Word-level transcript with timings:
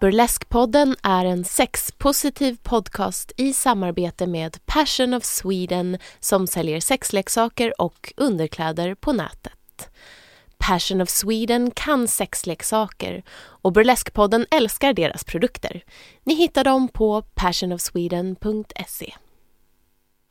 Burleskpodden 0.00 0.96
är 1.02 1.24
en 1.24 1.44
sexpositiv 1.44 2.56
podcast 2.62 3.32
i 3.36 3.52
samarbete 3.52 4.26
med 4.26 4.66
Passion 4.66 5.14
of 5.14 5.24
Sweden 5.24 5.98
som 6.20 6.46
säljer 6.46 6.80
sexleksaker 6.80 7.80
och 7.80 8.12
underkläder 8.16 8.94
på 8.94 9.12
nätet. 9.12 9.88
Passion 10.58 11.00
of 11.00 11.08
Sweden 11.08 11.70
kan 11.70 12.08
sexleksaker 12.08 13.22
och 13.38 13.72
Burleskpodden 13.72 14.46
älskar 14.50 14.92
deras 14.92 15.24
produkter. 15.24 15.84
Ni 16.24 16.34
hittar 16.34 16.64
dem 16.64 16.88
på 16.88 17.22
passionofsweden.se. 17.22 19.14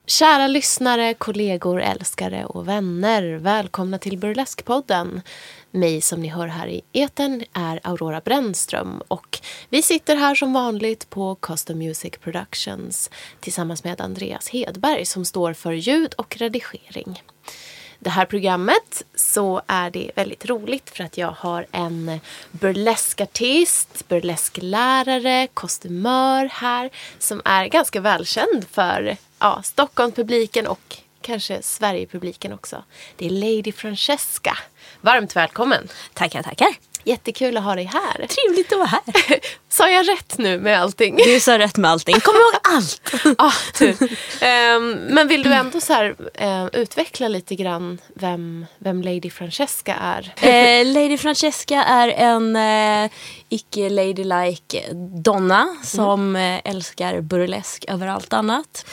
Kära 0.09 0.47
lyssnare, 0.47 1.13
kollegor, 1.13 1.81
älskare 1.81 2.45
och 2.45 2.67
vänner. 2.67 3.23
Välkomna 3.23 3.97
till 3.97 4.17
Burleskpodden. 4.17 5.21
Mig 5.77 6.01
som 6.01 6.21
ni 6.21 6.27
hör 6.27 6.47
här 6.47 6.67
i 6.67 6.81
eten 6.93 7.43
är 7.53 7.79
Aurora 7.83 8.21
Brännström 8.21 9.01
och 9.07 9.39
vi 9.69 9.81
sitter 9.81 10.15
här 10.15 10.35
som 10.35 10.53
vanligt 10.53 11.09
på 11.09 11.35
Custom 11.35 11.77
Music 11.77 12.13
Productions 12.21 13.09
tillsammans 13.39 13.83
med 13.83 14.01
Andreas 14.01 14.49
Hedberg 14.49 15.05
som 15.05 15.25
står 15.25 15.53
för 15.53 15.71
ljud 15.71 16.13
och 16.13 16.37
redigering. 16.37 17.23
Det 17.99 18.09
här 18.09 18.25
programmet 18.25 19.03
så 19.15 19.61
är 19.67 19.89
det 19.89 20.11
väldigt 20.15 20.45
roligt 20.45 20.89
för 20.89 21.03
att 21.03 21.17
jag 21.17 21.31
har 21.31 21.65
en 21.71 22.19
burleskartist, 22.51 24.07
burlesklärare, 24.07 25.47
kostymör 25.53 26.45
här 26.45 26.89
som 27.19 27.41
är 27.45 27.67
ganska 27.67 28.01
välkänd 28.01 28.65
för 28.71 29.17
ja, 29.39 29.61
Stockholmspubliken 29.63 30.67
och 30.67 30.97
kanske 31.27 31.61
Sverigepubliken 31.61 32.53
också. 32.53 32.83
Det 33.15 33.25
är 33.25 33.29
Lady 33.29 33.71
Francesca. 33.71 34.57
Varmt 35.01 35.35
välkommen! 35.35 35.87
Tackar, 36.13 36.43
tackar. 36.43 36.67
Jättekul 37.03 37.57
att 37.57 37.63
ha 37.63 37.75
dig 37.75 37.83
här. 37.83 38.27
Trevligt 38.27 38.71
att 38.71 38.77
vara 38.77 38.87
här. 38.87 39.03
Sa 39.69 39.89
jag 39.89 40.09
rätt 40.09 40.37
nu 40.37 40.59
med 40.59 40.81
allting? 40.81 41.15
Du 41.15 41.39
sa 41.39 41.59
rätt 41.59 41.77
med 41.77 41.91
allting. 41.91 42.19
Kom 42.19 42.35
ihåg 42.35 42.53
allt. 42.63 43.13
ah. 43.37 43.53
Ehm, 44.45 44.91
men 44.91 45.27
vill 45.27 45.43
du 45.43 45.53
ändå 45.53 45.81
så 45.81 45.93
här, 45.93 46.15
eh, 46.33 46.65
utveckla 46.73 47.27
lite 47.27 47.55
grann 47.55 48.01
vem, 48.13 48.65
vem 48.77 49.01
Lady 49.01 49.29
Francesca 49.29 49.95
är? 49.95 50.33
Eh, 50.41 50.85
Lady 50.85 51.17
Francesca 51.17 51.83
är 51.83 52.07
en 52.07 52.55
eh, 52.55 53.11
icke 53.49 53.89
ladylike 53.89 54.83
donna 55.23 55.75
som 55.83 56.35
eh, 56.35 56.61
älskar 56.63 57.21
burlesk 57.21 57.85
över 57.87 58.07
allt 58.07 58.33
annat. 58.33 58.85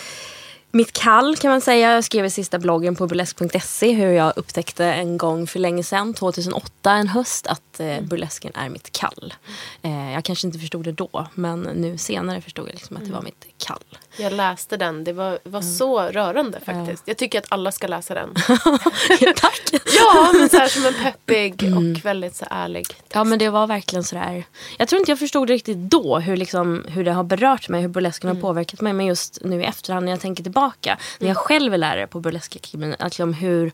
Mitt 0.76 0.92
kall 0.92 1.36
kan 1.36 1.50
man 1.50 1.60
säga. 1.60 1.92
Jag 1.92 2.04
skrev 2.04 2.24
i 2.24 2.30
sista 2.30 2.58
bloggen 2.58 2.96
på 2.96 3.06
burlesk.se 3.06 3.92
hur 3.92 4.12
jag 4.12 4.32
upptäckte 4.36 4.84
en 4.84 5.18
gång 5.18 5.46
för 5.46 5.58
länge 5.58 5.82
sedan, 5.82 6.14
2008, 6.14 6.92
en 6.92 7.08
höst, 7.08 7.46
att 7.46 7.80
eh, 7.80 8.00
burlesken 8.00 8.52
är 8.54 8.68
mitt 8.68 8.92
kall. 8.92 9.34
Eh, 9.82 10.12
jag 10.12 10.24
kanske 10.24 10.46
inte 10.46 10.58
förstod 10.58 10.84
det 10.84 10.92
då, 10.92 11.26
men 11.34 11.60
nu 11.60 11.98
senare 11.98 12.40
förstod 12.40 12.68
jag 12.68 12.74
liksom 12.74 12.96
att 12.96 13.04
det 13.04 13.12
var 13.12 13.22
mitt 13.22 13.46
kall. 13.66 13.98
Jag 14.16 14.32
läste 14.32 14.76
den. 14.76 15.04
Det 15.04 15.12
var, 15.12 15.38
var 15.44 15.62
så 15.62 16.00
rörande 16.00 16.60
faktiskt. 16.60 17.02
Jag 17.06 17.16
tycker 17.16 17.38
att 17.38 17.46
alla 17.48 17.72
ska 17.72 17.86
läsa 17.86 18.14
den. 18.14 18.34
Tack! 19.36 19.60
ja, 19.72 20.32
men 20.38 20.48
så 20.48 20.56
här 20.56 20.68
som 20.68 20.86
en 20.86 20.94
peppig 20.94 21.76
och 21.76 22.04
väldigt 22.04 22.36
så 22.36 22.44
ärlig 22.50 22.88
text. 22.88 23.02
Ja 23.12 23.24
men 23.24 23.38
det 23.38 23.50
var 23.50 23.66
verkligen 23.66 24.04
sådär. 24.04 24.44
Jag 24.78 24.88
tror 24.88 24.98
inte 24.98 25.10
jag 25.10 25.18
förstod 25.18 25.48
riktigt 25.48 25.78
då 25.78 26.18
hur, 26.18 26.36
liksom, 26.36 26.84
hur 26.88 27.04
det 27.04 27.12
har 27.12 27.24
berört 27.24 27.68
mig, 27.68 27.80
hur 27.80 27.88
burlesken 27.88 28.28
har 28.28 28.36
påverkat 28.42 28.80
mig. 28.80 28.92
Men 28.92 29.06
just 29.06 29.38
nu 29.44 29.60
i 29.60 29.64
efterhand 29.64 30.04
när 30.04 30.12
jag 30.12 30.20
tänker 30.20 30.42
tillbaka. 30.42 30.98
När 31.18 31.28
jag 31.28 31.36
själv 31.36 31.74
är 31.74 31.78
lärare 31.78 32.06
på 32.06 32.20
Burleskakademin. 32.20 32.94
Att 32.98 33.04
liksom 33.04 33.32
hur, 33.32 33.72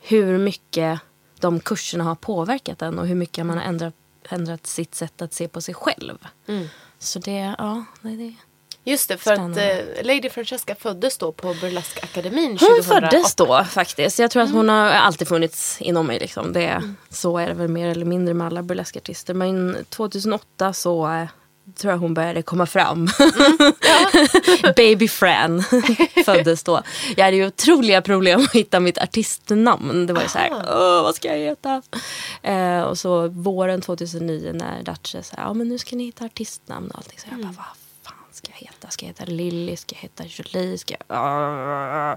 hur 0.00 0.38
mycket 0.38 1.00
de 1.40 1.60
kurserna 1.60 2.04
har 2.04 2.14
påverkat 2.14 2.82
en. 2.82 2.98
Och 2.98 3.06
hur 3.06 3.14
mycket 3.14 3.46
man 3.46 3.58
har 3.58 3.64
ändrat, 3.64 3.94
ändrat 4.28 4.66
sitt 4.66 4.94
sätt 4.94 5.22
att 5.22 5.34
se 5.34 5.48
på 5.48 5.60
sig 5.60 5.74
själv. 5.74 6.18
Så 6.98 7.18
det, 7.18 7.54
ja. 7.58 7.84
Det, 8.02 8.16
det. 8.16 8.34
Just 8.84 9.08
det, 9.08 9.16
för 9.18 9.30
att 9.32 9.36
Spännande. 9.36 9.80
eh, 9.96 10.04
Lady 10.06 10.30
Francesca 10.30 10.74
föddes 10.74 11.18
då 11.18 11.32
på 11.32 11.54
Burleskakademin 11.60 12.48
Hon 12.50 12.58
2008. 12.58 13.00
föddes 13.10 13.34
då 13.34 13.64
faktiskt. 13.64 14.18
Jag 14.18 14.30
tror 14.30 14.42
att 14.42 14.50
hon 14.52 14.68
har 14.68 14.86
alltid 14.90 15.28
funnits 15.28 15.80
inom 15.80 16.06
mig. 16.06 16.18
Liksom. 16.20 16.52
Det, 16.52 16.82
Så 17.10 17.38
är 17.38 17.46
det 17.46 17.54
väl 17.54 17.68
mer 17.68 17.88
eller 17.88 18.04
mindre 18.04 18.34
med 18.34 18.46
alla 18.46 18.62
burleskartister. 18.62 19.34
Men 19.34 19.76
2008 19.88 20.72
så 20.72 21.10
eh, 21.12 21.24
tror 21.80 21.92
jag 21.92 21.98
hon 21.98 22.14
började 22.14 22.42
komma 22.42 22.66
fram. 22.66 23.08
Baby 24.76 25.08
Fran 25.08 25.62
föddes 26.24 26.62
då. 26.62 26.82
Jag 27.16 27.24
hade 27.24 27.36
ju 27.36 27.46
otroliga 27.46 28.02
problem 28.02 28.40
att 28.40 28.52
hitta 28.54 28.80
mitt 28.80 28.98
artistnamn. 28.98 30.06
Det 30.06 30.12
var 30.12 30.22
ju 30.22 30.28
så 30.28 30.38
här, 30.38 30.50
Åh, 30.52 31.02
vad 31.02 31.14
ska 31.14 31.28
jag 31.28 31.38
heta? 31.38 31.82
Eh, 32.42 32.80
och 32.82 32.98
så 32.98 33.28
våren 33.28 33.80
2009 33.80 34.50
när 34.54 34.82
Dace 34.82 35.22
sa, 35.22 35.34
ja 35.36 35.54
men 35.54 35.68
nu 35.68 35.78
ska 35.78 35.96
ni 35.96 36.04
hitta 36.04 36.24
artistnamn 36.24 36.90
och 36.90 36.96
allting. 36.98 37.18
Så 37.18 37.26
jag 37.30 37.38
bara, 37.38 37.46
vad 37.46 37.54
fan 37.56 37.64
ska 38.40 38.52
jag 38.52 38.58
heta? 38.66 38.88
Ska 38.90 39.04
jag 39.06 39.08
heta 39.08 39.24
Lilly? 39.24 39.76
Ska 39.76 39.94
jag 39.94 40.00
heta 40.02 40.24
Jolie? 40.26 40.78
Ska 40.78 40.94
jag... 40.94 41.16
Ah. 41.18 42.16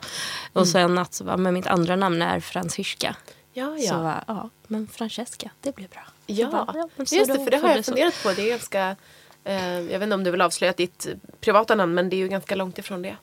Och 0.54 0.68
så 0.68 0.78
en 0.78 0.96
natt 0.96 1.14
så 1.14 1.24
bara, 1.24 1.38
men 1.38 1.54
mitt 1.54 1.68
andra 1.68 1.96
namn 1.96 2.22
är 2.22 2.40
Franziska. 2.40 3.16
Ja, 3.54 3.78
Så 3.78 3.84
ja. 3.94 4.24
ja, 4.28 4.50
men 4.68 4.88
Francesca, 4.88 5.50
det 5.62 5.76
blir 5.76 5.88
bra. 5.88 6.02
Ja, 6.26 6.48
bara, 6.52 6.74
men 6.74 6.88
just 7.12 7.28
det, 7.34 7.44
för 7.44 7.52
det 7.52 7.58
har 7.58 7.70
jag 7.70 7.86
funderat 7.86 8.24
på. 8.24 8.32
Det 8.32 8.42
är 8.42 8.50
ganska, 8.50 8.96
eh, 9.44 9.80
jag 9.80 10.00
vet 10.00 10.02
inte 10.04 10.16
om 10.16 10.24
du 10.24 10.32
vill 10.32 10.42
avslöja 10.42 10.74
ditt 10.74 11.08
privata 11.42 11.76
namn, 11.76 11.94
men 11.94 12.10
det 12.10 12.16
är 12.16 12.18
ju 12.18 12.28
ganska 12.28 12.56
långt 12.56 12.78
ifrån 12.78 13.02
det. 13.02 13.16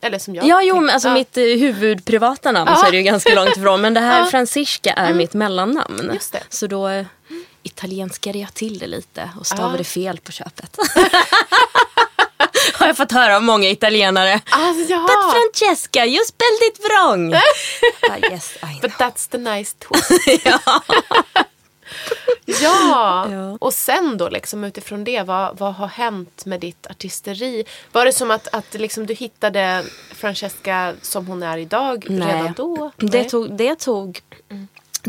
Eller 0.00 0.18
som 0.18 0.34
jag. 0.34 0.46
Ja, 0.46 0.62
jo, 0.62 0.80
men 0.80 0.90
alltså 0.90 1.08
Ja. 1.08 1.14
mitt 1.14 1.36
eh, 1.36 1.42
huvudprivata 1.42 2.52
namn 2.52 2.76
så 2.76 2.86
är 2.86 2.90
det 2.90 2.96
ju 2.96 3.02
ganska 3.02 3.34
långt 3.34 3.56
ifrån. 3.56 3.80
Men 3.80 3.94
det 3.94 4.00
här 4.00 4.24
Franziska 4.30 4.92
är 4.92 5.14
mitt 5.14 5.34
mellannamn. 5.34 6.10
Just 6.14 6.32
det. 6.32 6.42
Så 6.48 6.66
då 6.66 6.88
eh, 6.88 7.06
italienskade 7.66 8.38
jag 8.38 8.54
till 8.54 8.78
det 8.78 8.86
lite 8.86 9.30
och 9.40 9.46
stavade 9.46 9.78
Ja. 9.78 9.84
fel 9.84 10.18
på 10.20 10.32
köpet. 10.32 10.76
Har 12.74 12.86
jag 12.86 12.96
fått 12.96 13.12
höra 13.12 13.36
av 13.36 13.42
många 13.42 13.70
italienare. 13.70 14.40
Alltså, 14.50 14.92
ja. 14.92 15.00
But 15.02 15.32
Francesca, 15.32 16.06
you 16.06 16.24
spelled 16.24 16.62
it 16.72 16.80
wrong. 16.90 17.34
ah, 18.10 18.32
yes, 18.32 18.56
I 18.56 18.58
know. 18.58 18.80
But 18.82 18.90
that's 18.90 19.30
the 19.30 19.38
nice 19.38 19.76
twist. 19.78 20.44
ja. 20.44 20.82
Ja. 22.46 23.26
och 23.60 23.74
sen 23.74 24.16
då 24.18 24.28
liksom 24.28 24.64
utifrån 24.64 25.04
det, 25.04 25.22
vad, 25.22 25.58
vad 25.58 25.74
har 25.74 25.88
hänt 25.88 26.46
med 26.46 26.60
ditt 26.60 26.86
artisteri? 26.86 27.64
Var 27.92 28.04
det 28.04 28.12
som 28.12 28.30
att, 28.30 28.48
att 28.52 28.74
liksom 28.74 29.06
du 29.06 29.14
hittade 29.14 29.84
Francesca 30.14 30.94
som 31.02 31.26
hon 31.26 31.42
är 31.42 31.58
idag 31.58 32.06
redan 32.08 32.52
då? 32.56 32.90
Det 32.96 33.18
Nej. 33.18 33.28
tog, 33.28 33.56
det, 33.56 33.74
tog, 33.74 34.20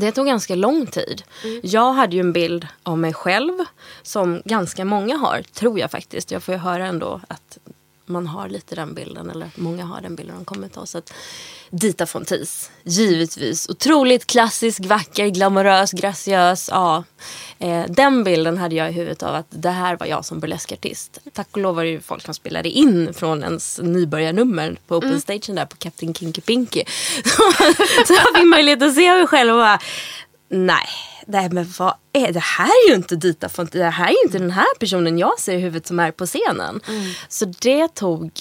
det 0.02 0.12
tog 0.12 0.26
ganska 0.26 0.56
lång 0.56 0.86
tid. 0.86 1.24
Jag 1.64 1.94
hade 1.94 2.16
ju 2.16 2.20
en 2.20 2.34
bild 2.34 2.68
av 2.84 2.98
mig 2.98 3.14
själv 3.14 3.54
som 4.02 4.42
ganska 4.46 4.86
många 4.86 5.18
har, 5.18 5.42
tror 5.42 5.80
jag 5.80 5.92
faktiskt. 5.92 6.32
Jag 6.32 6.44
får 6.44 6.54
ju 6.54 6.60
höra 6.60 6.86
ändå 6.86 7.22
att 7.28 7.58
man 8.08 8.28
har 8.28 8.50
lite 8.50 8.76
den 8.76 8.94
bilden, 8.94 9.30
eller 9.30 9.46
att 9.46 9.58
många 9.58 9.86
har 9.86 10.02
den 10.02 10.16
bilden 10.16 10.36
de 10.36 10.46
kommer 10.46 10.68
till 10.68 10.80
oss. 10.80 10.96
Att 10.96 11.14
Dita 11.70 12.06
Fontis, 12.06 12.72
givetvis. 12.84 13.70
Otroligt 13.70 14.28
klassisk, 14.28 14.86
vacker, 14.86 15.28
glamorös, 15.28 15.92
graciös. 15.92 16.70
Ja. 16.72 17.04
Eh, 17.60 17.84
den 17.90 18.24
bilden 18.24 18.58
hade 18.58 18.76
jag 18.76 18.90
i 18.90 18.94
huvudet 18.94 19.24
av 19.24 19.36
att 19.36 19.48
det 19.50 19.70
här 19.70 19.98
var 19.98 20.08
jag 20.08 20.26
som 20.26 20.40
burleskartist. 20.40 21.20
Tack 21.34 21.48
och 21.52 21.58
lov 21.58 21.76
var 21.76 21.84
det 21.84 21.90
ju 21.90 22.02
folk 22.02 22.26
som 22.26 22.34
spelade 22.34 22.70
in 22.70 23.14
från 23.14 23.44
ens 23.44 23.80
nybörjarnummer 23.84 24.78
på 24.88 24.96
open 24.96 25.22
stagen 25.22 25.56
där 25.56 25.66
på 25.66 25.76
Captain 25.76 26.14
Kinky 26.14 26.42
Pinky. 26.42 26.84
så 28.08 28.14
jag 28.14 28.36
fick 28.36 28.48
möjlighet 28.48 28.84
att 28.84 28.96
se 28.96 29.14
mig 29.14 29.28
själv 29.28 29.52
och 29.52 29.60
bara, 29.60 29.80
nej. 30.50 30.88
Nej 31.26 31.50
men 31.50 31.66
vad 31.80 31.94
är 32.14 32.32
det 32.34 32.40
här 32.40 32.68
är 32.68 32.90
ju 32.90 32.96
inte 32.96 33.16
Dita 33.16 33.50
Fontis. 33.50 33.80
Det 33.80 33.90
här 33.90 34.08
är 34.08 34.12
ju 34.12 34.22
inte 34.26 34.38
den 34.40 34.52
här 34.52 34.76
personen 34.80 35.18
jag 35.18 35.40
ser 35.40 35.54
i 35.54 35.60
huvudet 35.60 35.88
som 35.88 36.00
är 36.00 36.12
på 36.12 36.26
scenen. 36.26 36.82
Så 37.30 37.46
det 37.46 37.88
tog 37.96 38.32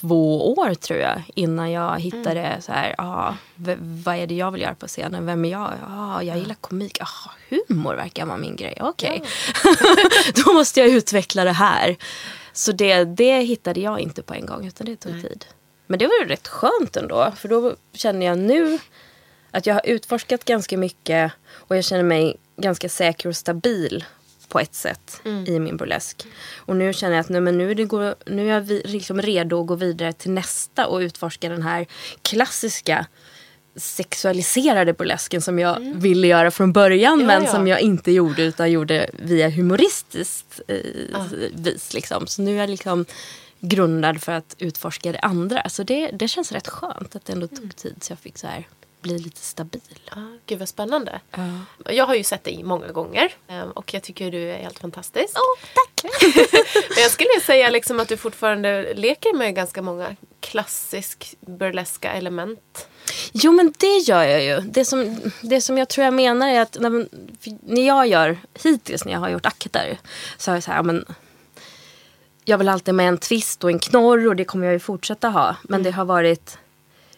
två 0.00 0.52
år 0.54 0.74
tror 0.74 0.98
jag 0.98 1.22
innan 1.34 1.70
jag 1.70 2.00
hittade 2.00 2.40
Mm. 2.40 2.62
så 2.62 2.72
här, 2.72 2.94
ah, 2.98 3.34
v- 3.54 3.76
vad 3.80 4.16
är 4.16 4.26
det 4.26 4.34
jag 4.34 4.50
vill 4.50 4.62
göra 4.62 4.74
på 4.74 4.86
scenen? 4.86 5.26
Vem 5.26 5.44
är 5.44 5.50
jag? 5.50 5.70
Ah, 5.88 6.22
jag 6.22 6.38
gillar 6.38 6.54
komik. 6.54 6.98
Ah, 7.00 7.30
humor 7.48 7.94
verkar 7.94 8.26
vara 8.26 8.36
min 8.38 8.56
grej. 8.56 8.78
Okej, 8.80 9.22
då 10.44 10.52
måste 10.52 10.80
jag 10.80 10.88
utveckla 10.88 11.44
det 11.44 11.52
här. 11.52 11.96
Så 12.52 12.72
det, 12.72 13.04
det 13.04 13.40
hittade 13.40 13.80
jag 13.80 14.00
inte 14.00 14.22
på 14.22 14.34
en 14.34 14.46
gång 14.46 14.66
utan 14.66 14.86
det 14.86 14.96
tog 14.96 15.12
tid. 15.22 15.44
Men 15.86 15.98
det 15.98 16.06
var 16.06 16.14
ju 16.22 16.28
rätt 16.28 16.48
skönt 16.48 16.96
ändå. 16.96 17.32
För 17.36 17.48
då 17.48 17.74
känner 17.94 18.26
jag 18.26 18.38
nu 18.38 18.78
att 19.52 19.66
jag 19.66 19.74
har 19.74 19.86
utforskat 19.86 20.44
ganska 20.44 20.78
mycket 20.78 21.32
och 21.50 21.76
jag 21.76 21.84
känner 21.84 22.04
mig 22.04 22.36
ganska 22.56 22.88
säker 22.88 23.28
och 23.28 23.36
stabil 23.36 24.04
på 24.48 24.60
ett 24.60 24.74
sätt 24.74 25.20
i 25.46 25.58
min 25.58 25.76
burlesk. 25.76 26.26
Och 26.56 26.76
nu 26.76 26.92
känner 26.92 27.14
jag 27.14 27.20
att 27.20 27.28
nej, 27.28 27.40
men 27.40 27.58
nu, 27.58 27.70
är 27.70 27.74
det 27.74 27.84
gå, 27.84 28.14
nu 28.26 28.48
är 28.48 28.54
jag 28.54 28.60
vi, 28.60 28.82
liksom 28.84 29.22
redo 29.22 29.60
att 29.60 29.66
gå 29.66 29.74
vidare 29.74 30.12
till 30.12 30.30
nästa 30.30 30.86
och 30.86 30.98
utforska 30.98 31.48
den 31.48 31.62
här 31.62 31.86
klassiska 32.22 33.06
sexualiserade 33.76 34.92
burlesken 34.92 35.42
som 35.42 35.58
jag 35.58 35.80
ville 35.80 36.26
göra 36.26 36.50
från 36.50 36.72
början 36.72 37.20
Ja, 37.20 37.26
men 37.26 37.42
ja. 37.44 37.50
som 37.50 37.66
jag 37.66 37.80
inte 37.80 38.12
gjorde 38.12 38.42
utan 38.42 38.70
gjorde 38.70 39.10
via 39.12 39.48
humoristiskt 39.48 40.60
eh, 40.68 40.76
vis. 41.52 41.94
Liksom. 41.94 42.26
Så 42.26 42.42
nu 42.42 42.54
är 42.54 42.60
jag 42.60 42.70
liksom 42.70 43.04
grundad 43.60 44.22
för 44.22 44.32
att 44.32 44.56
utforska 44.58 45.12
det 45.12 45.18
andra. 45.18 45.68
Så 45.68 45.82
det, 45.82 46.10
det 46.10 46.28
känns 46.28 46.52
rätt 46.52 46.68
skönt 46.68 47.16
att 47.16 47.24
det 47.24 47.32
ändå 47.32 47.46
tog 47.46 47.76
tid 47.76 47.96
så 48.00 48.12
jag 48.12 48.18
fick 48.18 48.38
så 48.38 48.46
här 48.46 48.66
bli 49.02 49.18
lite 49.18 49.40
stabil. 49.40 49.80
Ah, 50.10 50.16
gud 50.46 50.58
vad 50.58 50.68
spännande. 50.68 51.20
Jag 51.86 52.06
har 52.06 52.14
ju 52.14 52.24
sett 52.24 52.44
dig 52.44 52.62
många 52.62 52.92
gånger 52.92 53.34
eh, 53.48 53.62
och 53.62 53.94
jag 53.94 54.02
tycker 54.02 54.30
du 54.30 54.50
är 54.50 54.58
helt 54.58 54.78
fantastisk. 54.78 55.36
Oh, 55.36 55.68
tack! 55.74 56.04
Men 56.04 56.12
jag 57.02 57.10
skulle 57.10 57.40
säga 57.46 57.70
liksom 57.70 58.00
att 58.00 58.08
du 58.08 58.16
fortfarande 58.16 58.94
leker 58.94 59.34
med 59.34 59.54
ganska 59.54 59.82
många 59.82 60.16
klassisk 60.40 61.36
burleska 61.40 62.12
element. 62.12 62.88
Jo 63.32 63.52
men 63.52 63.74
det 63.78 63.96
gör 63.96 64.24
jag 64.24 64.44
ju. 64.44 64.60
Det 64.60 64.84
som, 64.84 65.20
det 65.40 65.60
som 65.60 65.78
jag 65.78 65.88
tror 65.88 66.04
jag 66.04 66.14
menar 66.14 66.48
är 66.48 66.60
att 66.60 66.76
när, 66.80 67.08
när 67.62 67.86
jag 67.86 68.06
gör, 68.06 68.38
hittills 68.62 69.04
när 69.04 69.12
jag 69.12 69.20
har 69.20 69.28
gjort 69.28 69.46
akter 69.46 69.98
så 70.36 70.50
har 70.50 70.56
jag 70.56 70.64
så 70.64 70.70
här, 70.70 70.82
men 70.82 71.04
jag 72.44 72.58
vill 72.58 72.68
alltid 72.68 72.94
med 72.94 73.08
en 73.08 73.18
twist 73.18 73.64
och 73.64 73.70
en 73.70 73.78
knorr 73.78 74.28
och 74.28 74.36
det 74.36 74.44
kommer 74.44 74.66
jag 74.66 74.72
ju 74.72 74.78
fortsätta 74.78 75.28
ha. 75.28 75.56
Men 75.62 75.82
det 75.82 75.90
har 75.90 76.04
varit 76.04 76.58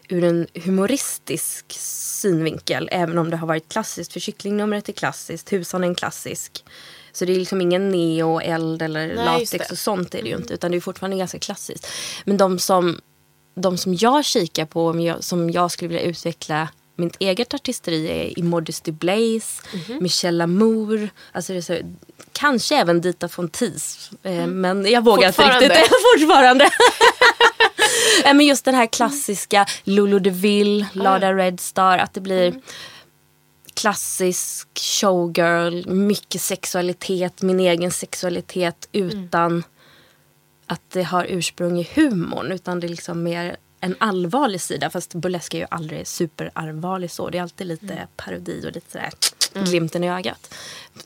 ur 0.08 0.24
en 0.24 0.46
humoristisk 0.54 1.72
synvinkel. 1.78 2.88
Även 2.92 3.18
om 3.18 3.30
det 3.30 3.36
har 3.36 3.46
varit 3.46 3.68
klassiskt. 3.68 4.12
För 4.12 4.20
kycklingnumret 4.20 4.88
är 4.88 4.92
klassiskt, 4.92 5.52
husan 5.52 5.84
är 5.84 5.88
en 5.88 5.94
klassisk. 5.94 6.64
Så 7.12 7.24
det 7.24 7.32
är 7.32 7.38
liksom 7.38 7.60
ingen 7.60 7.88
neo, 7.88 8.40
eld 8.40 8.82
eller 8.82 9.06
Nej, 9.06 9.24
latex 9.24 9.70
och 9.70 9.78
sånt 9.78 10.14
är 10.14 10.22
det 10.22 10.28
ju 10.28 10.36
inte. 10.36 10.54
Utan 10.54 10.70
det 10.70 10.76
är 10.76 10.80
fortfarande 10.80 11.16
ganska 11.16 11.38
klassiskt. 11.38 11.86
Men 12.24 12.36
de 12.36 12.58
som, 12.58 13.00
de 13.54 13.78
som 13.78 13.94
jag 13.94 14.24
kikar 14.24 14.66
på, 14.66 15.16
som 15.20 15.50
jag 15.50 15.70
skulle 15.70 15.88
vilja 15.88 16.02
utveckla 16.02 16.68
mitt 16.96 17.16
eget 17.18 17.54
artisteri 17.54 18.06
är 18.08 18.38
Immodesty 18.38 18.92
Blaze, 18.92 19.62
Mhm. 19.74 19.98
Michelle 20.02 20.44
Amour, 20.44 21.08
alltså 21.32 21.52
det 21.52 21.58
är 21.58 21.62
så, 21.62 21.78
kanske 22.32 22.76
även 22.76 23.00
Dita 23.00 23.28
Fontis. 23.28 24.10
Eh, 24.22 24.46
Men 24.46 24.90
jag 24.90 25.04
vågar 25.04 25.28
inte 25.28 25.42
Mm. 25.42 25.60
Riktigt. 25.60 25.86
fortfarande. 26.12 26.70
Eh, 28.24 28.34
men 28.34 28.46
just 28.46 28.64
den 28.64 28.74
här 28.74 28.86
klassiska 28.86 29.66
Lulu 29.84 30.18
DeVille, 30.18 30.86
Lada 30.92 31.32
Red 31.34 31.60
Star, 31.60 31.98
att 31.98 32.14
det 32.14 32.20
blir 32.20 32.48
Mm. 32.48 32.60
klassisk 33.74 34.68
showgirl, 34.78 35.86
mycket 35.88 36.40
sexualitet, 36.40 37.42
min 37.42 37.60
egen 37.60 37.90
sexualitet 37.90 38.88
utan 38.92 39.62
att 40.66 40.80
det 40.92 41.02
har 41.02 41.26
ursprung 41.28 41.78
i 41.80 41.88
humorn. 41.94 42.52
Utan 42.52 42.80
det 42.80 42.86
är 42.86 42.88
liksom 42.88 43.22
mer 43.22 43.56
en 43.84 43.96
allvarlig 43.98 44.60
sida. 44.60 44.90
Fast 44.90 45.14
burlesk 45.14 45.54
är 45.54 45.58
ju 45.58 45.66
aldrig 45.70 46.06
superallvarlig 46.06 47.10
så. 47.10 47.30
Det 47.30 47.38
är 47.38 47.42
alltid 47.42 47.66
lite 47.66 48.06
parodi 48.16 48.66
och 48.66 48.72
lite 48.72 48.90
sådär 48.90 49.10
glimten 49.52 50.04
i 50.04 50.10
ögat. 50.10 50.54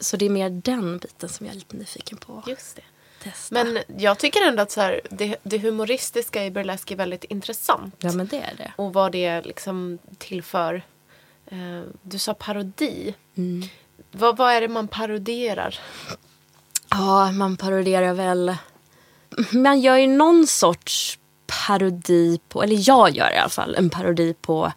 Så 0.00 0.16
det 0.16 0.26
är 0.26 0.30
mer 0.30 0.50
den 0.50 0.98
biten 0.98 1.28
som 1.28 1.46
jag 1.46 1.54
är 1.54 1.58
lite 1.58 1.76
nyfiken 1.76 2.18
på. 2.18 2.42
Just 2.46 2.76
det. 2.76 2.82
Testa. 3.22 3.54
Men 3.54 3.78
jag 3.98 4.18
tycker 4.18 4.48
ändå 4.48 4.62
att 4.62 4.70
så 4.70 4.80
här, 4.80 5.00
det, 5.10 5.36
det 5.42 5.58
humoristiska 5.58 6.44
i 6.44 6.50
burlesk 6.50 6.90
är 6.90 6.96
väldigt 6.96 7.24
intressant. 7.24 7.94
Ja 7.98 8.12
men 8.12 8.26
det 8.26 8.36
är 8.36 8.54
det. 8.56 8.72
Och 8.76 8.92
vad 8.92 9.12
det 9.12 9.42
liksom 9.42 9.98
tillför. 10.18 10.82
Eh, 11.46 11.82
du 12.02 12.18
sa 12.18 12.34
parodi. 12.34 13.14
Mm. 13.36 13.68
Vad, 14.10 14.36
vad 14.36 14.52
är 14.52 14.60
det 14.60 14.68
man 14.68 14.88
parodierar? 14.88 15.78
Ja, 16.90 17.32
man 17.32 17.56
parodierar 17.56 18.14
väl... 18.14 18.56
Man 19.52 19.80
gör 19.80 19.96
ju 19.96 20.06
någon 20.06 20.46
sorts 20.46 21.18
parodi 21.66 22.40
på, 22.48 22.62
eller 22.62 22.88
jag 22.88 23.10
gör 23.16 23.32
i 23.32 23.36
alla 23.36 23.48
fall 23.48 23.74
en 23.74 23.90
parodi 23.90 24.34
på 24.40 24.72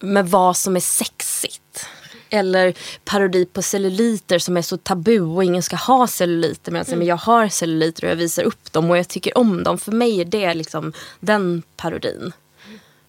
med 0.00 0.28
vad 0.30 0.56
som 0.56 0.76
är 0.76 0.80
sexigt. 0.80 1.86
Eller 2.30 2.74
parodi 3.04 3.44
på 3.44 3.62
celluliter 3.62 4.38
som 4.38 4.56
är 4.56 4.62
så 4.62 4.76
tabu 4.76 5.20
och 5.20 5.44
ingen 5.44 5.62
ska 5.62 5.76
ha 5.76 6.06
celluliter. 6.06 6.72
Men, 6.72 6.78
alltså, 6.78 6.96
men 6.96 7.06
jag 7.06 7.16
har 7.16 7.48
celluliter 7.48 8.04
och 8.04 8.10
jag 8.10 8.16
visar 8.16 8.42
upp 8.42 8.72
dem 8.72 8.90
och 8.90 8.98
jag 8.98 9.08
tycker 9.08 9.38
om 9.38 9.62
dem. 9.64 9.78
För 9.78 9.92
mig 9.92 10.20
är 10.20 10.24
det 10.24 10.54
liksom 10.54 10.92
den 11.20 11.62
parodin. 11.76 12.32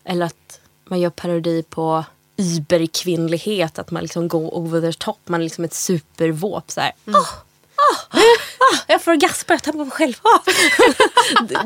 Eller 0.03 0.25
att 0.25 0.59
man 0.85 0.99
gör 0.99 1.09
parodi 1.09 1.63
på 1.69 2.05
überkvinnlighet. 2.37 3.79
Att 3.79 3.91
man 3.91 4.03
liksom 4.03 4.27
går 4.27 4.55
over 4.57 4.81
the 4.81 4.93
top. 4.99 5.19
Man 5.25 5.39
är 5.41 5.43
liksom 5.43 5.63
ett 5.63 5.73
supervåp. 5.73 6.71
Så 6.71 6.81
här. 6.81 6.91
"Åh, 7.07 7.29
åh, 8.13 8.19
åh, 8.59 8.79
jag 8.87 9.01
får 9.01 9.15
gaspa, 9.15 9.53
jag 9.53 9.63
tappar 9.63 9.79
mig 9.79 9.91
själv. 9.91 10.13
Åh." 10.23 10.39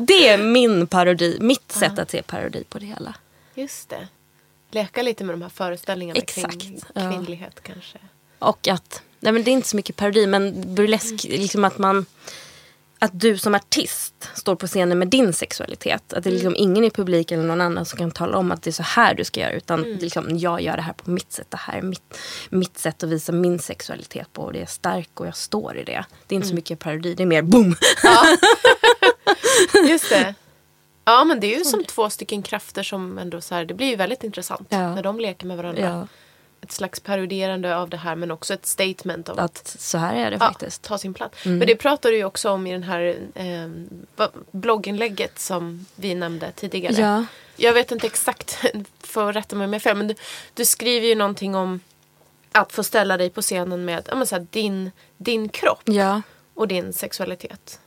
det 0.00 0.28
är 0.28 0.38
min 0.38 0.86
parodi. 0.86 1.38
Mitt 1.40 1.72
sätt 1.72 1.98
att 1.98 2.10
se 2.10 2.22
parodi 2.22 2.64
på 2.68 2.78
det 2.78 2.86
hela. 2.86 3.14
Just 3.54 3.88
det. 3.88 4.08
Leka 4.70 5.02
lite 5.02 5.24
med 5.24 5.34
de 5.34 5.42
här 5.42 5.48
föreställningarna 5.48 6.20
kring 6.20 6.44
Exakt, 6.44 6.90
ja. 6.94 7.10
kvinnlighet 7.10 7.60
kanske. 7.62 7.98
Och 8.38 8.68
att, 8.68 9.02
nej 9.20 9.32
men 9.32 9.44
det 9.44 9.50
är 9.50 9.52
inte 9.52 9.68
så 9.68 9.76
mycket 9.76 9.96
parodi 9.96 10.26
men 10.26 10.74
burlesk, 10.74 11.24
liksom 11.24 11.64
att 11.64 11.78
man 11.78 12.06
att 12.98 13.20
du 13.20 13.38
som 13.38 13.54
artist 13.54 14.28
står 14.34 14.54
på 14.54 14.66
scenen 14.66 14.98
med 14.98 15.08
din 15.08 15.32
sexualitet. 15.32 16.12
Att 16.12 16.24
det 16.24 16.30
är 16.30 16.32
liksom 16.32 16.54
ingen 16.56 16.84
i 16.84 16.90
publiken 16.90 17.38
eller 17.38 17.48
någon 17.48 17.60
annan 17.60 17.84
som 17.86 17.98
kan 17.98 18.10
tala 18.10 18.38
om 18.38 18.52
att 18.52 18.62
det 18.62 18.70
är 18.70 18.72
så 18.72 18.82
här 18.82 19.14
du 19.14 19.24
ska 19.24 19.40
göra. 19.40 19.52
Utan 19.52 19.80
är 19.84 19.98
liksom, 19.98 20.38
jag 20.38 20.60
gör 20.60 20.76
det 20.76 20.82
här 20.82 20.92
på 20.92 21.10
mitt 21.10 21.32
sätt. 21.32 21.46
Det 21.50 21.56
här 21.56 21.78
är 21.78 21.82
mitt, 21.82 22.18
mitt 22.50 22.78
sätt 22.78 23.02
att 23.02 23.08
visa 23.08 23.32
min 23.32 23.58
sexualitet 23.58 24.32
på. 24.32 24.42
Och 24.42 24.52
det 24.52 24.60
är 24.62 24.66
stark 24.66 25.20
och 25.20 25.26
jag 25.26 25.36
står 25.36 25.76
i 25.76 25.84
det. 25.84 26.04
Det 26.26 26.34
är 26.34 26.36
inte 26.36 26.48
så 26.48 26.54
mycket 26.54 26.78
parodi, 26.78 27.14
det 27.14 27.22
är 27.22 27.26
mer 27.26 27.42
boom. 27.42 27.76
Just 29.88 30.08
det. 30.10 30.34
Ja 31.04 31.24
men 31.24 31.40
det 31.40 31.54
är 31.54 31.58
ju 31.58 31.64
som 31.64 31.84
två 31.84 32.10
stycken 32.10 32.42
krafter 32.42 32.82
som 32.82 33.18
ändå 33.18 33.40
så 33.40 33.54
här, 33.54 33.64
det 33.64 33.74
blir 33.74 33.86
ju 33.86 33.96
väldigt 33.96 34.24
intressant 34.24 34.66
Ja. 34.70 34.94
när 34.94 35.02
de 35.02 35.20
leker 35.20 35.46
med 35.46 35.56
varandra. 35.56 35.82
Ja. 35.82 36.08
Ett 36.60 36.72
slags 36.72 37.00
parodierande 37.00 37.76
av 37.76 37.88
det 37.90 37.96
här 37.96 38.14
men 38.16 38.30
också 38.30 38.54
ett 38.54 38.66
statement 38.66 39.28
av 39.28 39.38
att 39.40 39.44
Att 39.58 39.66
så 39.80 39.98
här 39.98 40.14
är 40.16 40.30
det 40.30 40.36
ja, 40.40 40.46
faktiskt. 40.48 40.82
ta 40.82 40.98
sin 40.98 41.14
plats. 41.14 41.44
Men 41.44 41.58
det 41.60 41.76
pratar 41.76 42.10
du 42.10 42.16
ju 42.16 42.24
också 42.24 42.50
om 42.50 42.66
i 42.66 42.72
den 42.72 42.82
här 42.82 43.16
eh, 43.34 44.28
blogginlägget 44.50 45.38
som 45.38 45.86
vi 45.96 46.14
nämnde 46.14 46.52
tidigare. 46.52 46.94
Ja. 47.02 47.24
Jag 47.56 47.72
vet 47.72 47.92
inte 47.92 48.06
exakt, 48.06 48.64
för 49.00 49.30
att 49.30 49.36
rätta 49.36 49.56
mig 49.56 49.64
om 49.64 49.72
jag 49.72 49.82
fel, 49.82 49.96
men 49.96 50.08
du, 50.08 50.14
du 50.54 50.64
skriver 50.64 51.06
ju 51.06 51.14
någonting 51.14 51.54
om 51.54 51.80
att 52.52 52.72
få 52.72 52.82
ställa 52.82 53.16
dig 53.16 53.30
på 53.30 53.42
scenen 53.42 53.84
med 53.84 54.02
ja, 54.08 54.14
men 54.14 54.26
så 54.26 54.34
här, 54.36 54.46
din, 54.50 54.90
din 55.16 55.48
kropp 55.48 55.82
Ja. 55.84 56.22
och 56.54 56.68
din 56.68 56.92
sexualitet. 56.92 57.80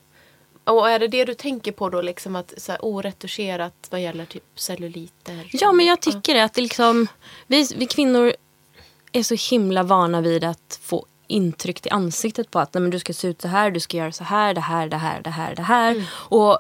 Och 0.64 0.90
är 0.90 1.00
det 1.00 1.08
det 1.08 1.26
du 1.26 1.34
tänker 1.34 1.72
på 1.72 1.90
då, 1.90 2.02
liksom 2.02 2.36
att 2.36 2.54
så 2.58 2.72
här, 2.72 2.86
oretuscherat 2.86 3.74
vad 3.90 4.02
gäller 4.02 4.26
typ 4.26 4.44
celluliter? 4.56 5.50
Ja, 5.52 5.72
men 5.72 5.86
jag 5.86 6.00
tycker 6.02 6.34
det. 6.34 6.44
Att 6.44 6.54
det 6.54 6.62
liksom, 6.62 7.08
vi, 7.48 7.68
vi 7.78 7.86
kvinnor 7.88 8.34
är 9.12 9.24
så 9.24 9.36
himla 9.56 9.84
vana 9.84 10.22
vid 10.22 10.44
att 10.44 10.80
få 10.82 11.06
intryck 11.28 11.86
i 11.86 11.90
ansiktet 11.90 12.52
på 12.52 12.60
att 12.60 12.74
nej, 12.74 12.82
men 12.82 12.92
du 12.92 13.00
ska 13.00 13.14
se 13.14 13.28
ut 13.28 13.42
så 13.42 13.48
här, 13.48 13.72
du 13.72 13.80
ska 13.80 13.98
göra 13.98 14.12
så 14.12 14.24
här, 14.24 14.54
det 14.54 14.62
här, 14.62 14.88
det 14.88 14.98
här, 14.98 15.22
det 15.22 15.30
här, 15.30 15.56
det 15.56 15.62
här. 15.62 16.10
Och 16.14 16.60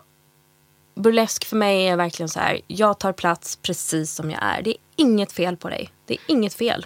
burlesk 0.96 1.46
för 1.46 1.56
mig 1.56 1.88
är 1.88 1.96
verkligen 1.96 2.30
så 2.30 2.40
här, 2.40 2.62
jag 2.68 3.00
tar 3.00 3.14
plats 3.14 3.56
precis 3.56 4.14
som 4.14 4.32
jag 4.32 4.40
är. 4.44 4.62
Det 4.62 4.70
är 4.70 4.78
inget 4.96 5.32
fel 5.32 5.58
på 5.58 5.70
dig. 5.70 5.90
Det 6.06 6.14
är 6.14 6.20
inget 6.28 6.54
fel. 6.54 6.86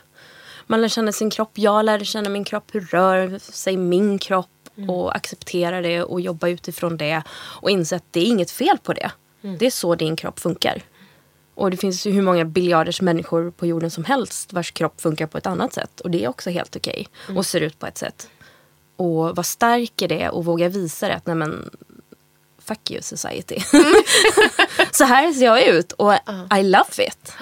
Man 0.68 0.82
lär 0.82 0.88
känna 0.88 1.12
sin 1.12 1.30
kropp, 1.30 1.52
jag 1.54 1.86
lärde 1.86 2.06
känna 2.06 2.30
min 2.30 2.44
kropp, 2.44 2.76
hur 2.76 2.82
rör 2.82 3.40
sig 3.40 3.78
min 3.78 4.20
kropp? 4.20 4.50
och 4.88 5.16
acceptera 5.16 5.82
det 5.82 6.04
och 6.04 6.22
jobba 6.22 6.48
utifrån 6.48 6.98
det 6.98 7.22
och 7.32 7.70
inse 7.70 7.96
att 7.96 8.04
det 8.12 8.20
är 8.20 8.26
inget 8.26 8.52
fel 8.52 8.78
på 8.84 8.94
det. 8.94 9.12
Det 9.60 9.66
är 9.66 9.72
så 9.72 9.96
din 9.96 10.16
kropp 10.16 10.40
funkar. 10.40 10.82
Och 11.56 11.72
det 11.72 11.78
finns 11.78 12.08
ju 12.08 12.12
hur 12.12 12.22
många 12.22 12.46
biljarders 12.46 13.02
människor 13.02 13.52
på 13.52 13.66
jorden 13.66 13.92
som 13.92 14.04
helst 14.04 14.54
vars 14.54 14.72
kropp 14.72 15.02
funkar 15.02 15.28
på 15.28 15.38
ett 15.38 15.48
annat 15.48 15.74
sätt. 15.74 16.02
Och 16.02 16.12
det 16.12 16.24
är 16.24 16.28
också 16.28 16.50
helt 16.50 16.76
okej. 16.76 17.08
Och 17.36 17.46
ser 17.46 17.62
ut 17.62 17.80
på 17.80 17.86
ett 17.86 17.98
sätt. 17.98 18.30
Och 18.96 19.16
vara 19.16 19.44
stark 19.44 20.02
i 20.02 20.08
det 20.08 20.30
och 20.30 20.46
våga 20.46 20.70
visa 20.70 21.08
det 21.08 21.16
att 21.16 21.26
nej 21.26 21.36
men 21.36 21.70
fuck 22.60 22.92
you 22.92 23.02
society. 23.02 23.60
så 24.92 25.04
här 25.04 25.34
ser 25.34 25.46
jag 25.46 25.64
ut 25.64 25.92
och 25.92 26.14
I 26.60 26.64
love 26.64 27.06
it. 27.08 27.34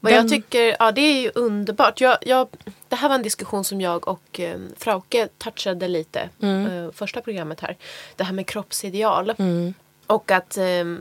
Vad 0.00 0.12
jag 0.12 0.28
tycker, 0.28 0.76
ja 0.78 0.92
det 0.92 1.00
är 1.00 1.20
ju 1.20 1.30
underbart. 1.34 2.00
Jag, 2.00 2.18
jag, 2.20 2.48
det 2.88 2.96
här 2.96 3.08
var 3.08 3.14
en 3.14 3.22
diskussion 3.22 3.64
som 3.64 3.80
jag 3.80 4.08
och 4.08 4.40
eh, 4.40 4.58
Frauke 4.76 5.28
touchade 5.38 5.88
lite. 5.88 6.20
Eh, 6.42 6.92
första 6.92 7.20
programmet 7.20 7.60
här. 7.60 7.76
Det 8.16 8.24
här 8.24 8.32
med 8.32 8.46
kroppsideal. 8.46 9.34
Och 10.06 10.30
att 10.30 10.56
ehm, 10.56 11.00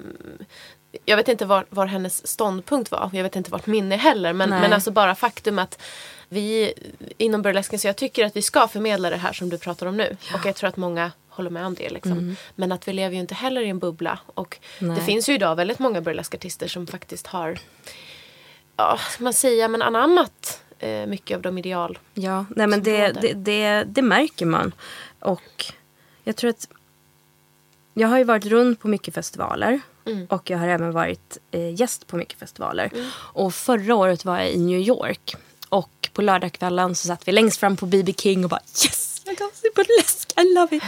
jag 1.06 1.18
vet 1.18 1.27
inte 1.27 1.46
var, 1.46 1.66
var 1.70 1.86
hennes 1.86 2.27
ståndpunkt 2.27 2.92
var. 2.92 3.10
Jag 3.13 3.24
vet 3.24 3.36
inte 3.36 3.51
vart 3.51 3.66
min 3.66 3.92
är 3.92 3.98
heller. 3.98 4.34
Men, 4.34 4.50
Nej. 4.50 4.62
men 4.62 4.74
alltså 4.74 4.92
bara 4.92 5.16
faktum 5.16 5.60
att 5.60 5.82
vi 6.30 6.74
inom 7.18 7.42
burlesken, 7.42 7.80
så 7.80 7.88
jag 7.88 7.96
tycker 7.96 8.25
att 8.25 8.36
vi 8.36 8.42
ska 8.42 8.68
förmedla 8.68 9.10
det 9.10 9.18
här 9.18 9.34
som 9.34 9.50
du 9.50 9.58
pratar 9.58 9.86
om 9.86 9.98
nu. 9.98 10.18
Och 10.34 10.46
jag 10.46 10.56
tror 10.56 10.68
att 10.68 10.77
många 10.77 11.12
håller 11.30 11.50
med 11.50 11.66
om 11.66 11.74
det. 11.74 11.89
Liksom. 11.89 12.36
Men 12.56 12.72
att 12.72 12.88
vi 12.88 12.94
lever 12.94 13.16
ju 13.16 13.22
inte 13.22 13.36
heller 13.36 13.62
i 13.62 13.70
en 13.70 13.80
bubbla. 13.80 14.20
Och 14.25 14.58
det 14.80 14.86
Nej. 14.86 15.01
finns 15.01 15.30
ju 15.30 15.34
idag 15.34 15.56
väldigt 15.56 15.80
många 15.80 16.01
burleskartister 16.01 16.68
som 16.68 16.88
faktiskt 16.88 17.27
har 17.27 17.60
ja, 18.77 19.00
ska 19.10 19.24
man 19.24 19.34
säga, 19.34 19.68
men 19.68 19.82
anammat 19.82 20.62
eh, 20.80 21.08
mycket 21.08 21.36
av 21.36 21.42
de 21.42 21.58
ideal. 21.58 22.00
Ja, 22.13 22.46
nej 22.56 22.68
men 22.68 22.84
det, 22.84 23.12
det, 23.12 23.34
det, 23.34 23.84
det 23.84 24.01
märker 24.01 24.46
man. 24.46 24.72
Och 25.20 25.66
jag 26.24 26.36
tror 26.36 26.50
att 26.50 26.68
jag 27.94 28.08
har 28.08 28.18
ju 28.18 28.24
varit 28.24 28.46
runt 28.46 28.80
på 28.80 28.88
mycket 28.88 29.13
festivaler. 29.13 29.82
Och 30.30 30.50
jag 30.50 30.58
har 30.58 30.68
även 30.68 30.92
varit 30.92 31.38
eh, 31.52 31.80
gäst 31.82 32.08
på 32.08 32.16
mycket 32.18 32.40
festivaler. 32.40 32.92
Och 33.34 33.54
förra 33.54 33.96
året 33.96 34.26
var 34.26 34.38
jag 34.38 34.52
i 34.52 34.58
New 34.58 34.80
York. 34.80 35.36
Och 35.70 36.10
på 36.14 36.22
lördagskvällen 36.22 36.96
så 36.96 37.08
satt 37.08 37.28
vi 37.28 37.32
längst 37.32 37.60
fram 37.60 37.76
på 37.78 37.86
BB 37.86 38.14
King 38.14 38.44
och 38.44 38.50
bara 38.50 38.60
yes, 38.86 39.22
jag 39.26 39.38
kan 39.38 39.50
se 39.54 39.68
burlesk, 39.76 40.34
I 40.40 40.54
love 40.54 40.76
it. 40.78 40.84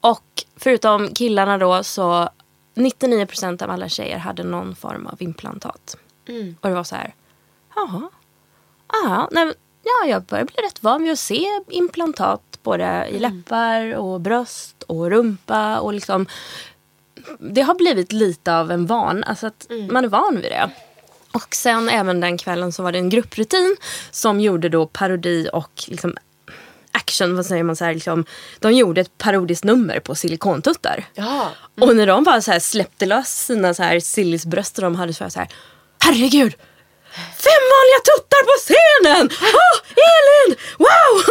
Och 0.00 0.44
förutom 0.56 1.08
killarna 1.14 1.58
då 1.58 1.84
så 1.84 2.28
99% 2.74 3.62
av 3.62 3.70
alla 3.70 3.88
tjejer 3.88 4.18
hade 4.18 4.42
någon 4.42 4.76
form 4.76 5.06
av 5.06 5.22
implantat. 5.22 5.96
Och 6.60 6.68
det 6.68 6.74
var 6.74 6.84
så 6.84 6.94
här, 6.96 7.14
jaha, 7.76 8.10
Ja, 8.92 9.28
nej, 9.32 9.44
men- 9.44 9.54
ja, 9.82 10.08
jag 10.10 10.22
börjar 10.24 10.44
bli 10.44 10.54
rätt 10.56 10.82
van 10.82 11.02
vid 11.02 11.12
att 11.12 11.18
se 11.18 11.46
implantat 11.68 12.42
både 12.62 13.08
i 13.10 13.18
läppar 13.18 13.94
och 13.94 14.20
bröst 14.20 14.82
och 14.82 15.10
rumpa. 15.10 15.80
Och 15.80 15.92
liksom, 15.94 16.26
det 17.38 17.62
har 17.62 17.74
blivit 17.74 18.12
lite 18.12 18.56
av 18.56 18.70
en 18.70 18.86
van, 18.86 19.24
alltså 19.24 19.46
att 19.46 19.66
man 19.90 20.04
är 20.04 20.08
van 20.08 20.40
vid 20.42 20.50
det. 20.50 20.70
Och 21.32 21.54
sen 21.54 21.88
även 21.88 22.20
den 22.20 22.38
kvällen 22.38 22.72
så 22.72 22.82
var 22.82 22.92
det 22.92 22.98
en 22.98 23.08
grupprutin 23.08 23.76
som 24.10 24.40
gjorde 24.40 24.68
då 24.68 24.86
parodi 24.86 25.48
och 25.52 25.84
liksom 25.86 26.16
action, 26.92 27.36
vad 27.36 27.46
säger 27.46 27.62
man 27.62 27.76
så 27.76 27.84
här, 27.84 27.94
liksom, 27.94 28.24
de 28.58 28.72
gjorde 28.72 29.00
ett 29.00 29.18
parodiskt 29.18 29.64
nummer 29.64 30.00
på 30.00 30.14
silikontuttar. 30.14 31.04
Ja. 31.14 31.50
Och 31.80 31.96
när 31.96 32.06
de 32.06 32.24
bara 32.24 32.40
så 32.40 32.52
här 32.52 32.58
släppte 32.60 33.06
lös 33.06 33.46
sina 33.46 33.74
så 33.74 33.82
här 33.82 34.00
sillisbröst 34.00 34.78
och 34.78 34.84
de 34.84 34.94
hade 34.94 35.14
så 35.14 35.24
här, 35.24 35.30
så 35.30 35.38
här 35.38 35.48
herregud! 35.98 36.54
Fem 37.14 37.62
vanliga 37.74 38.00
tuttar 38.04 38.42
på 38.44 38.54
scenen! 38.64 39.30
Åh, 39.42 39.78
Elin! 40.10 40.56
Wow! 40.78 41.22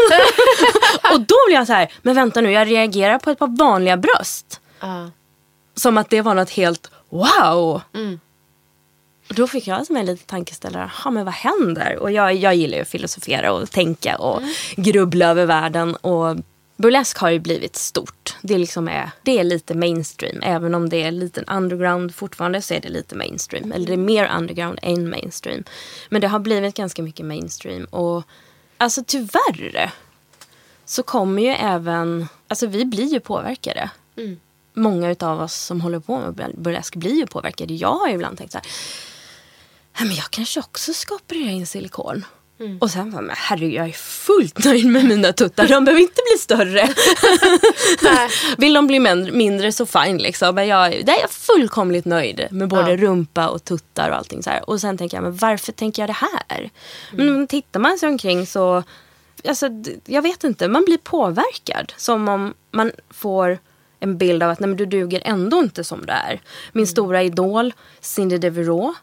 och 1.13 1.19
då 1.21 1.35
blev 1.47 1.57
jag 1.57 1.67
så 1.67 1.73
här, 1.73 1.93
men 2.01 2.15
vänta 2.15 2.41
nu, 2.41 2.51
jag 2.51 2.67
reagerar 2.67 3.19
på 3.19 3.29
ett 3.29 3.39
par 3.39 3.57
vanliga 3.57 3.97
bröst. 3.97 4.59
Ja. 4.79 5.09
Som 5.75 5.97
att 5.97 6.09
det 6.09 6.21
var 6.21 6.35
något 6.35 6.49
helt 6.49 6.91
wow. 7.09 7.81
Och 9.29 9.35
då 9.35 9.47
fick 9.47 9.67
jag 9.67 9.85
som 9.87 9.95
en 9.97 10.05
liten 10.05 10.25
tankeställare, 10.27 10.91
ja 11.03 11.11
men 11.11 11.25
vad 11.25 11.33
händer? 11.33 11.97
Och 11.99 12.11
jag, 12.11 12.35
jag 12.35 12.55
gillar 12.55 12.77
ju 12.77 12.81
att 12.81 12.87
filosofera 12.87 13.53
och 13.53 13.71
tänka 13.71 14.17
och 14.17 14.41
grubbla 14.75 15.25
över 15.25 15.45
världen. 15.45 15.95
Och 15.95 16.37
burlesk 16.77 17.17
har 17.17 17.29
ju 17.29 17.39
blivit 17.39 17.75
stort. 17.75 18.35
Det, 18.41 18.57
liksom 18.57 18.87
är, 18.87 19.11
det 19.23 19.39
är 19.39 19.43
lite 19.43 19.75
mainstream. 19.75 20.39
Även 20.43 20.75
om 20.75 20.89
det 20.89 21.03
är 21.03 21.11
lite 21.11 21.43
underground 21.47 22.15
fortfarande 22.15 22.61
så 22.61 22.73
är 22.73 22.81
det 22.81 22.89
lite 22.89 23.15
mainstream. 23.15 23.71
Eller 23.71 23.87
det 23.87 23.93
är 23.93 23.97
mer 23.97 24.31
underground 24.37 24.79
än 24.81 25.09
mainstream. 25.09 25.63
Men 26.09 26.21
det 26.21 26.27
har 26.27 26.39
blivit 26.39 26.75
ganska 26.75 27.03
mycket 27.03 27.25
mainstream. 27.25 27.85
Och 27.85 28.23
alltså 28.77 29.03
tyvärr 29.07 29.91
så 30.85 31.03
kommer 31.03 31.41
ju 31.41 31.49
även, 31.49 32.27
alltså 32.47 32.67
vi 32.67 32.85
blir 32.85 33.13
ju 33.13 33.19
påverkade. 33.19 33.89
Många 34.73 35.15
av 35.19 35.41
oss 35.41 35.53
som 35.55 35.81
håller 35.81 35.99
på 35.99 36.19
med 36.19 36.51
burlesk 36.57 36.95
blir 36.95 37.13
ju 37.15 37.25
påverkade. 37.27 37.73
Jag 37.73 37.93
har 37.95 38.07
ju 38.07 38.13
ibland 38.13 38.37
tänkt 38.37 38.51
så 38.51 38.57
här, 38.57 38.67
"Nej, 39.99 40.07
men 40.07 40.15
jag 40.15 40.25
kanske 40.29 40.59
också 40.59 40.93
ska 40.93 41.15
operera 41.15 41.49
in 41.51 41.67
silikon. 41.67 42.25
Och 42.81 42.91
sen 42.91 43.11
bara, 43.11 43.21
men 43.21 43.35
herregud 43.39 43.73
jag 43.73 43.87
är 43.87 43.91
fullt 43.91 44.65
nöjd 44.65 44.85
med 44.85 45.05
mina 45.05 45.33
tuttar. 45.33 45.67
De 45.67 45.85
behöver 45.85 46.01
inte 46.01 46.21
bli 46.31 46.37
större. 46.39 46.89
Vill 48.57 48.73
de 48.73 48.87
bli 48.87 48.99
mindre 49.31 49.71
så 49.71 49.85
fine 49.85 50.17
liksom. 50.17 50.55
Men 50.55 50.67
jag, 50.67 51.05
där 51.05 51.13
är 51.13 51.21
jag 51.21 51.31
fullkomligt 51.31 52.05
nöjd 52.05 52.47
med 52.51 52.67
både 52.67 52.89
Ja. 52.91 52.97
rumpa 52.97 53.47
och 53.47 53.63
tuttar 53.63 54.09
och 54.09 54.15
allting 54.15 54.43
så 54.43 54.49
här. 54.49 54.69
Och 54.69 54.81
sen 54.81 54.97
tänker 54.97 55.17
jag, 55.17 55.23
men 55.23 55.35
varför 55.35 55.71
tänker 55.71 56.01
jag 56.01 56.09
det 56.09 56.13
här? 56.47 56.69
Men 57.11 57.47
tittar 57.47 57.79
man 57.79 57.97
sig 57.97 58.09
omkring 58.09 58.47
så, 58.47 58.83
alltså, 59.47 59.69
jag 60.05 60.21
vet 60.21 60.43
inte, 60.43 60.67
man 60.67 60.85
blir 60.85 60.97
påverkad. 60.97 61.93
Som 61.97 62.27
om 62.27 62.53
man 62.71 62.91
får 63.09 63.57
en 64.03 64.17
bild 64.17 64.43
av 64.43 64.49
att 64.49 64.59
nej, 64.59 64.67
men 64.67 64.77
du 64.77 64.85
duger 64.85 65.21
ändå 65.25 65.57
inte 65.57 65.83
som 65.83 66.05
du 66.05 66.13
är. 66.13 66.41
Min 66.71 66.87
stora 66.87 67.23
idol, 67.23 67.73
Cindy 68.01 68.37
Devereaux, 68.37 68.99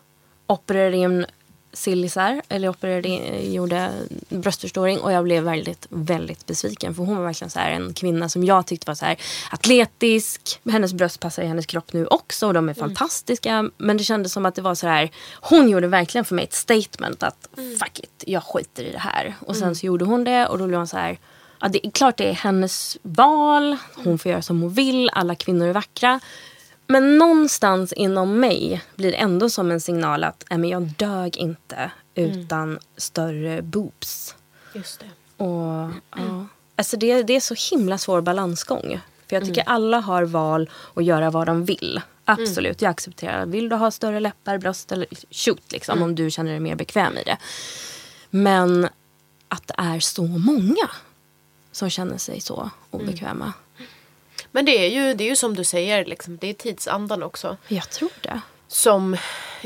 opererade 0.46 0.96
in 0.96 1.26
sillisar, 1.72 2.42
eller 2.48 2.68
opererade 2.68 3.08
in, 3.08 3.52
gjorde 3.52 3.90
bröstförstoring 4.28 5.00
och 5.00 5.12
jag 5.12 5.24
blev 5.24 5.44
väldigt, 5.44 5.86
väldigt 5.90 6.46
besviken. 6.46 6.94
För 6.94 7.04
hon 7.04 7.16
var 7.16 7.24
verkligen 7.24 7.50
så 7.50 7.58
här 7.58 7.70
en 7.70 7.94
kvinna 7.94 8.28
som 8.28 8.44
jag 8.44 8.66
tyckte 8.66 8.90
var 8.90 8.94
så 8.94 9.04
här 9.04 9.16
atletisk. 9.50 10.60
Hennes 10.70 10.92
bröst 10.92 11.20
passar 11.20 11.42
i 11.42 11.46
hennes 11.46 11.66
kropp 11.66 11.92
nu 11.92 12.06
också 12.06 12.46
och 12.46 12.54
de 12.54 12.68
är 12.68 12.74
fantastiska. 12.74 13.70
Men 13.76 13.96
det 13.96 14.04
kändes 14.04 14.32
som 14.32 14.46
att 14.46 14.54
det 14.54 14.62
var 14.62 14.74
så 14.74 14.86
här, 14.86 15.10
hon 15.40 15.68
gjorde 15.68 15.86
verkligen 15.86 16.24
för 16.24 16.34
mig 16.34 16.44
ett 16.44 16.52
statement 16.52 17.22
att 17.22 17.48
fuck 17.54 17.98
it, 17.98 18.24
jag 18.26 18.42
skiter 18.42 18.84
i 18.84 18.92
det 18.92 18.98
här. 18.98 19.34
Och 19.46 19.56
sen 19.56 19.76
så 19.76 19.86
gjorde 19.86 20.04
hon 20.04 20.24
det 20.24 20.46
och 20.46 20.58
då 20.58 20.66
blev 20.66 20.78
hon 20.78 20.86
så 20.86 20.96
här 20.96 21.18
Ja, 21.60 21.68
det 21.68 21.86
är 21.86 21.90
klart 21.90 22.16
det 22.16 22.28
är 22.28 22.32
hennes 22.32 22.98
val. 23.02 23.76
Hon 23.94 24.18
får 24.18 24.30
göra 24.30 24.42
som 24.42 24.62
hon 24.62 24.72
vill. 24.72 25.10
Alla 25.12 25.34
kvinnor 25.34 25.68
är 25.68 25.72
vackra. 25.72 26.20
Men 26.86 27.18
någonstans 27.18 27.92
inom 27.92 28.40
mig 28.40 28.82
blir 28.96 29.10
det 29.10 29.16
ändå 29.16 29.50
som 29.50 29.70
en 29.70 29.80
signal 29.80 30.24
att 30.24 30.44
äh, 30.50 30.58
men 30.58 30.70
jag 30.70 30.82
dög 30.82 31.36
inte 31.36 31.90
utan 32.14 32.78
större 32.96 33.62
boobs. 33.62 34.34
Just 34.74 35.00
det. 35.00 35.44
Och, 35.44 35.90
ja. 36.16 36.46
alltså 36.76 36.96
det, 36.96 37.22
det 37.22 37.36
är 37.36 37.40
så 37.40 37.76
himla 37.76 37.98
svår 37.98 38.20
balansgång. 38.20 39.00
För 39.28 39.36
jag 39.36 39.44
tycker 39.44 39.62
alla 39.66 40.00
har 40.00 40.22
val 40.22 40.70
att 40.94 41.04
göra 41.04 41.30
vad 41.30 41.46
de 41.46 41.64
vill. 41.64 42.00
Absolut, 42.24 42.82
jag 42.82 42.90
accepterar. 42.90 43.46
Vill 43.46 43.68
du 43.68 43.76
ha 43.76 43.90
större 43.90 44.20
läppar, 44.20 44.58
bröst 44.58 44.92
eller 44.92 45.06
shoot 45.30 45.72
liksom, 45.72 46.02
om 46.02 46.14
du 46.14 46.30
känner 46.30 46.50
dig 46.50 46.60
mer 46.60 46.74
bekväm 46.74 47.18
i 47.18 47.22
det. 47.22 47.36
Men 48.30 48.88
att 49.48 49.66
det 49.66 49.74
är 49.78 50.00
så 50.00 50.22
många 50.22 50.90
som 51.72 51.90
känner 51.90 52.18
sig 52.18 52.40
så 52.40 52.70
obekväma. 52.90 53.52
Men 54.52 54.64
det 54.64 54.78
är, 54.86 54.88
ju, 54.88 55.14
det 55.14 55.24
är 55.24 55.28
ju 55.28 55.36
som 55.36 55.54
du 55.54 55.64
säger, 55.64 56.04
liksom, 56.04 56.36
det 56.36 56.46
är 56.46 56.54
tidsandan 56.54 57.22
också. 57.22 57.56
Jag 57.68 57.90
tror 57.90 58.10
det. 58.22 58.40
Som, 58.68 59.16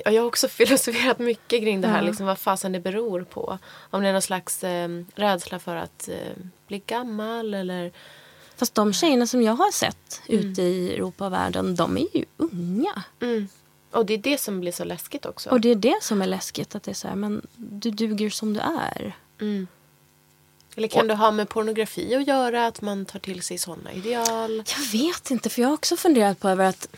ja, 0.04 0.10
jag 0.10 0.22
har 0.22 0.26
också 0.26 0.48
filosoferat 0.58 1.18
mycket 1.18 1.60
kring 1.60 1.80
det 1.80 1.88
här, 1.88 2.02
liksom, 2.02 2.26
vad 2.26 2.38
fasen 2.38 2.72
det 2.72 2.80
beror 2.80 3.24
på. 3.24 3.58
Om 3.90 4.02
det 4.02 4.08
är 4.08 4.12
någon 4.12 4.22
slags 4.22 4.64
eh, 4.64 4.88
rädsla 5.14 5.58
för 5.58 5.76
att 5.76 6.08
eh, 6.08 6.42
bli 6.66 6.82
gammal 6.86 7.54
eller... 7.54 7.92
Fast 8.56 8.74
de 8.74 8.92
tjejerna 8.92 9.26
som 9.26 9.42
jag 9.42 9.52
har 9.52 9.72
sett 9.72 10.22
ute 10.26 10.62
i 10.62 10.94
Europa 10.94 11.26
och 11.26 11.32
världen, 11.32 11.74
de 11.74 11.96
är 11.96 12.16
ju 12.16 12.24
unga. 12.36 13.02
Och 13.90 14.06
det 14.06 14.14
är 14.14 14.18
det 14.18 14.40
som 14.40 14.60
blir 14.60 14.72
så 14.72 14.84
läskigt 14.84 15.26
också. 15.26 15.50
Och 15.50 15.60
det 15.60 15.68
är 15.68 15.74
det 15.74 16.02
som 16.02 16.22
är 16.22 16.26
läskigt. 16.26 16.74
Att 16.74 16.82
det 16.82 16.90
är 16.90 16.94
så 16.94 17.08
här, 17.08 17.14
men 17.14 17.46
du 17.56 17.90
duger 17.90 18.30
som 18.30 18.54
du 18.54 18.60
är. 18.60 19.16
Eller 20.76 20.88
kan 20.88 21.06
det 21.06 21.14
ha 21.14 21.30
med 21.30 21.48
pornografi 21.48 22.14
att 22.14 22.26
göra? 22.26 22.66
Att 22.66 22.80
man 22.80 23.04
tar 23.04 23.18
till 23.18 23.42
sig 23.42 23.58
sådana 23.58 23.92
ideal? 23.92 24.56
Jag 24.56 24.98
vet 25.00 25.30
inte, 25.30 25.50
för 25.50 25.60
jag 25.62 25.68
har 25.68 25.74
också 25.74 25.96
funderat 25.96 26.40
på 26.40 26.48
över 26.48 26.64
att 26.64 26.88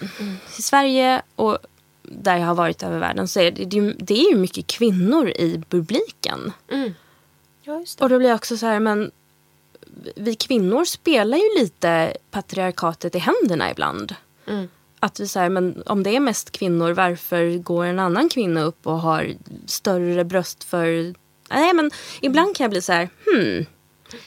i 0.58 0.62
Sverige 0.62 1.22
och 1.36 1.58
där 2.02 2.36
jag 2.36 2.46
har 2.46 2.54
varit 2.54 2.82
över 2.82 2.98
världen 2.98 3.28
så 3.28 3.40
är 3.40 3.50
det, 3.50 3.64
det, 3.64 3.76
är 3.78 3.82
ju- 3.82 3.96
det 3.98 4.14
är 4.20 4.30
ju 4.30 4.36
mycket 4.38 4.66
kvinnor 4.66 5.28
i 5.28 5.62
publiken. 5.68 6.52
Ja, 7.62 7.80
just 7.80 7.98
det. 7.98 8.04
Och 8.04 8.10
då 8.10 8.18
blir 8.18 8.28
jag 8.28 8.36
också 8.36 8.56
så 8.56 8.66
här, 8.66 8.80
men 8.80 9.10
vi 10.16 10.34
kvinnor 10.34 10.84
spelar 10.84 11.38
ju 11.38 11.58
lite 11.62 12.16
patriarkatet 12.30 13.14
i 13.14 13.18
händerna 13.18 13.70
ibland. 13.70 14.14
Att 15.00 15.20
vi 15.20 15.28
säger, 15.28 15.48
men 15.48 15.82
om 15.86 16.02
det 16.02 16.16
är 16.16 16.20
mest 16.20 16.50
kvinnor, 16.50 16.90
varför 16.92 17.58
går 17.58 17.84
en 17.84 17.98
annan 17.98 18.28
kvinna 18.28 18.62
upp 18.62 18.86
och 18.86 19.00
har 19.00 19.34
större 19.66 20.24
bröst 20.24 20.64
för... 20.64 21.14
Nej, 21.50 21.74
men 21.74 21.90
ibland 22.20 22.56
kan 22.56 22.64
jag 22.64 22.70
bli 22.70 22.82
så 22.82 22.92
här, 22.92 23.08
hmm, 23.26 23.66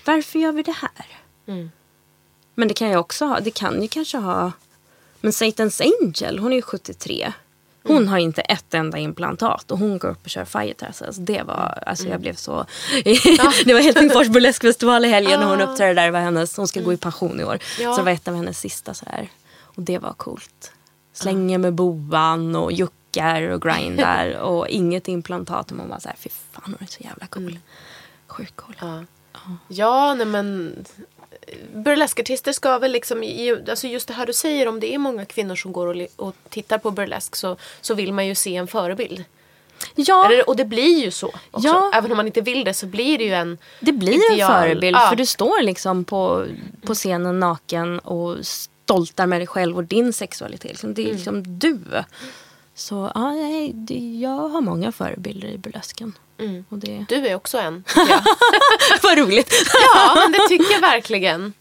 varför 0.06 0.40
gör 0.40 0.52
vi 0.52 0.64
det 0.64 0.72
här? 0.82 1.06
Men 2.56 2.68
det 2.68 2.74
kan 2.74 2.90
ju 2.90 2.96
också 2.98 3.26
ha, 3.26 3.40
det 3.40 3.52
kan 3.52 3.82
ju 3.82 3.88
kanske 3.88 4.18
ha, 4.18 4.52
men 5.22 5.32
Satan's 5.32 5.82
Angel, 6.02 6.40
hon 6.40 6.52
är 6.52 6.56
ju 6.56 6.62
73. 6.62 7.34
Hon 7.84 7.98
Mm. 7.98 8.08
har 8.10 8.18
inte 8.18 8.42
ett 8.42 8.74
enda 8.74 8.98
implantat 8.98 9.72
och 9.72 9.78
hon 9.80 9.98
går 9.98 10.10
upp 10.10 10.24
och 10.24 10.30
kör 10.30 10.46
Firetas. 10.46 11.02
Alltså 11.02 11.22
det 11.22 11.44
var, 11.44 11.84
alltså 11.86 12.04
Mm. 12.04 12.12
jag 12.12 12.22
blev 12.22 12.36
så... 12.36 12.66
det 13.66 13.74
var 13.74 13.82
Helsingfors 13.82 14.28
burleskfestival 14.28 15.06
i 15.06 15.08
helgen 15.08 15.44
och 15.44 15.50
hon 15.50 15.62
uppträdde 15.62 15.94
där. 16.02 16.12
Var 16.12 16.20
hennes, 16.20 16.58
hon 16.58 16.68
ska 16.68 16.82
gå 16.82 16.94
i 16.94 16.98
pension 16.98 17.40
i 17.40 17.44
år. 17.44 17.50
Mm. 17.54 17.62
Ja. 17.80 17.94
Så 17.94 17.98
det 18.02 18.06
var 18.06 18.12
ett 18.12 18.28
av 18.28 18.36
hennes 18.36 18.60
sista 18.60 18.94
så 18.94 19.06
här. 19.08 19.30
Och 19.62 19.82
det 19.84 19.98
var 19.98 20.14
coolt. 20.14 20.72
Slänger 21.14 21.58
med 21.58 21.74
boan 21.74 22.56
och 22.56 22.72
juckar 23.14 23.42
och 23.42 23.62
grindar 23.62 24.38
och 24.42 24.68
inget 24.68 25.08
implantat. 25.08 25.72
Och 25.72 25.78
man 25.78 25.90
var 25.90 26.00
så 26.00 26.10
här, 26.10 26.16
fy 26.20 26.30
fan 26.30 26.64
hon 26.66 26.78
är 26.80 26.86
så 26.86 27.04
jävla 27.04 27.28
cool. 27.28 27.60
Sjukt 28.28 28.56
cool. 28.56 28.76
Ja. 28.82 29.04
Ja, 29.68 30.14
nej 30.14 30.26
men 30.26 30.76
burleskartister 31.74 32.54
ska 32.54 32.80
väl 32.80 32.92
liksom, 32.92 33.24
alltså 33.70 33.88
just 33.88 34.08
det 34.08 34.14
här 34.14 34.26
du 34.26 34.34
säger 34.34 34.68
om 34.68 34.80
det 34.80 34.94
är 34.94 34.98
många 34.98 35.26
kvinnor 35.26 35.56
som 35.56 35.72
går 35.72 35.88
och, 35.88 36.08
och 36.16 36.36
tittar 36.50 36.78
på 36.78 36.92
burlesk 36.92 37.36
så, 37.36 37.58
så 37.82 37.94
vill 37.94 38.14
man 38.14 38.28
ju 38.28 38.36
se 38.36 38.56
en 38.56 38.68
förebild. 38.68 39.24
Ja, 39.96 40.26
Eller, 40.26 40.50
och 40.50 40.56
det 40.56 40.66
blir 40.66 41.04
ju 41.04 41.12
så 41.12 41.28
också. 41.28 41.68
Ja. 41.68 41.92
Även 41.94 42.12
om 42.12 42.18
man 42.18 42.26
inte 42.28 42.42
vill 42.42 42.64
det 42.64 42.74
så 42.74 42.86
blir 42.86 43.18
det 43.18 43.24
ju 43.24 43.34
en 43.34 43.58
det 43.80 43.92
blir 43.92 44.34
ideal. 44.34 44.52
en 44.52 44.62
förebild. 44.62 44.98
Ja. 44.98 45.10
För 45.10 45.16
du 45.16 45.26
står 45.26 45.62
liksom 45.62 46.04
på, 46.04 46.46
på 46.82 46.94
scenen 46.94 47.40
naken 47.40 48.00
och 48.00 48.38
stoltar 48.46 49.26
med 49.26 49.40
dig 49.40 49.48
själv 49.48 49.78
och 49.78 49.84
din 49.84 50.14
sexualitet. 50.14 50.72
Liksom, 50.72 50.94
Det 50.94 51.10
är 51.10 51.14
liksom 51.14 51.60
du. 51.60 51.80
Så 52.80 53.12
ja, 53.16 53.36
jag 54.20 54.50
har 54.50 54.62
många 54.62 54.92
förebilder 54.92 55.48
i 55.48 55.58
burlesken. 55.58 56.14
Och 56.70 56.78
det, 56.78 57.06
Du 57.10 57.28
är 57.28 57.36
också 57.36 57.58
en. 57.58 57.84
jag. 57.96 58.22
Vad 59.04 59.18
roligt. 59.18 59.54
Ja, 59.96 60.16
men 60.16 60.32
det 60.32 60.48
tycker 60.48 60.74
jag 60.74 60.82
verkligen. 60.82 61.54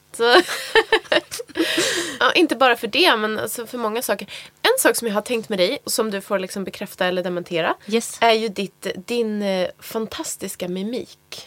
Ja, 2.21 2.33
inte 2.33 2.57
bara 2.57 2.77
för 2.77 2.87
det, 2.87 3.17
men 3.17 3.39
alltså 3.39 3.67
för 3.67 3.79
många 3.79 4.03
saker. 4.03 4.29
En 4.63 4.79
sak 4.79 4.97
som 4.97 5.09
jag 5.09 5.15
har 5.15 5.23
tänkt 5.23 5.49
med 5.49 5.59
dig, 5.59 5.79
och 5.85 5.93
som 5.93 6.11
du 6.11 6.21
får 6.21 6.39
liksom 6.39 6.65
bekräfta 6.65 7.07
eller 7.07 7.23
dementera, 7.23 7.75
Yes. 7.87 8.19
är 8.21 8.33
ju 8.33 8.49
ditt, 8.49 8.87
din 9.07 9.43
eh, 9.43 9.69
fantastiska 9.81 10.69
mimik. 10.69 11.45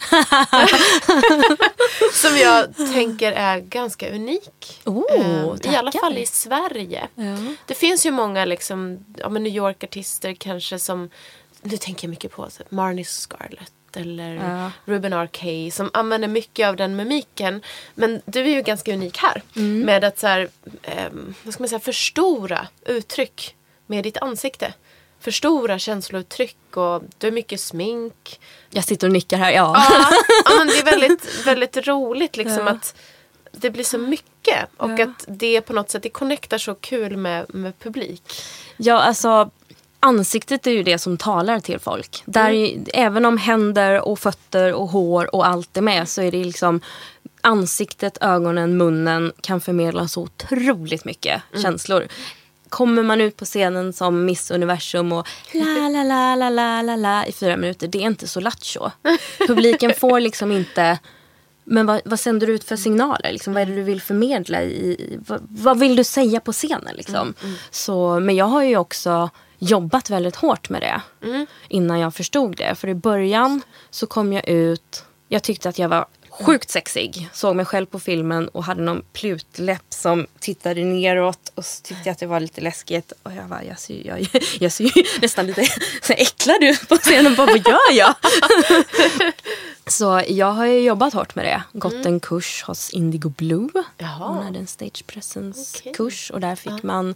som 2.12 2.36
jag 2.36 2.76
tänker 2.94 3.32
är 3.32 3.58
ganska 3.60 4.10
unik. 4.14 4.80
Oh, 4.84 5.56
Eh, 5.64 5.72
I 5.72 5.76
alla 5.76 5.92
fall 5.92 6.18
i 6.18 6.26
Sverige. 6.26 7.08
Ja. 7.14 7.36
Det 7.66 7.74
finns 7.74 8.06
ju 8.06 8.10
många 8.10 8.44
liksom, 8.44 9.04
ja, 9.16 9.28
New 9.28 9.52
York-artister 9.56 10.34
kanske 10.34 10.78
som, 10.78 11.10
nu 11.62 11.76
tänker 11.76 12.06
jag 12.06 12.10
mycket 12.10 12.32
på 12.32 12.50
så, 12.50 12.62
Marnie 12.68 13.04
Scarlett 13.04 13.72
eller 13.96 14.34
Ja. 14.34 14.70
Ruben 14.84 15.12
R. 15.12 15.28
Kay 15.32 15.70
som 15.70 15.90
använder 15.92 16.28
mycket 16.28 16.68
av 16.68 16.76
den 16.76 16.96
mimiken. 16.96 17.62
Men 17.94 18.20
du 18.24 18.40
är 18.40 18.48
ju 18.48 18.62
ganska 18.62 18.92
unik 18.92 19.18
här 19.18 19.42
Mm. 19.56 19.80
med 19.80 20.04
att 20.04 20.18
så 20.18 20.26
här, 20.26 20.48
ehm, 20.82 21.34
vad 21.42 21.54
ska 21.54 21.62
man 21.62 21.68
säga, 21.68 21.80
förstora 21.80 22.66
uttryck 22.86 23.54
med 23.86 24.04
ditt 24.04 24.16
ansikte. 24.16 24.74
Förstora 25.20 25.78
känslouttryck 25.78 26.76
och 26.76 27.02
du 27.18 27.26
har 27.26 27.32
mycket 27.32 27.60
smink. 27.60 28.40
Jag 28.70 28.84
sitter 28.84 29.06
och 29.06 29.12
nickar 29.12 29.36
här. 29.38 29.50
Ja. 29.52 29.86
Ja, 29.90 30.10
ja 30.44 30.56
men 30.58 30.66
det 30.66 30.78
är 30.78 30.84
väldigt, 30.98 31.46
väldigt 31.46 31.76
roligt 31.86 32.36
liksom 32.36 32.68
att 32.68 32.94
det 33.52 33.70
blir 33.70 33.84
så 33.84 33.98
mycket 33.98 34.68
och 34.76 34.90
Ja. 34.98 35.02
att 35.04 35.24
det 35.28 35.60
på 35.60 35.72
något 35.72 35.90
sätt 35.90 36.02
det 36.02 36.08
connectar 36.08 36.58
så 36.58 36.74
kul 36.74 37.16
med, 37.16 37.54
med 37.54 37.78
publik. 37.78 38.22
Ja, 38.76 39.00
alltså 39.00 39.50
ansiktet 40.02 40.66
är 40.66 40.70
ju 40.70 40.82
det 40.82 40.98
som 40.98 41.16
talar 41.16 41.60
till 41.60 41.78
folk. 41.78 42.22
Där, 42.26 42.50
är- 42.50 42.78
Även 42.94 43.24
om 43.24 43.38
händer 43.38 44.00
och 44.08 44.18
fötter 44.18 44.72
och 44.72 44.88
hår 44.88 45.34
och 45.34 45.46
allt 45.46 45.76
är 45.76 45.82
med 45.82 46.08
så 46.08 46.22
är 46.22 46.30
det 46.30 46.44
liksom 46.44 46.80
ansiktet, 47.40 48.18
ögonen, 48.20 48.76
munnen 48.76 49.32
kan 49.40 49.60
förmedla 49.60 50.08
så 50.08 50.22
otroligt 50.22 51.04
mycket 51.04 51.42
känslor. 51.62 52.06
Kommer 52.68 53.02
man 53.02 53.20
ut 53.20 53.36
på 53.36 53.44
scenen 53.44 53.92
som 53.92 54.24
Miss 54.24 54.50
Universum 54.50 55.12
och 55.12 55.28
la 55.52 55.88
la 55.88 56.02
la 56.04 56.34
la 56.34 56.50
la 56.50 56.82
la 56.82 56.96
la 56.96 57.26
i 57.26 57.32
fyra 57.32 57.56
minuter, 57.56 57.88
det 57.88 57.98
är 57.98 58.02
inte 58.06 58.28
så 58.28 58.40
lattjo. 58.40 58.90
Publiken 59.46 59.92
får 59.98 60.20
liksom 60.20 60.52
inte 60.52 60.98
men 61.64 61.86
vad, 61.86 62.00
vad 62.04 62.20
sänder 62.20 62.46
du 62.46 62.52
ut 62.52 62.64
för 62.64 62.76
signaler? 62.76 63.32
Liksom, 63.32 63.52
vad 63.54 63.62
är 63.62 63.66
det 63.66 63.74
du 63.74 63.82
vill 63.82 64.00
förmedla? 64.00 64.62
I, 64.62 65.18
vad, 65.26 65.40
vad 65.48 65.78
vill 65.78 65.96
du 65.96 66.04
säga 66.04 66.40
på 66.40 66.52
scenen? 66.52 66.94
Liksom? 66.96 67.34
Så, 67.70 68.20
men 68.20 68.36
jag 68.36 68.44
har 68.44 68.62
ju 68.62 68.76
också 68.76 69.30
jobbat 69.62 70.10
väldigt 70.10 70.36
hårt 70.36 70.68
med 70.68 70.82
det 70.82 71.00
innan 71.68 71.98
jag 71.98 72.14
förstod 72.14 72.56
det. 72.56 72.74
För 72.74 72.88
i 72.88 72.94
början 72.94 73.62
så 73.90 74.06
kom 74.06 74.32
jag 74.32 74.48
ut, 74.48 75.04
jag 75.28 75.42
tyckte 75.42 75.68
att 75.68 75.78
jag 75.78 75.88
var 75.88 76.06
sjukt 76.30 76.70
sexig. 76.70 77.28
Såg 77.32 77.56
mig 77.56 77.64
själv 77.64 77.86
på 77.86 78.00
filmen 78.00 78.48
och 78.48 78.64
hade 78.64 78.82
någon 78.82 79.02
plutläpp 79.12 79.84
som 79.88 80.26
tittade 80.40 80.84
neråt 80.84 81.52
och 81.54 81.64
så 81.64 81.82
tyckte 81.82 82.02
jag 82.04 82.12
att 82.12 82.18
det 82.18 82.26
var 82.26 82.40
lite 82.40 82.60
läskigt. 82.60 83.12
Och 83.22 83.32
jag 83.32 83.48
bara, 83.48 83.64
jag 83.64 83.78
ser, 83.78 84.06
jag, 84.06 84.26
jag 84.60 84.72
ser 84.72 84.84
ju 84.84 85.04
nästan 85.22 85.46
lite 85.46 85.64
så 86.02 86.12
äcklad 86.16 86.62
ut 86.64 86.88
på 86.88 86.96
scenen. 86.96 87.34
Bara, 87.34 87.46
vad 87.46 87.66
gör 87.68 87.92
jag? 87.92 88.14
Så 89.86 90.22
jag 90.28 90.52
har 90.52 90.66
ju 90.66 90.78
jobbat 90.80 91.14
hårt 91.14 91.34
med 91.34 91.44
det. 91.44 91.62
Gått 91.78 92.06
en 92.06 92.20
kurs 92.20 92.62
hos 92.66 92.90
Indigo 92.90 93.28
Blue. 93.28 93.68
Jaha. 93.98 94.28
Hon 94.28 94.44
hade 94.44 94.58
en 94.58 94.66
stage 94.66 95.04
presence 95.06 95.78
Okej. 95.80 95.92
kurs 95.94 96.30
och 96.30 96.40
där 96.40 96.56
fick 96.56 96.82
man 96.82 97.14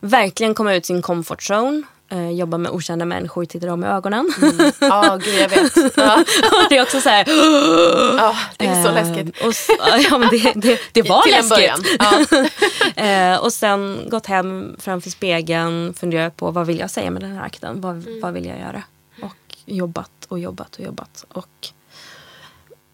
verkligen 0.00 0.54
komma 0.54 0.74
ut 0.74 0.86
sin 0.86 1.02
comfort 1.02 1.50
zone. 1.50 1.82
Eh, 2.12 2.30
jobba 2.30 2.58
med 2.58 2.72
okända 2.72 3.04
människor, 3.04 3.44
titta 3.44 3.66
dem 3.66 3.84
i 3.84 3.86
ögonen. 3.86 4.32
Ja, 4.80 5.18
gud 5.24 5.34
jag 5.40 5.48
vet. 5.48 5.96
Ja, 5.96 6.24
det 6.68 6.76
är 6.76 6.82
också 6.82 7.00
så 7.00 7.08
här... 7.08 7.24
ja, 8.18 8.36
det 8.56 8.66
är 8.66 8.82
så 8.82 8.88
eh, 8.88 8.94
läskigt. 8.94 9.44
Och, 9.44 9.52
ja, 10.10 10.18
men 10.18 10.28
det, 10.30 10.52
det, 10.56 10.80
det 10.92 11.02
var 11.02 11.22
Till 11.22 11.32
läskigt. 11.32 11.96
Ja. 11.98 12.24
Eh, 13.04 13.36
och 13.36 13.52
sen 13.52 14.06
gått 14.10 14.26
hem 14.26 14.76
framför 14.78 15.10
spegeln, 15.10 15.94
funderat 15.94 16.36
på 16.36 16.50
vad 16.50 16.66
vill 16.66 16.78
jag 16.78 16.90
säga 16.90 17.10
med 17.10 17.22
den 17.22 17.32
här 17.36 17.44
akten? 17.44 17.80
Vad, 17.80 17.96
Mm. 17.96 18.20
vad 18.20 18.32
vill 18.32 18.46
jag 18.46 18.58
göra? 18.58 18.82
Och 19.22 19.56
jobbat 19.66 20.10
och 20.28 20.38
jobbat 20.38 20.76
och 20.76 20.84
jobbat. 20.84 21.24
Och 21.32 21.68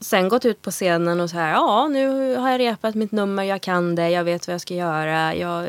sen 0.00 0.28
gått 0.28 0.44
ut 0.44 0.62
på 0.62 0.70
scenen 0.70 1.20
och 1.20 1.30
så 1.30 1.36
här, 1.36 1.52
ja 1.52 1.88
nu 1.88 2.36
har 2.36 2.50
jag 2.50 2.60
repat 2.60 2.94
mitt 2.94 3.12
nummer, 3.12 3.42
jag 3.42 3.60
kan 3.60 3.94
det, 3.94 4.10
jag 4.10 4.24
vet 4.24 4.46
vad 4.46 4.54
jag 4.54 4.60
ska 4.60 4.74
göra, 4.74 5.34
jag 5.34 5.68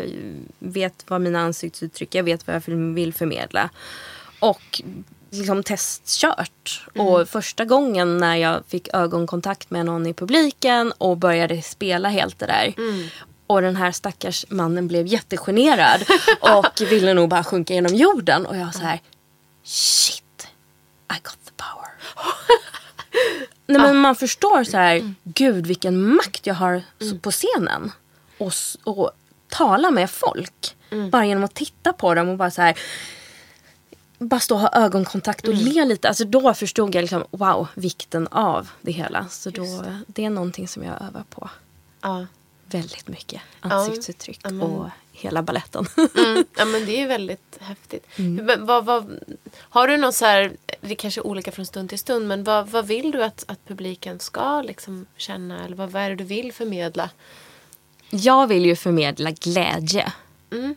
vet 0.59 1.05
vad 1.07 1.21
mina 1.21 1.39
ansiktsuttryck, 1.39 2.15
jag 2.15 2.23
vet 2.23 2.47
vad 2.47 2.55
jag 2.55 2.61
vill 2.93 3.13
förmedla. 3.13 3.69
Och 4.39 4.81
liksom 5.29 5.63
testkört. 5.63 6.87
Och 6.95 7.29
första 7.29 7.65
gången 7.65 8.17
när 8.17 8.35
jag 8.35 8.63
fick 8.67 8.93
ögonkontakt 8.93 9.69
med 9.69 9.85
någon 9.85 10.05
i 10.05 10.13
publiken 10.13 10.91
och 10.97 11.17
började 11.17 11.61
spela 11.61 12.09
helt 12.09 12.39
det 12.39 12.45
där. 12.45 12.73
Och 13.47 13.61
den 13.61 13.75
här 13.75 13.91
stackars 13.91 14.45
mannen 14.49 14.87
blev 14.87 15.07
jättegenerad 15.07 16.01
och 16.39 16.81
ville 16.81 17.13
nog 17.13 17.29
bara 17.29 17.43
sjunka 17.43 17.73
genom 17.73 17.95
jorden. 17.95 18.45
Och 18.45 18.57
jag 18.57 18.75
så 18.75 18.81
här, 18.81 19.01
shit, 19.63 20.47
I 21.13 21.15
got 21.23 21.37
the 21.45 21.51
power. 21.57 21.91
Nej, 23.67 23.81
men 23.81 23.97
man 23.97 24.15
förstår 24.15 24.63
så 24.63 24.77
här, 24.77 25.13
gud 25.23 25.67
vilken 25.67 26.15
makt 26.15 26.47
jag 26.47 26.53
har 26.55 26.81
så- 26.99 27.17
på 27.17 27.31
scenen. 27.31 27.91
Och, 28.37 28.51
och 28.83 29.11
tala 29.49 29.91
med 29.91 30.09
folk. 30.09 30.75
Bara 31.11 31.25
genom 31.25 31.43
att 31.43 31.53
titta 31.53 31.93
på 31.93 32.13
dem 32.13 32.29
och 32.29 32.37
bara 32.37 32.51
så 32.51 32.61
här. 32.61 32.79
Bara 34.19 34.39
stå 34.39 34.55
och 34.55 34.61
ha 34.61 34.69
ögonkontakt 34.73 35.47
och 35.47 35.53
le 35.53 35.85
lite. 35.85 36.07
Alltså 36.07 36.25
då 36.25 36.53
förstod 36.53 36.95
jag 36.95 37.01
liksom, 37.01 37.23
wow, 37.31 37.67
vikten 37.73 38.27
av 38.27 38.69
det 38.81 38.91
hela. 38.91 39.27
Så 39.27 39.49
då, 39.49 39.83
det 40.07 40.25
är 40.25 40.29
någonting 40.29 40.67
som 40.67 40.83
jag 40.83 41.01
övar 41.01 41.23
på 41.29 41.49
Ja. 42.01 42.25
väldigt 42.65 43.07
mycket. 43.07 43.41
Ansiktsuttryck 43.59 44.39
Ja, 44.43 44.49
och 44.65 44.89
hela 45.17 45.41
balletten. 45.41 45.85
Mm. 45.97 46.45
ja, 46.57 46.65
men 46.65 46.85
det 46.85 47.01
är 47.01 47.07
väldigt 47.07 47.57
häftigt. 47.59 48.07
Mm. 48.15 48.65
Vad, 48.65 48.85
vad, 48.85 49.19
har 49.59 49.87
du 49.87 49.97
någon 49.97 50.13
så 50.13 50.25
här, 50.25 50.51
det 50.81 50.95
kanske 50.95 51.21
är 51.21 51.27
olika 51.27 51.51
från 51.51 51.65
stund 51.65 51.89
till 51.89 51.99
stund, 51.99 52.27
men 52.27 52.43
vad, 52.43 52.69
vad 52.69 52.87
vill 52.87 53.11
du 53.11 53.23
att, 53.23 53.43
att 53.47 53.67
publiken 53.67 54.19
ska 54.19 54.61
liksom 54.61 55.05
känna? 55.17 55.65
Eller 55.65 55.75
vad, 55.75 55.91
vad 55.91 56.01
är 56.01 56.09
det 56.09 56.15
du 56.15 56.23
vill 56.23 56.53
förmedla? 56.53 57.09
Jag 58.09 58.47
vill 58.47 58.65
ju 58.65 58.75
förmedla 58.75 59.31
glädje. 59.31 60.13
Mm. 60.51 60.75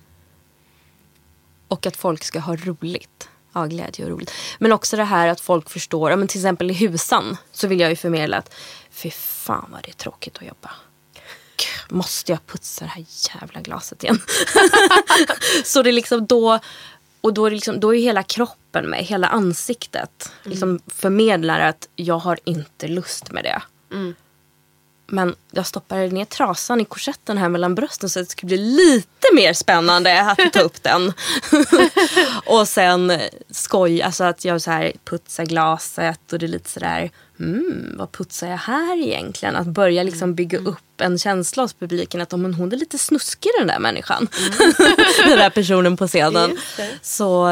Och 1.69 1.87
att 1.87 1.97
folk 1.97 2.25
ska 2.25 2.39
ha 2.39 2.57
roligt. 2.57 3.29
Ja, 3.53 3.67
glädje 3.67 4.05
och 4.05 4.11
roligt. 4.11 4.33
Men 4.59 4.73
också 4.73 4.97
det 4.97 5.05
här 5.05 5.29
att 5.29 5.41
folk 5.41 5.71
förstår. 5.71 6.11
Ja, 6.11 6.17
men 6.17 6.29
till 6.29 6.41
exempel 6.41 6.71
i 6.71 6.75
husan 6.75 7.37
så 7.53 7.69
vill 7.69 7.81
jag 7.81 7.91
ju 7.91 7.97
förmedla 7.97 8.37
att 8.37 8.55
fy 8.91 9.11
fan 9.11 9.69
vad 9.73 9.83
det 9.83 9.91
är 9.91 9.95
tråkigt 9.95 10.37
att 10.37 10.47
jobba. 10.47 10.71
Måste 11.89 12.33
jag 12.33 12.47
putsa 12.47 12.85
det 12.85 12.91
här 12.91 13.05
jävla 13.35 13.61
glaset 13.61 14.05
igen? 14.05 14.19
så 15.65 15.83
det 15.83 15.91
är 15.91 15.93
liksom 15.93 16.27
då... 16.27 16.59
Och 17.23 17.35
då 17.35 17.47
är, 17.47 17.51
liksom, 17.51 17.81
då 17.81 17.95
är 17.95 18.01
hela 18.01 18.23
kroppen 18.23 18.91
med, 18.91 19.05
hela 19.05 19.27
ansiktet. 19.27 20.33
Liksom 20.43 20.81
förmedlar 20.87 21.61
att 21.61 21.89
jag 21.97 22.19
har 22.19 22.39
inte 22.45 22.89
lust 22.89 23.33
med 23.33 23.45
det. 23.45 23.63
Men 25.13 25.35
jag 25.51 25.67
stoppade 25.67 26.07
ner 26.07 26.25
trasan 26.25 26.81
i 26.81 26.85
korsetten 26.85 27.39
här 27.39 27.49
mellan 27.49 27.75
brösten 27.75 28.11
så 28.11 28.21
att 28.21 28.27
det 28.27 28.31
skulle 28.31 28.47
bli 28.49 28.57
lite 28.57 29.29
mer 29.35 29.53
spännande 29.53 30.23
att 30.23 30.53
ta 30.53 30.61
upp 30.61 30.83
den. 30.83 31.13
och 32.47 32.69
sen 32.69 33.13
skoj, 33.51 34.03
alltså 34.03 34.25
att 34.25 34.45
jag 34.45 34.63
så 34.63 34.71
här 34.71 34.93
putsar 35.05 35.45
glaset 35.45 36.33
och 36.33 36.39
det 36.39 36.47
är 36.47 36.49
lite 36.49 36.71
sådär, 36.71 37.11
mm, 37.41 37.95
vad 37.99 38.13
putsar 38.13 38.49
jag 38.49 38.57
här 38.57 38.99
egentligen? 38.99 39.57
Att 39.57 39.67
börja 39.67 40.03
liksom 40.03 40.35
bygga 40.35 40.59
Mm. 40.59 40.73
upp 40.73 41.01
en 41.01 41.19
känsla 41.19 41.63
hos 41.63 41.73
publiken 41.73 42.21
att 42.21 42.33
men 42.33 42.55
hon 42.55 42.73
är 42.73 42.77
lite 42.77 42.99
snuskig 42.99 43.51
den 43.59 43.67
där 43.67 43.79
människan. 43.79 44.29
den 45.27 45.39
där 45.39 45.51
personen 45.51 45.97
på 45.97 46.07
scenen. 46.09 46.59
Så 47.03 47.49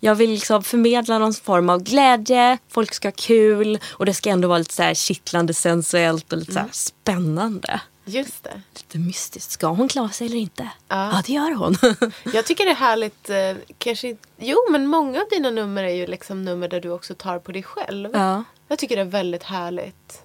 jag 0.00 0.14
vill 0.14 0.30
liksom 0.30 0.62
förmedla 0.62 1.18
någon 1.18 1.34
form 1.34 1.70
av 1.70 1.82
glädje, 1.82 2.58
folk 2.68 2.94
ska 2.94 3.08
ha 3.08 3.12
kul 3.16 3.78
och 3.88 4.06
det 4.06 4.14
ska 4.14 4.30
ändå 4.30 4.48
vara 4.48 4.58
lite 4.58 4.74
så 4.74 4.82
här 4.82 4.94
kittlande 4.94 5.54
sensuellt 5.54 6.32
och 6.32 6.38
lite 6.38 6.52
så 6.52 6.58
här 6.58 6.68
spännande. 6.72 7.80
Just 8.08 8.44
det. 8.44 8.60
Lite 8.74 8.98
mystiskt. 8.98 9.50
Ska 9.50 9.66
hon 9.66 9.88
klara 9.88 10.08
sig 10.08 10.26
eller 10.26 10.36
inte? 10.36 10.68
Ja. 10.88 11.10
Ja, 11.12 11.22
det 11.26 11.32
gör 11.32 11.54
hon. 11.54 11.76
Jag 12.34 12.44
tycker 12.46 12.64
det 12.64 12.70
är 12.70 12.74
härligt. 12.74 13.30
Eh, 13.30 13.54
kanske, 13.78 14.16
jo, 14.38 14.56
men 14.70 14.86
många 14.86 15.20
av 15.20 15.26
dina 15.30 15.50
nummer 15.50 15.84
är 15.84 15.94
ju 15.94 16.06
liksom 16.06 16.44
nummer 16.44 16.68
där 16.68 16.80
du 16.80 16.90
också 16.90 17.14
tar 17.14 17.38
på 17.38 17.52
dig 17.52 17.62
själv. 17.62 18.10
ja. 18.12 18.44
Jag 18.68 18.78
tycker 18.78 18.96
det 18.96 19.02
är 19.02 19.06
väldigt 19.06 19.42
härligt. 19.42 20.22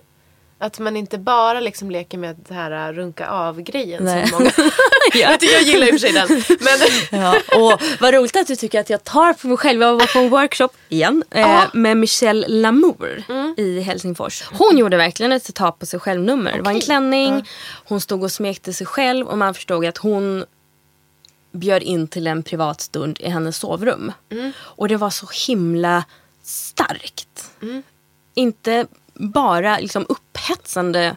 Att 0.61 0.79
man 0.79 0.97
inte 0.97 1.17
bara 1.17 1.59
liksom 1.59 1.91
leker 1.91 2.17
med 2.17 2.35
det 2.47 2.53
här 2.53 2.89
uh, 2.89 2.95
runka 2.95 3.29
av-grejen. 3.29 4.27
Som 4.27 4.39
många... 4.39 4.51
tycker 5.37 5.53
jag 5.53 5.63
gillar 5.63 5.87
i 5.87 5.89
och 5.89 5.93
för 5.93 5.97
sig 5.99 6.11
den. 6.11 6.27
Men, 6.59 7.21
Ja, 7.21 7.35
och 7.57 7.81
vad 7.99 8.13
roligt 8.13 8.35
att 8.35 8.47
du 8.47 8.55
tycker 8.55 8.79
att 8.79 8.89
jag 8.89 9.03
tar 9.03 9.33
på 9.33 9.47
mig 9.47 9.57
själv. 9.57 9.81
Jag 9.81 9.93
var 9.93 10.13
på 10.13 10.19
en 10.19 10.29
workshop 10.29 10.69
igen 10.89 11.23
eh, 11.31 11.63
med 11.73 11.97
Michelle 11.97 12.47
Lamour 12.47 13.23
i 13.57 13.79
Helsingfors. 13.79 14.43
Hon 14.51 14.77
gjorde 14.77 14.97
verkligen 14.97 15.31
ett 15.31 15.55
ta 15.55 15.71
på 15.71 15.85
sig 15.85 15.99
själv-nummer. 15.99 16.53
Det 16.57 16.61
var 16.61 16.71
en 16.71 16.81
klänning, 16.81 17.47
hon 17.85 18.01
stod 18.01 18.23
och 18.23 18.31
smekte 18.31 18.73
sig 18.73 18.87
själv 18.87 19.27
och 19.27 19.37
man 19.37 19.53
förstod 19.53 19.85
att 19.85 19.97
hon 19.97 20.45
bjöd 21.51 21.83
in 21.83 22.07
till 22.07 22.27
en 22.27 22.43
privat 22.43 22.81
stund 22.81 23.17
i 23.19 23.29
hennes 23.29 23.57
sovrum. 23.57 24.11
Och 24.59 24.87
det 24.87 24.97
var 24.97 25.09
så 25.09 25.27
himla 25.47 26.03
starkt. 26.43 27.51
Inte 28.33 28.87
bara 29.13 29.79
liksom 29.79 30.05
upphetsande. 30.51 31.15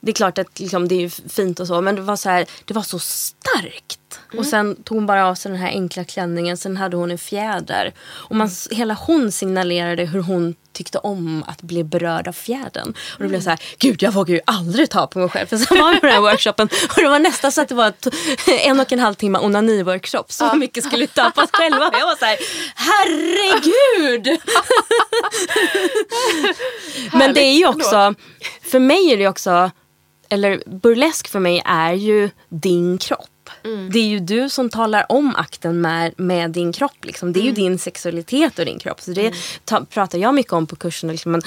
Det 0.00 0.10
är 0.10 0.14
klart 0.14 0.38
att 0.38 0.60
liksom, 0.60 0.88
det 0.88 1.04
är 1.04 1.28
fint 1.28 1.60
och 1.60 1.66
så 1.66 1.80
men 1.80 1.96
det 1.96 2.02
var 2.02 2.16
så, 2.16 2.28
här, 2.28 2.46
det 2.64 2.74
var 2.74 2.82
så 2.82 2.98
starkt. 2.98 4.20
Och 4.38 4.46
sen 4.46 4.82
tog 4.82 4.96
hon 4.96 5.06
bara 5.06 5.26
av 5.26 5.34
sig 5.34 5.52
den 5.52 5.60
här 5.60 5.68
enkla 5.68 6.04
klänningen. 6.04 6.56
Sen 6.56 6.76
hade 6.76 6.96
hon 6.96 7.10
en 7.10 7.18
fjäder. 7.18 7.92
Och 8.00 8.36
man, 8.36 8.50
hela 8.70 8.94
hon 8.94 9.32
signalerade 9.32 10.04
hur 10.04 10.22
hon 10.22 10.54
tyckte 10.80 10.98
om 10.98 11.44
att 11.46 11.62
bli 11.62 11.84
berörd 11.84 12.28
av 12.28 12.32
fjädern. 12.32 12.94
Och 13.12 13.22
det 13.22 13.28
blev 13.28 13.40
så 13.40 13.50
här, 13.50 13.58
gud 13.78 14.02
jag 14.02 14.12
vågar 14.12 14.34
ju 14.34 14.40
aldrig 14.44 14.90
ta 14.90 15.06
på 15.06 15.18
mig 15.18 15.28
själv. 15.28 15.46
För 15.46 15.56
sen 15.56 15.78
var 15.78 15.94
vi 15.94 16.00
på 16.00 16.06
den 16.06 16.14
här 16.14 16.20
workshopen 16.20 16.68
och 16.88 17.02
det 17.02 17.08
var 17.08 17.18
nästan 17.18 17.52
så 17.52 17.60
att 17.60 17.68
det 17.68 17.74
var 17.74 17.92
en 18.46 18.80
och 18.80 18.92
en 18.92 18.98
halv 18.98 19.14
timme 19.14 19.38
onani-workshop. 19.38 20.24
Så 20.28 20.54
mycket 20.54 20.84
skulle 20.84 21.06
ta 21.06 21.30
på 21.30 21.40
oss 21.40 21.50
själva. 21.52 21.90
Jag 21.92 22.06
var 22.06 22.16
så 22.16 22.24
här, 22.24 22.38
herregud! 22.74 24.40
Men 27.12 27.34
det 27.34 27.40
är 27.40 27.54
ju 27.58 27.66
också, 27.66 28.14
för 28.70 28.78
mig 28.78 29.12
är 29.12 29.16
det 29.16 29.28
också, 29.28 29.70
eller 30.28 30.62
burlesk 30.66 31.28
för 31.28 31.40
mig 31.40 31.62
är 31.64 31.92
ju 31.92 32.30
din 32.48 32.98
kropp. 32.98 33.29
Det 33.92 33.98
är 33.98 34.06
ju 34.06 34.20
du 34.20 34.48
som 34.48 34.70
talar 34.70 35.06
om 35.08 35.36
akten 35.36 35.80
med, 35.80 36.14
med 36.16 36.50
din 36.50 36.72
kropp. 36.72 37.04
Liksom. 37.04 37.32
Det 37.32 37.40
är 37.40 37.44
ju 37.44 37.52
din 37.52 37.78
sexualitet 37.78 38.58
och 38.58 38.64
din 38.64 38.78
kropp. 38.78 39.00
Så 39.00 39.10
det 39.10 39.34
ta, 39.64 39.84
pratar 39.84 40.18
jag 40.18 40.34
mycket 40.34 40.52
om 40.52 40.66
på 40.66 40.76
kursen. 40.76 41.10
Liksom, 41.10 41.32
man, 41.32 41.42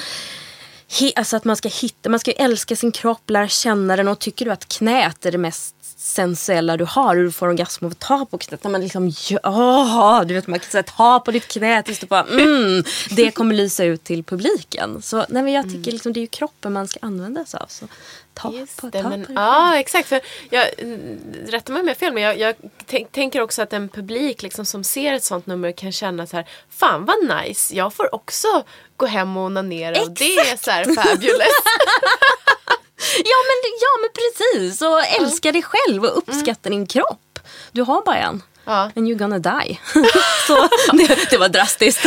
he, 1.00 1.12
alltså 1.16 1.36
att 1.36 1.44
man 1.44 1.56
ska 1.56 1.68
hitta, 1.68 2.08
man 2.08 2.20
ska 2.20 2.32
älska 2.32 2.76
sin 2.76 2.92
kropp, 2.92 3.30
lära 3.30 3.48
känna 3.48 3.96
den. 3.96 4.08
Och 4.08 4.18
tycker 4.18 4.44
du 4.44 4.50
att 4.50 4.68
knät 4.68 5.26
är 5.26 5.32
det 5.32 5.38
mest 5.38 5.73
sensuella 6.04 6.76
du 6.76 6.84
har 6.84 7.16
och 7.16 7.22
du 7.22 7.32
får 7.32 7.48
orgasm 7.48 7.84
av 7.84 7.90
att 7.90 7.98
ta 7.98 8.26
på 8.26 8.38
knät. 8.38 8.64
När 8.64 8.70
man 8.70 8.80
liksom, 8.80 9.12
ja, 9.28 10.24
du 10.26 10.34
vet 10.34 10.46
man 10.46 10.58
kan 10.58 10.70
säga 10.70 10.82
ta 10.82 11.20
på 11.20 11.30
ditt 11.30 11.48
knä 11.48 11.82
tills 11.82 11.98
du 11.98 12.06
bara, 12.06 12.22
mm, 12.22 12.84
det 13.10 13.30
kommer 13.30 13.54
lysa 13.54 13.84
ut 13.84 14.04
till 14.04 14.24
publiken. 14.24 15.02
Så 15.02 15.16
nej, 15.28 15.42
men 15.42 15.52
jag 15.52 15.70
tycker 15.70 15.92
liksom, 15.92 16.12
det 16.12 16.20
är 16.20 16.22
ju 16.22 16.26
kroppen 16.26 16.72
man 16.72 16.88
ska 16.88 16.98
använda 17.02 17.44
sig 17.44 17.60
av. 17.60 17.66
Så 17.66 17.86
ta 18.34 18.52
Just 18.52 18.80
på, 18.80 18.88
det, 18.88 19.02
ta 19.02 19.08
men, 19.08 19.26
på 19.26 19.32
ja, 19.32 19.78
exakt. 19.78 20.08
För 20.08 20.20
jag, 20.50 20.68
mm, 20.78 21.18
rätta 21.46 21.72
mig 21.72 21.80
om 21.80 21.88
jag 21.88 21.96
fel, 21.96 22.12
men 22.12 22.22
jag, 22.22 22.38
jag 22.38 22.54
tänk, 22.86 23.12
tänker 23.12 23.40
också 23.40 23.62
att 23.62 23.72
en 23.72 23.88
publik 23.88 24.42
liksom, 24.42 24.66
som 24.66 24.84
ser 24.84 25.14
ett 25.14 25.24
sånt 25.24 25.46
nummer 25.46 25.72
kan 25.72 25.92
känna 25.92 26.26
så 26.26 26.36
här, 26.36 26.48
fan 26.70 27.04
vad 27.04 27.16
nice, 27.38 27.74
jag 27.74 27.94
får 27.94 28.14
också 28.14 28.48
gå 28.96 29.06
hem 29.06 29.36
och 29.36 29.44
onanera 29.44 30.02
och 30.02 30.10
det 30.10 30.36
är 30.36 30.56
så 30.56 30.70
här 30.70 30.84
fabulous. 30.84 31.48
Ja 33.16 33.38
men, 33.48 33.72
ja 33.80 33.92
men 34.00 34.10
precis, 34.14 34.82
och 34.82 35.06
älska 35.20 35.52
dig 35.52 35.62
själv 35.62 36.04
och 36.04 36.18
uppskatta 36.18 36.70
din 36.70 36.86
kropp. 36.86 37.38
Du 37.72 37.82
har 37.82 38.02
bara 38.04 38.18
en. 38.18 38.42
Ja. 38.66 38.90
And 38.96 39.08
you're 39.08 39.18
gonna 39.18 39.38
die. 39.38 39.78
så 40.46 40.68
det, 40.92 41.30
det 41.30 41.36
var 41.36 41.48
drastiskt. 41.48 42.04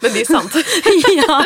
men 0.00 0.12
det 0.12 0.20
är 0.20 0.24
sant. 0.24 0.54
ja. 1.28 1.44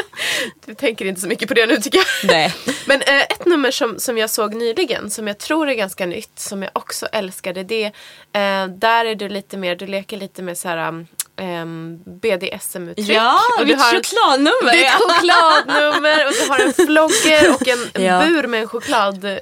Du 0.67 0.75
tänker 0.75 1.05
inte 1.05 1.21
så 1.21 1.27
mycket 1.27 1.49
på 1.49 1.55
det 1.55 1.67
nu 1.67 1.77
tycker 1.77 1.99
jag. 1.99 2.07
Nej. 2.23 2.55
Men 2.87 3.03
eh, 3.03 3.23
ett 3.23 3.47
nummer 3.47 3.71
som, 3.71 3.99
som 3.99 4.19
jag 4.19 4.31
såg 4.31 4.55
nyligen 4.55 5.11
som 5.11 5.27
jag 5.29 5.39
tror 5.39 5.69
är 5.69 5.75
ganska 5.75 6.07
nytt 6.07 6.39
som 6.39 6.63
jag 6.63 6.71
också 6.75 7.07
älskade 7.07 7.63
det 7.65 7.85
eh, 8.33 8.67
där 8.67 9.05
är 9.05 9.15
du 9.15 9.29
lite 9.29 9.57
mer, 9.57 9.77
du 9.77 9.87
leker 9.87 10.17
lite 10.17 10.43
med 10.43 10.59
så 10.59 10.69
här 10.69 11.07
um, 11.41 11.99
BDSM-uttryck. 12.07 13.09
Ja, 13.17 13.39
och 13.61 13.67
mitt 13.67 13.79
har, 13.81 13.91
chokladnummer. 13.95 14.75
Ja. 14.85 14.91
chokladnummer 14.99 16.27
och 16.27 16.33
du 16.33 16.49
har 16.51 16.59
en 16.59 16.73
flogger 16.75 17.55
och 17.55 17.69
en, 17.69 18.05
Ja. 18.05 18.23
bur 18.27 18.47
med 18.47 18.61
en 18.61 18.69
choklad. 18.69 19.25
eh, 19.25 19.37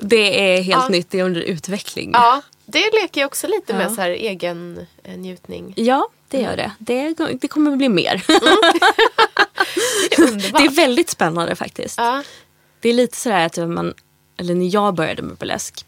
Det 0.00 0.56
är 0.56 0.62
helt 0.62 0.82
Ja. 0.82 0.88
nytt, 0.88 1.10
det 1.10 1.20
är 1.20 1.24
under 1.24 1.40
utveckling. 1.40 2.10
Ja, 2.14 2.42
det 2.66 2.90
leker 3.02 3.20
jag 3.20 3.28
också 3.28 3.46
lite 3.46 3.74
med 3.74 3.92
så 3.92 4.00
här 4.00 4.10
egen 4.10 4.86
eh, 5.04 5.16
njutning. 5.16 5.72
Ja, 5.76 6.08
det 6.28 6.40
gör 6.40 6.56
det. 6.56 6.72
Det, 6.78 7.14
det 7.40 7.48
kommer 7.48 7.76
bli 7.76 7.88
mer. 7.88 8.22
Det 10.10 10.14
är 10.22 10.52
det 10.58 10.64
är 10.64 10.70
väldigt 10.74 11.10
spännande 11.10 11.56
faktiskt. 11.56 11.98
Det 12.80 12.88
är 12.88 12.92
lite 12.92 13.16
sådär 13.16 13.46
att 13.46 13.56
man, 13.56 13.94
eller 14.36 14.54
när 14.54 14.74
jag 14.74 14.94
började 14.94 15.22
med 15.22 15.36
burlesk, 15.36 15.84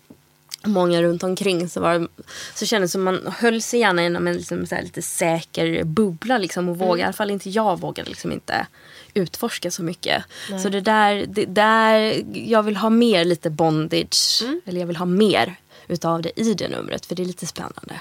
många 0.64 1.02
runt 1.02 1.22
omkring 1.22 1.68
så, 1.68 1.80
var, 1.80 2.08
så 2.54 2.66
kändes 2.66 2.90
det 2.90 2.92
som 2.92 3.02
man 3.02 3.32
höll 3.38 3.62
sig 3.62 3.80
gärna 3.80 4.04
inom 4.06 4.26
en 4.26 4.36
liksom 4.36 4.66
så 4.66 4.76
lite 4.82 5.02
säker 5.02 5.84
bubbla 5.84 6.38
liksom 6.38 6.68
och 6.68 6.78
vågade, 6.78 7.00
i 7.00 7.02
alla 7.02 7.12
fall 7.12 7.30
inte 7.30 7.50
jag 7.50 7.80
vågade 7.80 8.10
liksom 8.10 8.32
inte 8.32 8.66
utforska 9.14 9.70
så 9.70 9.82
mycket. 9.82 10.24
Så 10.62 10.68
det 10.68 10.80
där, 10.80 11.24
det 11.28 11.44
där, 11.44 12.22
jag 12.34 12.62
vill 12.62 12.76
ha 12.76 12.90
mer 12.90 13.24
lite 13.24 13.50
bondage, 13.50 14.42
eller 14.64 14.80
jag 14.80 14.86
vill 14.86 14.96
ha 14.96 15.06
mer 15.06 15.54
utav 15.88 16.22
det 16.22 16.40
i 16.40 16.54
det 16.54 16.68
numret 16.68 17.06
för 17.06 17.14
det 17.14 17.22
är 17.22 17.26
lite 17.26 17.46
spännande. 17.46 18.00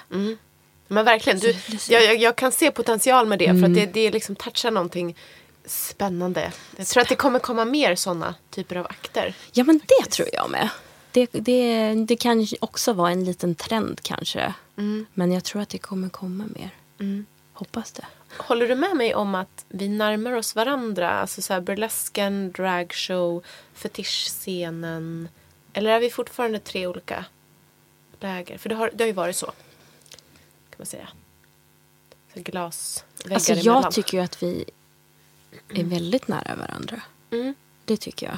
Men 0.88 1.06
verkligen, 1.06 1.39
du, 1.39 1.56
jag, 1.89 2.04
jag, 2.04 2.17
jag 2.17 2.36
kan 2.36 2.52
se 2.52 2.71
potential 2.71 3.28
med 3.28 3.39
det 3.39 3.60
för 3.60 3.65
att 3.65 3.76
det, 3.76 3.86
det 3.86 4.12
liksom 4.12 4.36
touchar 4.36 4.71
någonting 4.71 5.15
spännande. 5.65 6.52
Jag 6.78 6.88
tror 6.88 7.02
att 7.02 7.10
det 7.10 7.15
kommer 7.15 7.39
komma 7.39 7.65
mer 7.65 7.95
sådana 7.95 8.36
typer 8.50 8.76
av 8.76 8.86
akter. 8.86 9.34
Ja 9.52 9.63
men 9.63 9.80
det 9.80 10.10
tror 10.10 10.30
jag 10.34 10.50
med. 10.50 10.69
Det, 11.12 11.30
det, 11.32 11.93
det 12.08 12.15
kan 12.15 12.47
också 12.60 12.93
vara 12.93 13.12
en 13.12 13.24
liten 13.24 13.56
trend 13.56 14.00
kanske. 14.04 14.54
Men 15.13 15.32
jag 15.32 15.43
tror 15.43 15.62
att 15.62 15.69
det 15.69 15.78
kommer 15.78 16.10
komma 16.10 16.43
mer. 16.56 16.69
Hoppas 17.54 17.91
det. 17.91 18.06
Håller 18.38 18.67
du 18.67 18.76
med 18.76 18.95
mig 18.95 19.15
om 19.15 19.36
att 19.36 19.65
vi 19.67 19.89
närmar 19.89 20.34
oss 20.34 20.56
varandra? 20.56 21.10
Alltså 21.12 21.41
så 21.41 21.54
här 21.54 21.62
burlesken, 21.62 22.52
dragshow, 22.52 23.43
fetischscenen. 23.74 25.30
Eller 25.74 25.91
är 25.91 26.00
vi 26.00 26.10
fortfarande 26.10 26.60
tre 26.60 26.88
olika 26.88 27.26
läger? 28.19 28.58
För 28.58 28.69
det 28.69 28.76
har, 28.76 28.91
det 28.93 29.04
har 29.04 29.08
ju 29.08 29.13
varit 29.13 29.36
så. 29.36 29.45
Kan 29.45 30.76
man 30.78 30.86
säga. 30.86 31.10
Så 32.34 32.39
glasväggar 32.39 33.36
Alltså 33.36 33.52
emellan. 33.54 33.82
jag 33.84 33.91
tycker 33.91 34.17
ju 34.17 34.24
att 34.24 34.43
vi 34.43 34.65
är 35.69 35.84
väldigt 35.84 36.28
nära 36.28 36.56
varandra. 36.56 37.02
Mm. 37.32 37.54
Det 37.86 37.97
tycker 37.97 38.26
jag. 38.28 38.38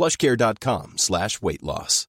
plushcare.com 0.00 0.92
slash 0.96 1.28
weight 1.40 1.62
loss. 1.62 2.06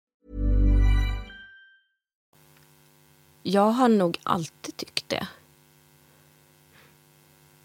Jag 3.44 3.72
har 3.72 3.90
nog 3.90 4.18
alltid 4.24 4.78
tyckt 4.78 5.10
det. 5.10 5.28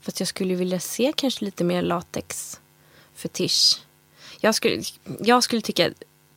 Fast 0.01 0.21
jag 0.21 0.29
skulle 0.29 0.55
vilja 0.55 0.81
se 0.81 1.13
kanske 1.17 1.45
lite 1.45 1.65
mer 1.65 1.83
latex 1.83 2.61
fetisch. 3.15 3.81
Jag 4.41 4.55
skulle, 4.55 4.83
jag 5.21 5.43
skulle 5.43 5.63
tycka, 5.63 5.91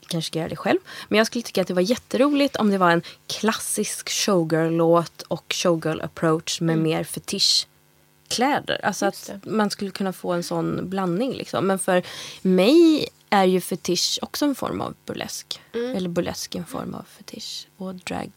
kanske 0.07 0.27
ska 0.27 0.39
göra 0.39 0.49
det 0.49 0.55
själv, 0.55 0.79
men 1.07 1.17
jag 1.17 1.27
skulle 1.27 1.43
tycka 1.43 1.61
att 1.61 1.67
det 1.67 1.73
var 1.73 1.81
jätteroligt 1.81 2.55
om 2.55 2.69
det 2.69 2.77
var 2.77 2.91
en 2.91 3.01
klassisk 3.27 4.09
showgirl-låt 4.09 5.21
och 5.21 5.53
showgirl 5.53 6.01
approach 6.01 6.61
med 6.61 6.77
mer 6.77 7.03
fetischkläder. 7.03 8.85
Alltså 8.85 9.05
att 9.05 9.31
man 9.43 9.69
skulle 9.69 9.91
kunna 9.91 10.13
få 10.13 10.31
en 10.31 10.43
sån 10.43 10.89
blandning 10.89 11.33
liksom. 11.33 11.67
Men 11.67 11.79
för 11.79 12.03
mig 12.41 13.09
är 13.29 13.45
ju 13.45 13.61
fetisch 13.61 14.19
också 14.21 14.45
en 14.45 14.55
form 14.55 14.81
av 14.81 14.95
burlesk. 15.05 15.61
Eller 15.73 16.09
burlesk 16.09 16.55
en 16.55 16.65
form 16.65 16.93
av 16.93 17.05
fetisch. 17.17 17.67
Och 17.77 17.95
drag 17.95 18.31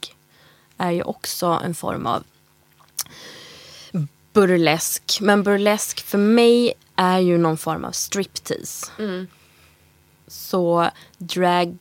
är 0.77 0.91
ju 0.91 1.03
också 1.03 1.47
en 1.65 1.75
form 1.75 2.07
av 2.07 2.25
burlesk. 4.33 5.19
Men 5.21 5.43
burlesk 5.43 6.01
för 6.01 6.19
mig 6.19 6.73
är 6.97 7.19
ju 7.19 7.39
någon 7.39 7.57
form 7.59 7.85
av 7.85 7.93
striptease. 7.93 8.93
Så 10.27 10.91
drag 11.19 11.79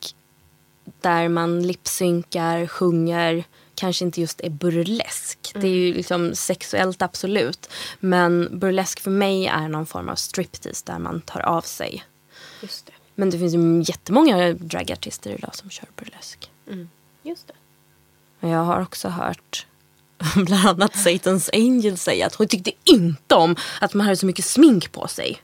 där 1.00 1.28
man 1.28 1.62
lipsynkar, 1.66 2.66
sjunger, 2.66 3.44
kanske 3.74 4.04
inte 4.04 4.20
just 4.20 4.40
är 4.40 4.50
burlesk. 4.50 5.52
Det 5.54 5.66
är 5.66 5.72
ju 5.72 5.94
liksom 5.94 6.34
sexuellt 6.34 7.02
absolut. 7.02 7.70
Men 8.00 8.58
burlesk 8.58 9.00
för 9.00 9.10
mig 9.10 9.46
är 9.46 9.68
någon 9.68 9.86
form 9.86 10.08
av 10.08 10.16
striptease 10.16 10.82
där 10.86 10.98
man 10.98 11.20
tar 11.20 11.40
av 11.40 11.60
sig. 11.62 12.04
Just 12.62 12.86
det. 12.86 12.92
Men 13.14 13.30
det 13.30 13.38
finns 13.38 13.54
ju 13.54 13.92
jättemånga 13.92 14.52
dragartister 14.52 15.30
idag 15.30 15.54
som 15.54 15.70
kör 15.70 15.88
burlesk. 15.96 16.50
Just 17.22 17.48
det. 17.48 18.48
Jag 18.48 18.64
har 18.64 18.82
också 18.82 19.08
hört 19.08 19.66
bland 20.36 20.66
annat 20.68 20.92
Satan's 20.94 21.50
Angel 21.52 21.98
säga 21.98 22.26
att 22.26 22.34
hon 22.34 22.48
tyckte 22.48 22.70
inte 22.84 23.34
om 23.34 23.56
att 23.80 23.94
man 23.94 24.06
hade 24.06 24.16
så 24.16 24.26
mycket 24.26 24.44
smink 24.44 24.92
på 24.92 25.08
sig. 25.08 25.42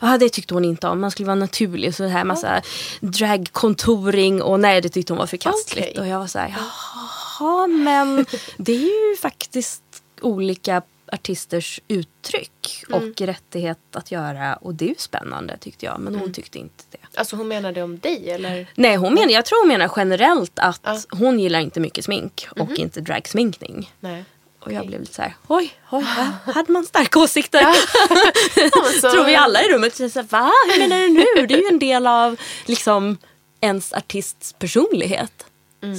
Ja, 0.00 0.18
det 0.18 0.28
tyckte 0.28 0.54
hon 0.54 0.64
inte 0.64 0.88
om. 0.88 1.00
Man 1.00 1.10
skulle 1.10 1.26
vara 1.26 1.34
naturlig. 1.34 1.94
Så 1.94 2.06
här 2.06 2.24
massa 2.24 2.62
dragcontouring 3.00 4.42
och 4.42 4.60
nej, 4.60 4.80
det 4.80 4.88
tyckte 4.88 5.12
hon 5.12 5.18
var 5.18 5.26
förkastligt. 5.26 5.88
Okej. 5.88 6.00
Och 6.00 6.06
jag 6.06 6.18
var 6.18 6.26
så 6.26 6.38
här, 6.38 6.56
jaha, 6.58 7.66
men 7.66 8.26
det 8.56 8.72
är 8.72 9.10
ju 9.10 9.16
faktiskt 9.16 9.82
olika 10.20 10.82
artisters 11.12 11.80
uttryck 11.88 12.84
och 12.92 13.20
rättighet 13.20 13.78
att 13.92 14.10
göra. 14.10 14.54
Och 14.54 14.74
det 14.74 14.84
är 14.84 14.88
ju 14.88 14.94
spännande 14.98 15.56
tyckte 15.56 15.86
jag. 15.86 16.00
Men 16.00 16.14
hon 16.14 16.32
tyckte 16.32 16.58
inte 16.58 16.84
det. 16.90 16.98
Alltså 17.14 17.36
hon 17.36 17.48
menade 17.48 17.82
om 17.82 17.98
dig 17.98 18.30
eller? 18.30 18.66
Nej, 18.74 18.96
hon 18.96 19.14
menar, 19.14 19.32
jag 19.32 19.44
tror 19.44 19.60
hon 19.60 19.68
menar 19.68 19.92
generellt 19.96 20.58
att 20.58 21.06
hon 21.10 21.40
gillar 21.40 21.60
inte 21.60 21.80
mycket 21.80 22.04
smink 22.04 22.46
och 22.50 22.78
inte 22.78 23.00
dragsminkning. 23.00 23.92
Nej. 24.00 24.24
Och 24.60 24.72
jag 24.72 24.86
blev 24.86 25.00
lite 25.00 25.14
så 25.14 25.22
här, 25.22 25.34
oj, 25.46 25.72
oj, 25.90 26.02
här 26.02 26.52
hade 26.52 26.72
man 26.72 26.84
starka 26.84 27.18
åsikter. 27.18 27.60
tror 29.12 29.24
vi 29.24 29.36
alla 29.36 29.62
i 29.62 29.68
rummet. 29.72 29.96
Så 29.96 30.02
här, 30.02 30.22
Va? 30.22 30.50
Hur 30.72 30.88
menar 30.88 30.96
du 30.96 31.08
nu? 31.08 31.46
Det 31.46 31.54
är 31.54 31.58
ju 31.58 31.68
en 31.68 31.78
del 31.78 32.06
av 32.06 32.36
liksom 32.66 33.18
ens 33.60 33.92
artists 33.92 34.52
personlighet. 34.52 35.46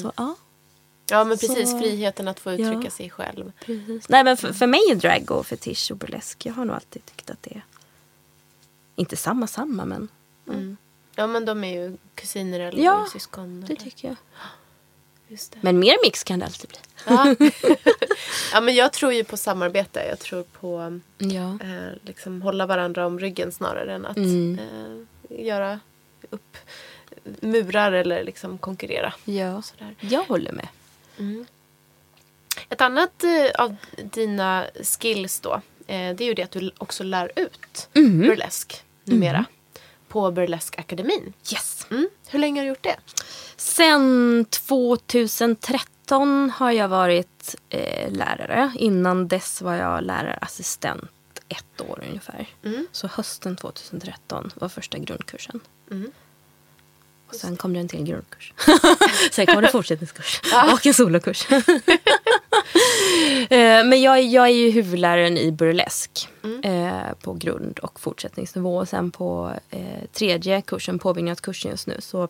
Så, 0.02 0.12
ja, 0.17 0.36
Ja 1.10 1.24
men 1.24 1.38
precis, 1.38 1.72
Så- 1.72 1.80
friheten 1.80 2.28
att 2.28 2.40
få 2.40 2.52
uttrycka 2.52 2.82
Ja. 2.84 2.90
sig 2.90 3.10
själv. 3.10 3.52
precis. 3.66 4.10
Nej, 4.10 4.24
men 4.24 4.38
för, 4.38 4.54
för 4.54 4.68
mig 4.68 4.80
är 4.92 4.96
drag 4.96 5.32
och 5.32 5.48
fetisch 5.48 5.92
och 5.92 5.98
burlesk. 5.98 6.46
Jag 6.46 6.54
har 6.54 6.66
nog 6.66 6.76
alltid 6.76 7.06
tyckt 7.06 7.30
att 7.30 7.44
det 7.44 7.56
är 7.56 7.62
inte 8.96 9.18
samma 9.18 9.48
samma, 9.48 9.86
men 9.86 10.08
Ja 11.16 11.28
men 11.28 11.46
de 11.46 11.64
är 11.64 11.82
ju 11.82 11.98
kusiner 12.16 12.60
eller 12.60 12.84
Ja, 12.84 13.08
syskon. 13.14 13.62
det 13.62 13.66
eller- 13.74 13.76
tycker 13.84 14.08
jag. 14.08 14.18
Just 15.28 15.52
det. 15.52 15.58
Men 15.62 15.80
mer 15.80 15.96
mix 16.04 16.24
kan 16.24 16.40
det 16.40 16.46
alltid 16.46 16.70
bli. 16.70 16.78
Ja. 17.08 17.36
ja 18.54 18.62
men 18.62 18.76
jag 18.76 18.94
tror 18.94 19.14
ju 19.14 19.24
på 19.24 19.38
samarbete. 19.38 20.06
Jag 20.10 20.20
tror 20.20 20.44
på 20.44 21.00
Ja. 21.18 21.58
eh, 21.64 21.94
liksom 22.02 22.42
hålla 22.42 22.66
varandra 22.66 23.06
om 23.06 23.20
ryggen 23.20 23.52
snarare 23.52 23.94
än 23.96 24.06
att 24.06 24.18
Mm. 24.18 24.60
eh, 24.60 25.46
göra 25.46 25.80
upp 26.30 26.58
murar 27.42 27.92
eller 27.92 28.24
liksom 28.24 28.58
konkurrera. 28.58 29.14
ja. 29.26 29.62
Sådär. 29.62 29.96
Jag 30.00 30.24
håller 30.24 30.52
med. 30.52 30.68
Ett 32.70 32.82
annat 32.82 33.24
eh, 33.24 33.64
av 33.64 33.76
dina 34.04 34.66
skills 34.84 35.40
då, 35.40 35.54
eh, 35.88 36.16
det 36.16 36.22
är 36.22 36.26
ju 36.26 36.34
det 36.34 36.44
att 36.44 36.52
du 36.52 36.72
också 36.78 37.04
lär 37.04 37.32
ut 37.36 37.90
burlesk 38.28 38.84
numera 39.04 39.46
på 40.08 40.32
Burleskakademin. 40.32 41.34
Yes. 41.54 41.88
Mm. 41.92 42.10
Hur 42.28 42.40
länge 42.40 42.60
har 42.62 42.64
du 42.64 42.70
gjort 42.70 42.84
det? 42.84 42.96
Sen 43.56 44.46
2013 44.50 46.50
har 46.50 46.72
jag 46.72 46.88
varit 46.88 47.56
eh, 47.70 48.12
lärare. 48.12 48.72
Innan 48.76 49.28
dess 49.28 49.62
var 49.62 49.74
jag 49.74 50.04
lärarassistent 50.04 51.12
ett 51.50 51.82
år 51.82 52.04
ungefär. 52.10 52.48
Så 52.92 53.08
hösten 53.08 53.56
2013 53.56 54.52
var 54.56 54.70
första 54.70 54.98
grundkursen. 54.98 55.60
Och 57.32 57.38
sen 57.38 57.56
kom 57.56 57.74
det 57.74 57.80
en 57.80 57.88
till 57.88 58.04
grundkurs. 58.04 58.54
sen 59.32 59.46
kom 59.46 59.62
det 59.62 59.67
fortsättningskurs. 59.67 60.41
Och 60.74 60.86
en 60.86 60.94
solokurs. 60.94 61.48
Eh, 63.50 63.86
Men 63.86 64.02
jag, 64.02 64.24
jag 64.24 64.46
är 64.48 64.54
ju 64.54 64.70
huvudläraren 64.72 65.38
i 65.38 65.52
burlesk 65.52 66.30
eh, 66.63 67.13
på 67.24 67.34
grund 67.34 67.80
och 67.80 68.00
fortsättningsnivå. 68.00 68.78
Och 68.78 68.88
sen 68.88 69.12
på 69.12 69.52
eh, 69.70 69.80
tredje 70.13 70.62
kursen, 70.62 71.00
påbyggnadskursen 71.00 71.72
just 71.72 71.88
nu, 71.88 71.96
så 72.00 72.28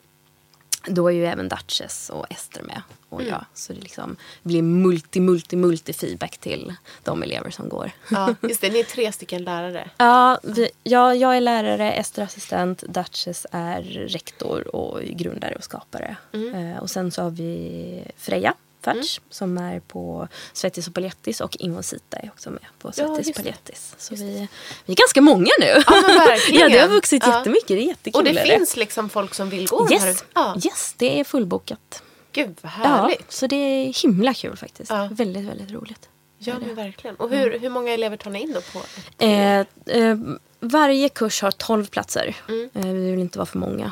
då 0.86 1.08
är 1.08 1.12
ju 1.12 1.26
även 1.26 1.50
Duchess 1.50 2.10
och 2.10 2.32
Ester 2.32 2.64
med. 2.64 2.82
Och 3.10 3.24
jag. 3.24 3.46
Så 3.54 3.74
det 3.74 3.80
liksom 3.80 4.16
blir 4.44 4.62
multi, 4.62 5.20
multi, 5.20 5.56
multi 5.56 5.94
feedback 5.94 6.38
till 6.38 6.74
de 7.04 7.24
elever 7.24 7.50
som 7.50 7.70
går. 7.70 7.92
Ja, 8.12 8.36
just 8.42 8.62
det. 8.62 8.70
Ni 8.70 8.80
är 8.80 8.84
tre 8.84 9.12
stycken 9.12 9.44
lärare. 9.44 9.90
Ja, 9.98 10.40
vi, 10.44 10.70
ja, 10.84 11.16
jag 11.16 11.38
är 11.38 11.42
lärare, 11.42 11.92
Ester 11.92 12.24
assistent, 12.24 12.84
Duchess 12.88 13.48
är 13.52 13.82
rektor 14.08 14.76
och 14.76 15.02
grundare 15.02 15.56
och 15.56 15.64
skapare. 15.64 16.16
Eh, 16.34 16.82
och 16.82 16.90
sen 16.90 17.12
så 17.12 17.22
har 17.22 17.30
vi 17.30 18.04
Freja 18.18 18.54
Färts 18.82 19.22
som 19.30 19.58
är 19.58 19.80
på 19.80 20.28
Svettis 20.54 20.88
och 20.88 20.94
Palettis 20.94 21.42
och 21.42 21.56
Invonsita 21.60 22.18
är 22.18 22.30
också 22.34 22.50
med 22.50 22.66
på 22.80 22.92
Svettis 22.92 23.18
och 23.18 23.24
det. 23.26 23.34
Palettis. 23.34 23.96
Så 23.98 24.16
vi, 24.16 24.48
vi 24.86 24.94
är 24.94 24.98
ganska 24.98 25.22
många 25.22 25.50
nu. 25.60 25.66
Ja, 25.88 26.02
men 26.08 26.16
verkligen. 26.18 26.62
ja, 26.72 26.78
det 26.78 26.80
har 26.80 26.88
vuxit 26.88 27.24
Ja. 27.26 27.38
jättemycket. 27.38 27.68
Det 27.68 27.74
är 27.80 27.88
jättekul. 27.88 28.20
Och 28.20 28.24
det 28.24 28.40
är 28.40 28.58
finns 28.58 28.78
liksom 28.78 29.10
folk 29.10 29.34
som 29.34 29.50
vill 29.50 29.68
gå 29.68 29.88
de 29.88 29.98
här 30.00 30.08
Yes, 30.08 30.24
Ja. 30.34 30.56
yes, 30.66 30.94
det 30.98 31.20
är 31.20 31.24
fullbokat. 31.24 32.04
Gud 32.32 32.56
vad 32.62 32.72
Ja, 32.72 32.78
härligt. 32.80 33.32
så 33.32 33.48
det 33.48 33.56
är 33.56 34.02
himla 34.04 34.34
kul 34.34 34.58
faktiskt. 34.58 34.90
Ja. 34.92 35.10
Väldigt, 35.12 35.44
väldigt 35.50 35.72
roligt. 35.72 36.10
Ja, 36.38 36.54
men 36.66 36.76
verkligen. 36.76 37.16
Och 37.16 37.30
hur, 37.30 37.60
hur 37.60 37.70
många 37.70 37.92
elever 37.94 38.18
tar 38.18 38.32
ni 38.32 38.42
in 38.42 38.54
då 38.54 38.62
på 38.62 38.82
Eh, 39.26 39.60
eh, 39.86 40.18
varje 40.60 41.10
kurs 41.10 41.42
har 41.42 41.52
12 41.52 41.86
platser. 41.86 42.36
Mm. 42.48 42.70
Eh, 42.74 42.86
vi 42.86 43.12
vill 43.12 43.20
inte 43.20 43.38
vara 43.38 43.46
för 43.46 43.58
många. 43.58 43.92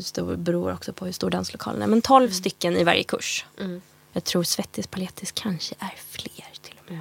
Står- 0.00 0.36
beror 0.36 0.72
också 0.72 0.92
på 0.92 1.04
hur 1.04 1.12
stor 1.12 1.30
danslokalen 1.30 1.82
är. 1.82 1.86
Men 1.86 2.02
12 2.02 2.22
Mm. 2.24 2.34
stycken 2.34 2.76
i 2.76 2.84
varje 2.84 3.02
kurs. 3.04 3.44
Jag 4.12 4.24
tror 4.24 4.42
Svettis 4.42 4.86
Palettis 4.86 5.32
kanske 5.32 5.74
är 5.78 5.94
fler 6.10 6.46
till 6.62 6.74
och 6.84 6.90
med. 6.92 6.98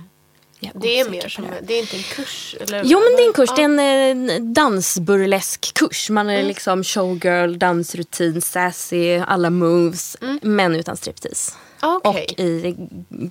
Mm. 0.63 0.73
Det 0.81 0.99
är 0.99 1.09
mer 1.09 1.29
som, 1.29 1.43
det. 1.43 1.59
det 1.63 1.73
är 1.73 1.79
inte 1.79 1.97
en 1.97 2.03
kurs? 2.03 2.55
Eller? 2.59 2.83
Jo 2.85 2.99
men 2.99 3.15
det 3.17 3.23
är 3.23 3.27
en 3.27 3.33
kurs, 3.33 3.49
Ja. 3.49 3.55
det 3.55 3.81
är 3.83 4.11
en 4.11 4.29
eh, 4.29 4.41
dansburlesk 4.41 5.73
kurs. 5.73 6.09
Man 6.09 6.29
är 6.29 6.43
liksom 6.43 6.83
showgirl, 6.83 7.57
dansrutin, 7.57 8.41
sassy, 8.41 9.17
alla 9.17 9.49
moves. 9.49 10.17
Men 10.41 10.75
utan 10.75 10.97
striptease. 10.97 11.51
Ah, 11.79 11.99
Okej. 12.03 12.25
Och 12.37 12.39
i 12.39 12.75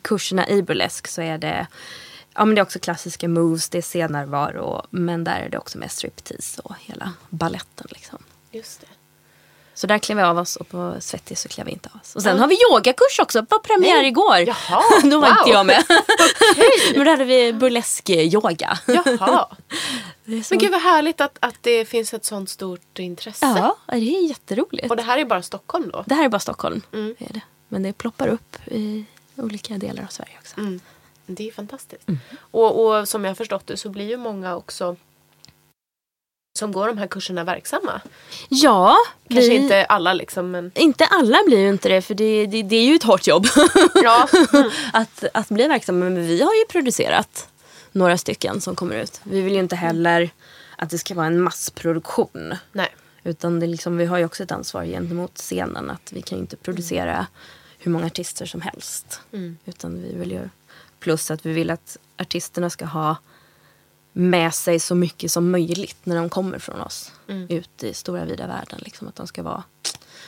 kurserna 0.03 0.49
i 0.49 0.63
burlesk 0.63 1.07
så 1.09 1.23
är 1.23 1.39
det 1.39 1.67
Ja 2.35 2.45
men 2.45 2.55
det 2.55 2.61
är 2.61 2.63
också 2.63 2.79
klassiska 2.79 3.29
moves, 3.29 3.69
det 3.69 3.79
är 3.79 3.83
scenärvaro. 3.83 4.87
Men 4.91 5.25
där 5.25 5.41
är 5.41 5.49
det 5.49 5.59
också 5.59 5.79
med 5.79 5.91
striptease 5.93 6.61
och 6.65 6.75
hela 6.81 7.13
balletten 7.31 7.87
liksom. 7.91 8.19
Just 8.53 8.81
det. 8.81 8.87
Så 9.81 9.87
där 9.87 9.99
klev 9.99 10.17
vi 10.17 10.23
av 10.23 10.39
oss 10.39 10.57
och 10.57 10.69
på 10.69 10.97
Svettis 11.01 11.41
så 11.41 11.49
klev 11.49 11.67
vi 11.67 11.73
inte 11.73 11.89
av 11.93 12.01
oss. 12.01 12.17
Och 12.17 12.23
sen 12.23 12.39
har 12.39 12.49
vi 12.49 12.59
yogakurs 12.71 13.19
också, 13.21 13.47
var 13.49 13.59
premiär 13.59 13.97
Nej. 13.97 14.07
igår. 14.07 14.39
Jaha, 14.39 14.83
då 15.03 15.21
var 15.21 15.29
wow. 15.29 15.39
inte 15.39 15.51
jag 15.51 15.67
med. 15.67 15.85
Okej. 16.53 16.71
Men 16.95 17.05
då 17.05 17.11
hade 17.11 17.25
vi 17.25 17.53
burlesk-yoga. 17.53 18.79
Jaha. 18.87 19.49
Men 20.25 20.59
gud 20.59 20.71
vad 20.71 20.81
härligt 20.83 21.21
att, 21.21 21.39
att 21.41 21.55
det 21.61 21.85
finns 21.85 22.15
ett 22.15 22.25
sånt 22.25 22.51
stort 22.51 22.99
intresse. 22.99 23.47
Ja, 23.47 23.77
det 23.87 23.97
är 23.97 24.29
jätteroligt. 24.29 24.91
Och 24.91 24.97
det 24.97 25.03
här 25.03 25.19
är 25.19 25.25
bara 25.25 25.43
Stockholm 25.43 25.91
då? 25.93 26.05
Det 26.07 26.15
här 26.15 26.25
är 26.25 26.29
bara 26.29 26.39
Stockholm. 26.39 26.83
Mm. 26.93 27.15
Är 27.19 27.33
det. 27.33 27.41
Men 27.69 27.83
det 27.83 27.93
ploppar 27.93 28.29
upp 28.29 28.57
i 28.67 29.05
olika 29.37 29.79
delar 29.79 30.03
av 30.03 30.09
Sverige 30.09 30.35
också. 30.41 30.59
Mm. 30.59 30.81
Det 31.27 31.49
är 31.49 31.53
fantastiskt. 31.53 32.09
Mm. 32.09 32.21
Och, 32.51 32.87
och 32.87 33.09
som 33.09 33.25
jag 33.25 33.31
har 33.31 33.35
förstått 33.37 33.67
det 33.67 33.77
så 33.77 33.89
blir 33.89 34.09
ju 34.09 34.17
många 34.17 34.57
också 34.57 34.97
som 36.61 36.73
går 36.73 36.87
de 36.87 36.99
här 36.99 37.07
kurserna 37.07 37.45
verksamma. 37.45 38.01
Ja, 38.49 38.97
Kanske 39.29 39.51
vi, 39.51 39.57
inte 39.57 39.85
alla 39.85 40.13
liksom 40.13 40.51
men 40.51 40.71
inte 40.75 41.05
alla 41.05 41.39
blir 41.47 41.59
ju 41.59 41.69
inte 41.69 41.89
det 41.89 42.03
för 42.03 42.15
det, 42.15 42.47
det, 42.47 42.63
det 42.63 42.77
är 42.77 42.85
ju 42.85 42.95
ett 42.95 43.03
hårt 43.03 43.27
jobb 43.27 43.47
ja. 43.95 44.29
Mm. 44.53 44.71
att, 44.93 45.25
att 45.35 45.49
bli 45.49 45.69
verksam. 45.69 45.99
Men 45.99 46.27
vi 46.27 46.43
har 46.43 46.55
ju 46.55 46.65
producerat 46.69 47.49
några 47.93 48.19
stycken 48.19 48.61
som 48.61 48.77
kommer 48.77 48.97
ut. 48.97 49.21
Vi 49.23 49.41
vill 49.41 49.53
ju 49.53 49.59
inte 49.59 49.77
heller 49.77 50.31
att 50.77 50.91
det 50.91 50.99
ska 50.99 51.15
vara 51.15 51.27
en 51.27 51.41
massproduktion. 51.41 52.55
Nej. 52.73 52.89
Utan 53.25 53.61
det 53.61 53.67
liksom, 53.67 53.97
vi 53.97 54.07
har 54.07 54.19
ju 54.19 54.25
också 54.25 54.43
ett 54.43 54.53
ansvar 54.53 54.85
gentemot 54.85 55.39
scenen 55.39 55.91
att 55.91 56.13
vi 56.13 56.23
kan 56.23 56.39
ju 56.39 56.43
inte 56.43 56.57
producera 56.57 57.27
hur 57.79 57.91
många 57.91 58.07
artister 58.07 58.47
som 58.47 58.61
helst. 58.61 59.21
Mm. 59.33 59.57
Utan 59.65 60.03
vi 60.03 60.15
vill 60.15 60.31
ju, 60.31 60.49
plus 60.99 61.31
att 61.31 61.47
vi 61.47 61.53
vill 61.53 61.71
att 61.71 61.97
artisterna 62.17 62.71
ska 62.71 62.85
ha 62.85 63.17
med 64.13 64.55
sig 64.55 64.81
så 64.81 64.95
mycket 64.95 65.31
som 65.31 65.51
möjligt 65.51 66.07
när 66.07 66.17
de 66.17 66.29
kommer 66.29 66.59
från 66.59 66.81
oss. 66.81 67.13
Ut 67.49 67.83
i 67.85 67.95
stora 67.95 68.25
vida 68.25 68.47
världen. 68.47 68.81
Liksom, 68.83 69.09
att 69.09 69.15
de 69.15 69.27
ska 69.27 69.43
vara, 69.43 69.65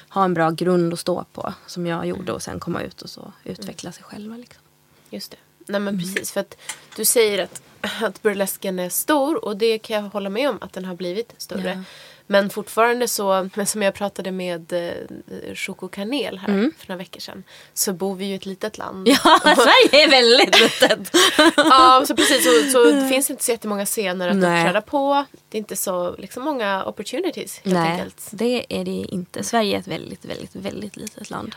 ha 0.09 0.25
en 0.25 0.35
bra 0.35 0.51
grund 0.51 0.92
att 0.92 1.01
stå 1.01 1.25
på. 1.33 1.55
Som 1.66 1.87
jag 1.87 2.07
gjorde 2.07 2.33
och 2.33 2.42
sen 2.42 2.61
komma 2.61 2.83
ut 2.83 3.03
och 3.03 3.11
så 3.11 3.33
utveckla 3.45 3.92
sig 3.92 4.05
själva. 4.05 4.37
Liksom. 4.37 4.62
Just 5.11 5.31
det. 5.31 5.37
Nej 5.66 5.81
men 5.81 5.99
precis 5.99 6.33
för 6.33 6.40
att 6.40 6.57
du 6.97 7.05
säger 7.05 7.45
att, 7.45 7.62
att 8.03 8.23
burlesken 8.23 8.79
är 8.79 8.88
stor 8.88 9.45
och 9.45 9.57
det 9.57 9.79
kan 9.79 9.97
jag 9.97 10.11
hålla 10.11 10.31
med 10.31 10.51
om 10.51 10.59
att 10.61 10.73
den 10.73 10.85
har 10.85 10.95
blivit 10.95 11.35
större. 11.38 11.71
Ja. 11.71 11.83
Men 12.27 12.51
fortfarande 12.51 13.09
så, 13.09 13.49
som 13.67 13.83
jag 13.83 13.95
pratade 13.95 14.33
med 14.33 14.73
eh, 14.73 15.55
Choco 15.55 15.89
Kanel 15.89 16.39
här 16.39 16.71
för 16.79 16.89
några 16.89 16.99
veckor 16.99 17.21
sedan. 17.21 17.45
Så 17.75 17.93
bor 17.93 18.15
vi 18.15 18.25
ju 18.25 18.33
i 18.33 18.35
ett 18.35 18.47
litet 18.47 18.79
land. 18.79 19.09
Ja, 19.09 19.17
Sverige 19.43 20.05
är 20.05 20.11
väldigt 20.11 20.61
litet. 20.61 21.17
Ja, 21.57 22.05
så 22.07 22.17
precis. 22.17 22.45
Så, 22.45 22.71
så 22.71 22.85
det 22.91 23.09
finns 23.09 23.31
inte 23.31 23.45
så 23.45 23.51
jättemånga 23.51 23.87
scener 23.87 24.29
att 24.29 24.37
uppträda 24.37 24.81
på. 24.81 25.25
Det 25.49 25.57
är 25.57 25.59
inte 25.59 25.77
så 25.77 26.17
liksom, 26.17 26.43
många 26.45 26.85
opportunities 26.85 27.59
helt 27.59 27.75
Nej, 27.77 27.91
enkelt. 27.91 28.29
det 28.31 28.67
är 28.69 28.85
det 28.85 28.91
inte. 28.91 29.45
Sverige 29.45 29.77
är 29.77 29.81
ett 29.81 29.89
väldigt, 29.89 30.25
väldigt, 30.25 30.55
väldigt 30.55 30.97
litet 30.97 31.31
land. 31.31 31.55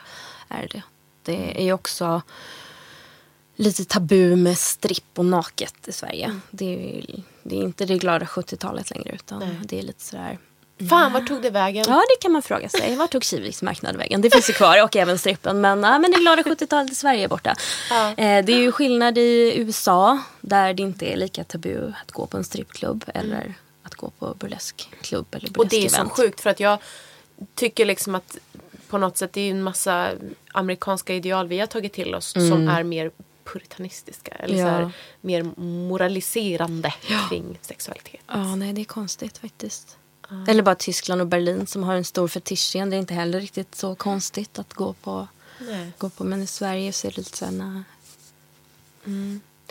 Är 0.50 0.68
det. 0.72 0.82
Det 1.24 1.68
är 1.68 1.74
också 1.74 2.22
lite 3.56 3.86
tabu 3.86 4.36
med 4.36 4.58
stripp 4.58 5.20
och 5.20 5.26
naket 5.26 5.88
i 5.88 5.92
Sverige. 5.92 6.40
Det, 6.52 6.66
är, 6.66 7.24
det 7.44 7.56
är 7.56 7.64
inte 7.64 7.86
det 7.86 7.98
glada 7.98 8.26
70-talet 8.26 8.90
längre 8.90 9.12
utan 9.14 9.40
Nej. 9.40 9.60
det 9.64 9.80
är 9.80 9.84
lite 9.84 10.04
sådär 10.04 10.38
Fan, 10.90 11.14
vart 11.14 11.28
tog 11.28 11.42
det 11.42 11.50
vägen? 11.50 11.86
Ja, 11.88 11.96
det 12.10 12.22
kan 12.22 12.32
man 12.32 12.42
fråga 12.42 12.70
sig. 12.70 12.96
Vart 12.96 13.12
tog 13.12 13.24
Kiviks 13.24 13.62
marknad 13.62 13.96
vägen? 13.96 14.22
Det 14.22 14.30
finns 14.30 14.50
ju 14.50 14.54
kvar 14.54 14.84
och 14.84 14.96
även 14.96 15.18
strippen. 15.18 15.62
Men, 15.62 15.84
ja, 15.84 16.00
men 16.00 16.12
det 16.12 16.18
glada 16.18 16.42
70-talet 16.42 16.92
i 16.92 16.96
Sverige 16.96 17.24
är 17.24 17.28
borta. 17.28 17.56
Ja. 17.90 18.10
Eh, 18.10 18.46
det 18.46 18.54
är 18.54 18.60
ju 18.60 18.72
skillnad 18.72 19.18
i 19.18 19.54
USA 19.58 20.20
där 20.42 20.74
det 20.74 20.84
inte 20.84 21.06
är 21.14 21.18
lika 21.18 21.44
tabu 21.44 21.94
att 22.06 22.12
gå 22.12 22.26
på 22.28 22.38
en 22.38 22.44
strippklubb 22.44 23.06
eller 23.14 23.54
att 23.84 23.96
gå 23.96 24.10
på 24.10 24.34
burleskklubb 24.40 25.26
eller 25.36 25.60
Och 25.60 25.68
det 25.68 25.86
är 25.86 25.90
så 25.90 26.10
sjukt 26.10 26.42
för 26.42 26.50
att 26.50 26.60
jag 26.60 26.78
tycker 27.56 27.86
liksom 27.86 28.16
att 28.16 28.38
på 28.90 28.98
något 28.98 29.18
sätt 29.18 29.34
det 29.34 29.42
är 29.42 29.52
en 29.52 29.64
massa 29.64 30.10
amerikanska 30.52 31.14
ideal 31.14 31.48
vi 31.48 31.60
har 31.60 31.68
tagit 31.68 31.94
till 31.94 32.16
oss 32.16 32.32
som 32.32 32.68
är 32.68 32.84
mer 32.84 33.12
puritanistiska. 33.44 34.32
Eller 34.40 34.56
så 34.56 34.62
Mm. 34.62 34.74
Ja. 34.74 34.80
här, 34.80 34.92
mer 35.22 35.44
moraliserande 35.62 36.94
kring 37.30 37.58
sexualitet. 37.62 38.22
Ja, 38.28 38.56
nej 38.56 38.74
det 38.74 38.82
är 38.82 38.86
konstigt 38.86 39.38
faktiskt. 39.38 39.98
Eller 40.48 40.64
bara 40.64 40.76
Tyskland 40.76 41.22
och 41.22 41.28
Berlin 41.28 41.68
som 41.68 41.84
har 41.84 41.96
en 41.96 42.06
stor 42.06 42.28
fetischscen. 42.28 42.90
Det 42.90 42.96
är 42.96 43.00
inte 43.00 43.14
heller 43.14 43.42
riktigt 43.42 43.76
så 43.76 43.96
konstigt 43.96 44.60
att 44.60 44.74
gå 44.74 44.94
på. 44.94 45.28
Nej. 45.60 45.92
Gå 45.98 46.10
på. 46.10 46.24
Men 46.24 46.42
i 46.44 46.48
Sverige 46.48 46.94
så 46.94 47.08
är 47.08 47.12
det 47.12 47.18
lite 47.18 47.38
så 47.38 47.46
här, 47.46 47.52
nej. 47.52 47.84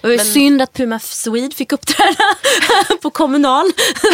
Det 0.01 0.09
ju 0.11 0.17
Men- 0.17 0.27
synd 0.27 0.62
att 0.62 0.73
Puma 0.73 0.99
Swede 0.99 1.55
fick 1.55 1.73
uppträda 1.73 2.25
på 3.03 3.11
Kommunal. 3.11 3.67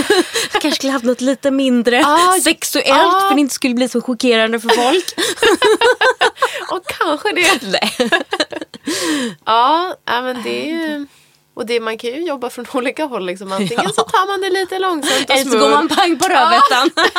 Kanske 0.53 0.73
skulle 0.73 0.93
haft 0.93 1.05
något 1.05 1.21
lite 1.21 1.51
mindre 1.51 2.05
Ah, 2.07 2.39
sexuellt 2.45 3.15
ah. 3.15 3.29
för 3.29 3.35
det 3.35 3.41
inte 3.41 3.55
skulle 3.55 3.75
bli 3.75 3.89
så 3.89 4.01
chockerande 4.01 4.61
för 4.61 4.69
folk. 4.69 5.05
Och 6.71 6.87
kanske 6.87 7.33
det. 7.33 7.61
Nej. 7.63 8.11
Ja, 9.45 9.97
ja, 10.05 10.23
men 10.23 10.43
det 10.43 10.63
är 10.63 10.67
ju... 10.67 11.07
Och 11.55 11.67
det, 11.67 11.81
man 11.81 11.99
kan 11.99 12.11
ju 12.11 12.25
jobba 12.25 12.51
från 12.51 12.67
olika 12.75 13.05
håll. 13.05 13.27
Liksom. 13.27 13.53
Antingen 13.53 13.93
så 13.93 14.03
tar 14.03 14.27
man 14.27 14.41
det 14.41 14.51
lite 14.51 14.79
långsamt 14.79 15.31
och 15.31 15.37
Eller 15.37 15.51
så 15.51 15.59
går 15.59 15.71
man 15.71 15.89
pang 15.89 16.19
på 16.19 16.29
rödbetan. 16.29 16.91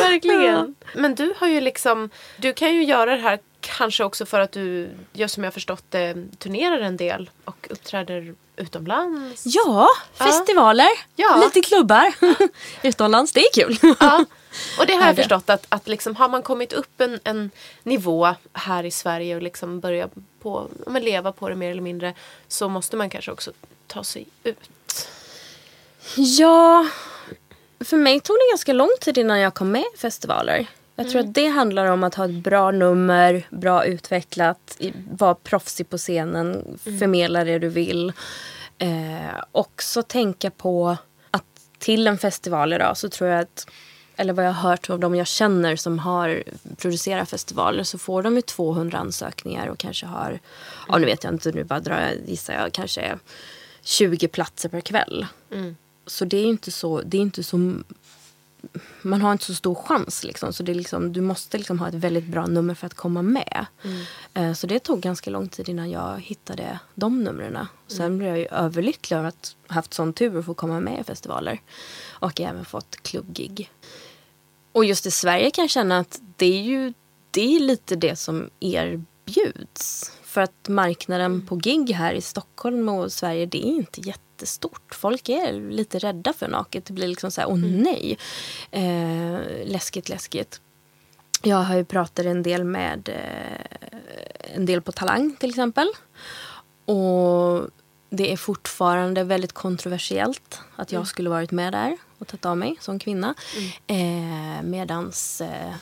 Verkligen. 0.00 0.74
Men 0.94 1.14
du 1.14 1.34
har 1.38 1.48
ju 1.48 1.60
liksom, 1.60 2.10
du 2.36 2.52
kan 2.52 2.74
ju 2.74 2.84
göra 2.84 3.14
det 3.16 3.22
här 3.22 3.38
kanske 3.60 4.04
också 4.04 4.26
för 4.26 4.40
att 4.40 4.52
du, 4.52 4.90
just 5.12 5.34
som 5.34 5.44
jag 5.44 5.54
förstått 5.54 5.84
det, 5.88 6.14
turnerar 6.38 6.78
en 6.80 6.96
del 6.96 7.30
och 7.44 7.66
uppträder 7.70 8.34
utomlands. 8.56 9.42
Ja, 9.46 9.88
festivaler, 10.14 10.88
Ja. 11.16 11.36
lite 11.44 11.60
klubbar 11.68 12.12
utomlands. 12.82 13.32
Det 13.32 13.40
är 13.40 13.52
kul. 13.54 13.78
Ja. 14.00 14.24
Och 14.78 14.86
det 14.86 14.94
har 14.94 15.06
jag 15.06 15.16
förstått 15.16 15.50
att, 15.50 15.66
att 15.68 15.88
liksom, 15.88 16.16
har 16.16 16.28
man 16.28 16.42
kommit 16.42 16.72
upp 16.72 17.00
en, 17.00 17.20
en 17.24 17.50
nivå 17.82 18.34
här 18.52 18.84
i 18.84 18.90
Sverige 18.90 19.36
och 19.36 19.42
liksom 19.42 19.80
börja 19.80 20.08
på, 20.42 20.68
men 20.86 21.02
leva 21.02 21.32
på 21.32 21.48
det 21.48 21.56
mer 21.56 21.70
eller 21.70 21.82
mindre 21.82 22.14
så 22.48 22.68
måste 22.68 22.96
man 22.96 23.10
kanske 23.10 23.32
också 23.32 23.52
ta 23.86 24.04
sig 24.04 24.26
ut. 24.44 24.70
Ja, 26.16 26.86
för 27.80 27.96
mig 27.96 28.20
tog 28.20 28.36
det 28.36 28.52
ganska 28.52 28.72
lång 28.72 28.90
tid 29.00 29.18
innan 29.18 29.40
jag 29.40 29.54
kom 29.54 29.72
med 29.72 29.84
i 29.94 29.98
festivaler. 29.98 30.66
Jag 30.96 31.10
tror 31.10 31.20
att 31.20 31.34
det 31.34 31.46
handlar 31.46 31.86
om 31.86 32.04
att 32.04 32.14
ha 32.14 32.24
ett 32.24 32.44
bra 32.44 32.70
nummer, 32.70 33.46
bra 33.50 33.84
utvecklat, 33.84 34.80
vara 35.10 35.34
proffsig 35.34 35.90
på 35.90 35.98
scenen, 35.98 36.78
förmedla 36.84 37.44
det 37.44 37.58
du 37.58 37.68
vill. 37.68 38.12
Eh, 38.78 39.44
också 39.52 40.02
tänka 40.02 40.50
på 40.50 40.96
att 41.30 41.44
till 41.78 42.06
en 42.06 42.18
festival 42.18 42.72
idag 42.72 42.96
så 42.96 43.08
tror 43.08 43.30
jag 43.30 43.40
att 43.40 43.66
eller 44.20 44.32
vad 44.32 44.44
jag 44.44 44.52
har 44.52 44.70
hört 44.70 44.90
av 44.90 44.98
de 44.98 45.14
jag 45.14 45.26
känner 45.26 45.76
som 45.76 45.98
har 45.98 46.42
producerat 46.76 47.28
festivaler 47.30 47.84
så 47.84 47.98
får 47.98 48.22
de 48.22 48.36
ju 48.36 48.42
200 48.42 48.98
ansökningar 48.98 49.66
och 49.66 49.78
kanske 49.78 50.06
har, 50.06 50.40
ja 50.88 50.98
nu 50.98 51.06
vet 51.06 51.24
jag 51.24 51.32
inte, 51.32 51.52
nu 51.52 51.64
bara 51.64 51.80
drar 51.80 52.00
jag, 52.00 52.28
gissar 52.28 52.54
jag, 52.54 52.72
kanske 52.72 53.18
20 53.82 54.28
platser 54.28 54.68
per 54.68 54.80
kväll. 54.80 55.26
Så 56.06 56.24
det 56.24 56.36
är 56.36 56.44
inte 56.44 56.70
så, 56.70 57.02
det 57.02 57.16
är 57.16 57.20
inte 57.22 57.42
så 57.42 57.74
man 59.02 59.22
har 59.22 59.32
inte 59.32 59.44
så 59.44 59.54
stor 59.54 59.74
chans. 59.74 60.24
Liksom. 60.24 60.52
Så 60.52 60.62
det 60.62 60.72
är 60.72 60.74
liksom, 60.74 61.12
du 61.12 61.20
måste 61.20 61.58
liksom 61.58 61.78
ha 61.78 61.88
ett 61.88 61.94
väldigt 61.94 62.26
bra 62.26 62.46
nummer 62.46 62.74
för 62.74 62.86
att 62.86 62.94
komma 62.94 63.22
med. 63.22 63.66
Eh, 64.34 64.52
Så 64.52 64.66
det 64.66 64.78
tog 64.78 65.00
ganska 65.00 65.30
lång 65.30 65.48
tid 65.48 65.68
innan 65.68 65.90
jag 65.90 66.20
hittade 66.20 66.78
de 66.94 67.24
numren. 67.24 67.58
Sen 67.86 68.18
blev 68.18 68.30
jag 68.30 68.38
ju 68.38 68.46
överlycklig 68.46 69.16
över 69.16 69.28
att 69.28 69.56
ha 69.68 69.74
haft 69.74 69.94
sån 69.94 70.12
tur 70.12 70.38
att 70.38 70.46
få 70.46 70.54
komma 70.54 70.80
med 70.80 71.00
i 71.00 71.04
festivaler. 71.04 71.60
Och 72.10 72.40
även 72.40 72.64
fått 72.64 72.96
klubbgig. 73.02 73.70
Och 74.72 74.84
just 74.84 75.06
i 75.06 75.10
Sverige 75.10 75.50
kan 75.50 75.62
jag 75.62 75.70
känna 75.70 75.98
att 75.98 76.20
det 76.36 76.46
är 76.46 76.62
ju 76.62 76.92
det 77.30 77.56
är 77.56 77.60
lite 77.60 77.96
det 77.96 78.16
som 78.16 78.50
erbjuds. 78.60 80.12
För 80.22 80.40
att 80.40 80.68
marknaden 80.68 81.46
på 81.46 81.56
gig 81.56 81.90
här 81.90 82.14
i 82.14 82.20
Stockholm 82.20 82.88
och 82.88 83.12
Sverige 83.12 83.46
det 83.46 83.58
är 83.58 83.72
inte 83.72 84.00
jättestort. 84.00 84.94
Folk 84.94 85.28
är 85.28 85.70
lite 85.70 85.98
rädda 85.98 86.32
för 86.32 86.48
naket. 86.48 86.84
Det 86.84 86.92
blir 86.92 87.08
liksom 87.08 87.30
så 87.30 87.40
här, 87.40 87.48
åh 87.48 87.58
nej. 87.58 88.18
Eh, 88.70 89.38
läskigt, 89.64 90.08
läskigt. 90.08 90.60
Jag 91.42 91.56
har 91.56 91.76
ju 91.76 91.84
pratat 91.84 92.26
en 92.26 92.42
del 92.42 92.64
med 92.64 93.08
eh, 93.08 93.98
en 94.54 94.66
del 94.66 94.82
på 94.82 94.92
Talang 94.92 95.36
till 95.36 95.50
exempel. 95.50 95.88
Och 96.84 97.70
det 98.10 98.32
är 98.32 98.36
fortfarande 98.36 99.24
väldigt 99.24 99.52
kontroversiellt 99.52 100.60
att 100.76 100.92
jag 100.92 101.06
skulle 101.06 101.30
varit 101.30 101.50
med 101.50 101.72
där 101.72 101.96
och 102.20 102.26
tagit 102.26 102.46
av 102.46 102.56
mig 102.56 102.76
som 102.80 102.98
kvinna. 102.98 103.34
Eh, 103.86 104.62
medans 104.62 105.40
eh, 105.40 105.74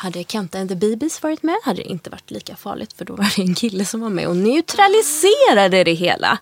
hade 0.00 0.24
Kenta 0.24 0.58
and 0.58 0.68
the 0.68 0.74
Bibis 0.74 1.22
varit 1.22 1.42
med 1.42 1.56
hade 1.64 1.82
det 1.82 1.88
inte 1.88 2.10
varit 2.10 2.30
lika 2.30 2.56
farligt 2.56 2.92
för 2.92 3.04
då 3.04 3.16
var 3.16 3.32
det 3.36 3.42
en 3.42 3.54
kille 3.54 3.84
som 3.84 4.00
var 4.00 4.08
med 4.08 4.26
och 4.26 4.36
neutraliserade 4.36 5.84
det 5.84 5.92
hela. 5.92 6.38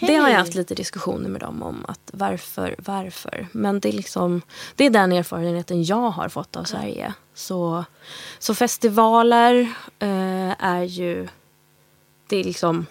Det 0.00 0.16
har 0.16 0.28
jag 0.28 0.38
haft 0.38 0.54
lite 0.54 0.74
diskussioner 0.74 1.28
med 1.28 1.40
dem 1.40 1.62
om. 1.62 1.84
att 1.88 2.10
Varför, 2.12 2.74
varför? 2.78 3.48
Men 3.52 3.80
det 3.80 3.88
är, 3.88 3.92
liksom, 3.92 4.42
det 4.76 4.84
är 4.84 4.90
den 4.90 5.12
erfarenheten 5.12 5.84
jag 5.84 6.10
har 6.10 6.28
fått 6.28 6.56
av 6.56 6.64
Sverige. 6.64 7.14
Så, 7.34 7.84
så 8.38 8.54
festivaler 8.54 9.60
eh, 9.98 10.64
är 10.64 10.82
ju... 10.82 11.28
Det 12.26 12.36
är 12.36 12.44
liksom 12.44 12.86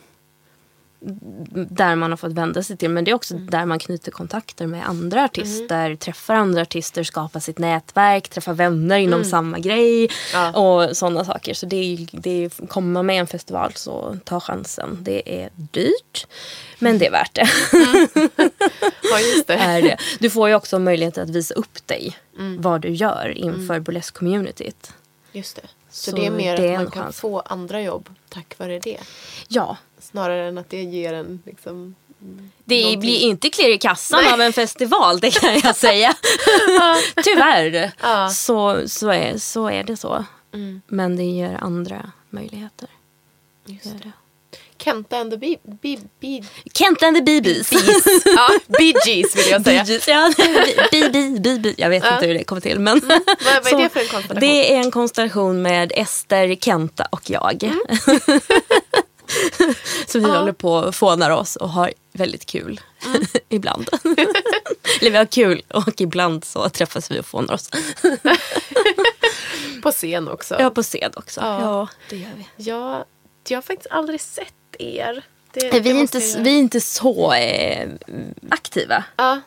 där 1.70 1.96
man 1.96 2.12
har 2.12 2.18
fått 2.18 2.32
vända 2.32 2.64
sig 2.64 2.78
till. 2.78 2.90
Men 2.90 3.04
det 3.04 3.12
är 3.12 3.16
också 3.16 3.34
där 3.36 3.66
man 3.66 3.80
knyter 3.80 4.12
kontakter 4.12 4.68
med 4.68 4.90
andra 4.90 5.24
artister. 5.24 5.96
Träffar 5.96 6.36
andra 6.36 6.62
artister, 6.62 7.04
skapar 7.04 7.40
sitt 7.40 7.60
nätverk, 7.60 8.30
träffar 8.30 8.54
vänner 8.54 8.98
inom 8.98 9.24
samma 9.24 9.60
grej. 9.60 10.10
Ja. 10.34 10.52
Och 10.52 10.98
sådana 10.98 11.26
saker. 11.26 11.54
Så 11.54 11.66
det 11.66 11.76
är, 11.76 12.08
det 12.12 12.46
är, 12.46 12.68
kommer 12.68 12.92
man 12.92 13.06
med 13.06 13.20
en 13.20 13.28
festival 13.28 13.72
så 13.76 14.18
ta 14.24 14.40
chansen. 14.40 14.98
Det 15.02 15.44
är 15.44 15.50
dyrt. 15.56 16.28
Men 16.80 16.98
det 16.98 17.08
är 17.08 17.12
värt 17.12 17.36
det. 17.36 17.48
Ja, 19.12 19.20
just 19.20 19.48
det. 19.48 19.54
är 19.58 19.82
det. 19.82 19.98
Du 20.20 20.30
får 20.30 20.50
ju 20.50 20.56
också 20.56 20.80
möjlighet 20.80 21.18
att 21.18 21.30
visa 21.30 21.54
upp 21.54 21.88
dig. 21.88 22.18
Vad 22.58 22.82
du 22.82 22.90
gör 22.90 23.38
inför 23.38 23.80
burlesque-communityt. 23.80 24.92
Just 25.32 25.56
det. 25.56 25.62
Så, 25.98 26.12
Så 26.12 26.18
det 26.18 26.26
är 26.26 26.30
mer 26.32 26.58
det 26.58 26.68
är 26.68 26.74
att 26.74 26.84
man 26.84 26.92
kan 26.92 27.04
chans. 27.04 27.20
få 27.20 27.40
andra 27.40 27.82
jobb 27.82 28.10
tack 28.30 28.60
vare 28.60 28.80
det. 28.80 28.98
Ja, 29.48 29.78
Snarare 30.00 30.48
än 30.48 30.58
att 30.58 30.70
det 30.70 30.84
ger 30.84 31.14
en 31.14 31.42
liksom... 31.46 31.96
Det 32.66 32.82
Någonting. 32.82 33.00
blir 33.00 33.20
inte 33.20 33.50
klirr 33.50 33.70
i 33.74 33.78
kassan 33.78 34.34
av 34.34 34.42
en 34.42 34.54
festival, 34.54 35.20
det 35.20 35.32
kan 35.32 35.60
jag 35.64 35.76
säga. 35.88 36.16
Tyvärr. 37.24 37.92
Ja. 38.02 38.30
Så, 38.30 38.82
så, 38.90 39.10
är, 39.10 39.38
så 39.38 39.70
är 39.70 39.84
det 39.84 39.98
så. 39.98 40.26
Mm. 40.54 40.82
Men 40.88 41.16
det 41.16 41.24
ger 41.24 41.58
andra 41.62 42.12
möjligheter. 42.30 42.90
Just 43.66 43.84
det. 44.04 44.12
Kenta 44.88 45.18
and 45.18 45.32
the 45.32 45.38
Bee... 45.38 45.58
Bee, 45.82 46.00
bee 46.22 46.44
Kent 46.74 47.04
and 47.04 47.16
the 47.18 47.22
Beebies. 47.24 47.72
ja, 48.26 48.50
Bee 48.68 48.94
Gees 49.06 49.36
vill 49.36 49.50
jag 49.50 49.64
säga. 49.64 49.84
Bee 49.84 50.00
ja, 50.08 50.32
Bee 50.92 51.10
Bee, 51.10 51.40
Bee 51.40 51.60
Bee. 51.60 51.76
Jag 51.78 51.90
vet 51.90 52.04
Ja. 52.04 52.14
inte 52.14 52.28
hur 52.28 52.34
det 52.34 52.44
kommer 52.44 52.62
till. 52.62 52.80
Men 52.80 53.02
Vad, 53.08 53.64
vad 53.64 53.74
är 53.74 53.78
det 53.84 53.90
för 53.90 54.00
en 54.00 54.08
konstellation? 54.08 54.40
det 54.40 54.74
är 54.74 54.80
en 54.80 54.92
konstellation 54.92 55.62
med 55.62 55.92
Ester, 55.96 56.56
Kenta 56.56 57.08
och 57.12 57.30
jag. 57.30 57.64
Mm. 57.64 57.80
så 60.08 60.20
vi 60.20 60.26
håller 60.26 60.52
på 60.52 60.74
och 60.74 60.96
fånar 60.96 61.30
oss 61.30 61.56
och 61.56 61.70
har 61.70 61.94
väldigt 62.14 62.46
kul. 62.46 62.82
Mm. 63.06 63.22
ibland. 63.50 63.90
Eller 65.02 65.12
vi 65.12 65.18
har 65.18 65.26
kul 65.26 65.62
och 65.74 66.02
ibland 66.02 66.46
så 66.46 66.70
träffas 66.70 67.12
vi 67.12 67.20
och 67.20 67.26
fånar 67.26 67.54
oss. 67.54 67.70
På 69.84 69.92
scen 69.92 70.28
också. 70.28 70.56
Ja, 70.60 70.70
på 70.70 70.84
scen 70.84 71.12
också. 71.16 71.42
Ja. 71.42 71.62
Ja, 71.62 71.88
det 72.10 72.16
gör 72.18 72.30
vi. 72.38 72.64
Jag, 72.64 73.04
jag 73.50 73.58
har 73.58 73.62
faktiskt 73.62 73.92
aldrig 73.92 74.22
sett 74.22 74.54
er. 74.80 75.24
Det, 75.54 75.72
Vi 75.72 75.80
det 75.80 75.90
är, 75.90 76.00
inte, 76.00 76.20
vi 76.40 76.50
är 76.50 76.60
inte 76.60 76.82
så 76.82 77.34
eh, 77.34 77.90
aktiva. 78.50 79.04
Ja. 79.16 79.42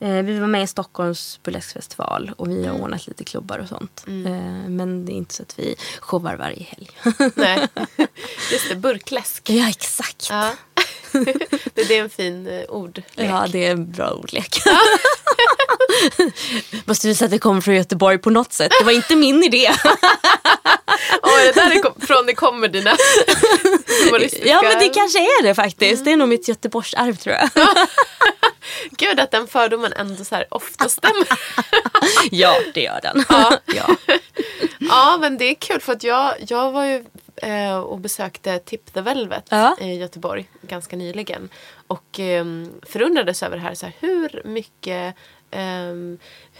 Eh, 0.00 0.22
vi 0.22 0.38
var 0.38 0.46
med 0.46 0.62
i 0.62 0.66
Stockholms 0.66 1.40
burleskfestival 1.42 2.32
och 2.36 2.50
vi 2.50 2.66
har 2.66 2.80
ordnat 2.80 3.06
lite 3.06 3.24
klubbar 3.24 3.58
och 3.58 3.68
sånt. 3.68 4.04
Eh, 4.06 4.68
men 4.68 5.06
det 5.06 5.12
är 5.12 5.14
inte 5.14 5.34
så 5.34 5.42
att 5.42 5.58
vi 5.58 5.76
showar 6.00 6.36
varje 6.36 6.62
helg. 6.62 6.90
Nej. 7.34 7.68
Just 8.52 8.68
det, 8.68 8.76
burkläsk. 8.76 9.50
ja, 9.50 9.68
exakt. 9.68 10.26
Ja. 10.30 10.52
det, 11.74 11.84
det 11.88 11.98
är 11.98 12.02
en 12.02 12.10
fin 12.10 12.46
uh, 12.46 12.62
ordlek. 12.62 13.06
Ja, 13.14 13.46
det 13.52 13.66
är 13.66 13.70
en 13.70 13.92
bra 13.92 14.10
ordlek. 14.10 14.56
Måste 16.84 17.08
visa 17.08 17.24
att 17.24 17.30
det 17.30 17.38
kommer 17.38 17.60
från 17.60 17.74
Göteborg 17.74 18.18
på 18.18 18.30
något 18.30 18.52
sätt. 18.52 18.72
Det 18.80 18.84
var 18.84 18.92
inte 18.92 19.16
min 19.16 19.42
idé. 19.42 19.70
Är 21.40 21.52
det 21.52 21.60
där 22.14 22.26
det 22.26 22.34
kommer 22.34 22.68
dina 22.68 22.90
humoristiska... 24.04 24.48
ja, 24.48 24.62
men 24.62 24.78
det 24.78 24.88
kanske 24.88 25.18
är 25.18 25.42
det 25.42 25.54
faktiskt. 25.54 26.04
Det 26.04 26.12
är 26.12 26.16
nog 26.16 26.28
mitt 26.28 26.48
Göteborgsarv 26.48 27.16
tror 27.16 27.34
jag. 27.34 27.50
Gud 28.90 29.20
att 29.20 29.30
den 29.30 29.46
fördomen 29.46 29.92
ändå 29.92 30.24
så 30.24 30.44
ofta 30.48 30.88
stämmer. 30.88 31.26
ja, 32.30 32.56
det 32.74 32.80
gör 32.82 33.00
den. 33.02 33.24
Ja. 33.28 33.58
ja. 33.66 33.96
ja 34.78 35.18
men 35.20 35.38
det 35.38 35.44
är 35.44 35.54
kul 35.54 35.80
för 35.80 35.92
att 35.92 36.02
jag, 36.02 36.34
jag 36.48 36.72
var 36.72 36.84
ju 36.84 37.04
eh, 37.36 37.76
och 37.78 37.98
besökte 37.98 38.58
Tip 38.58 38.94
the 38.94 39.00
Velvet 39.00 39.44
Ja. 39.48 39.76
i 39.80 39.94
Göteborg 39.94 40.50
ganska 40.62 40.96
nyligen. 40.96 41.48
Och 41.86 42.20
eh, 42.20 42.44
förundrades 42.86 43.42
över 43.42 43.56
det 43.56 43.62
här, 43.62 43.74
så 43.74 43.86
här 43.86 43.94
hur 44.00 44.42
mycket 44.44 45.14
eh, 45.50 45.92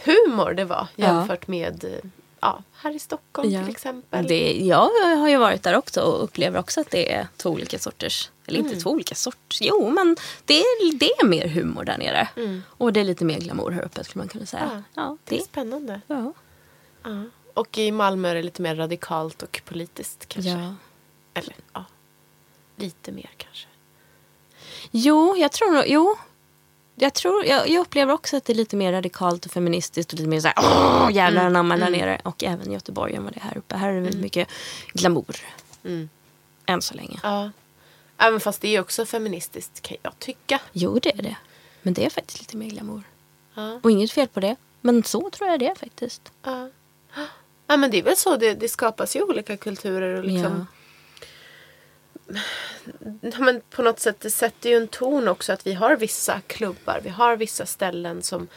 humor 0.03 0.53
det 0.53 0.65
var 0.65 0.87
Ja. 0.95 1.05
jämfört 1.05 1.47
med 1.47 1.83
eh, 1.83 2.09
ja, 2.39 2.63
här 2.73 2.95
i 2.95 2.99
Stockholm 2.99 3.49
Ja. 3.51 3.61
till 3.61 3.71
exempel. 3.71 4.27
Det, 4.27 4.51
jag 4.57 4.89
har 5.17 5.29
ju 5.29 5.37
varit 5.37 5.63
där 5.63 5.73
också 5.77 6.01
och 6.01 6.23
upplever 6.23 6.59
också 6.59 6.81
att 6.81 6.89
det 6.91 7.13
är 7.13 7.27
två 7.37 7.49
olika 7.49 7.79
sorters, 7.79 8.29
eller 8.45 8.59
Mm. 8.59 8.71
inte 8.71 8.83
två 8.83 8.89
olika 8.89 9.15
sorters, 9.15 9.61
jo 9.61 9.89
men 9.89 10.15
det 10.45 10.59
är, 10.59 10.93
det 10.99 11.05
är 11.11 11.25
mer 11.25 11.47
humor 11.47 11.83
där 11.83 11.97
nere. 11.97 12.27
Mm. 12.35 12.61
Och 12.69 12.93
det 12.93 12.99
är 12.99 13.03
lite 13.03 13.25
mer 13.25 13.39
glamour 13.39 13.71
här 13.71 13.81
uppe 13.81 14.03
skulle 14.03 14.19
man 14.21 14.27
kunna 14.29 14.45
säga. 14.45 14.83
Ja, 14.93 15.01
Ja, 15.03 15.17
det 15.25 15.35
är 15.35 15.39
det, 15.39 15.45
spännande. 15.45 16.01
ja. 16.07 16.33
Ja. 17.03 17.23
Och 17.53 17.77
i 17.77 17.91
Malmö 17.91 18.29
är 18.29 18.35
det 18.35 18.43
lite 18.43 18.61
mer 18.61 18.75
radikalt 18.75 19.43
och 19.43 19.61
politiskt 19.65 20.25
kanske. 20.27 20.51
ja. 20.51 20.73
Eller 21.33 21.55
ja, 21.73 21.85
lite 22.75 23.11
mer 23.11 23.29
kanske. 23.37 23.67
Jo, 24.91 25.35
jag 25.37 25.51
tror 25.51 25.71
nog, 25.71 25.83
jo. 25.87 26.15
Jag, 26.99 27.13
tror, 27.13 27.45
jag, 27.45 27.69
jag 27.69 27.81
upplever 27.81 28.13
också 28.13 28.37
att 28.37 28.45
det 28.45 28.53
är 28.53 28.55
lite 28.55 28.75
mer 28.75 28.91
radikalt 28.91 29.45
och 29.45 29.51
feministiskt 29.51 30.13
och 30.13 30.19
lite 30.19 30.29
mer 30.29 30.39
såhär 30.39 30.55
åh 30.57 31.09
jävlar 31.13 31.41
Mm. 31.41 31.55
anamma 31.55 31.77
där 31.77 31.89
nere. 31.89 32.21
Och 32.23 32.43
även 32.43 32.71
Göteborg 32.71 33.15
än 33.15 33.23
vad 33.23 33.33
det 33.33 33.39
är 33.39 33.43
här 33.43 33.57
uppe. 33.57 33.77
Här 33.77 33.89
är 33.89 33.93
det 33.95 34.01
väldigt 34.01 34.21
mycket 34.21 34.47
glamour. 34.93 35.35
Mm. 35.83 36.09
Än 36.65 36.81
så 36.81 36.93
länge. 36.93 37.19
Ja. 37.23 37.51
Även 38.17 38.39
fast 38.39 38.61
det 38.61 38.75
är 38.75 38.81
också 38.81 39.05
feministiskt 39.05 39.81
kan 39.81 39.97
jag 40.03 40.19
tycka. 40.19 40.59
Jo, 40.71 40.99
det 40.99 41.09
är 41.19 41.21
det. 41.21 41.35
Men 41.81 41.93
det 41.93 42.05
är 42.05 42.09
faktiskt 42.09 42.39
lite 42.39 42.57
mer 42.57 42.69
glamour. 42.69 43.03
Ja. 43.53 43.79
Och 43.83 43.91
inget 43.91 44.11
fel 44.11 44.27
på 44.27 44.39
det. 44.39 44.55
Men 44.81 45.03
så 45.03 45.29
tror 45.29 45.49
jag 45.49 45.59
det 45.59 45.67
är 45.67 45.75
faktiskt. 45.75 46.31
Ja. 46.43 46.69
ja 47.67 47.77
men 47.77 47.91
det 47.91 47.99
är 47.99 48.03
väl 48.03 48.17
så 48.17 48.35
det, 48.35 48.53
det 48.53 48.69
skapas 48.69 49.15
ju 49.15 49.21
olika 49.23 49.57
kulturer 49.57 50.17
och 50.17 50.23
liksom. 50.23 50.53
Ja, 50.59 50.65
men 53.39 53.61
på 53.69 53.81
något 53.81 53.99
sätt 53.99 54.19
det 54.19 54.31
sätter 54.31 54.69
ju 54.69 54.77
en 54.77 54.87
ton 54.87 55.27
också 55.27 55.53
att 55.53 55.67
vi 55.67 55.73
har 55.73 55.95
vissa 55.95 56.41
klubbar, 56.47 56.99
vi 57.03 57.09
har 57.09 57.37
vissa 57.37 57.65
ställen 57.65 58.21
som 58.23 58.47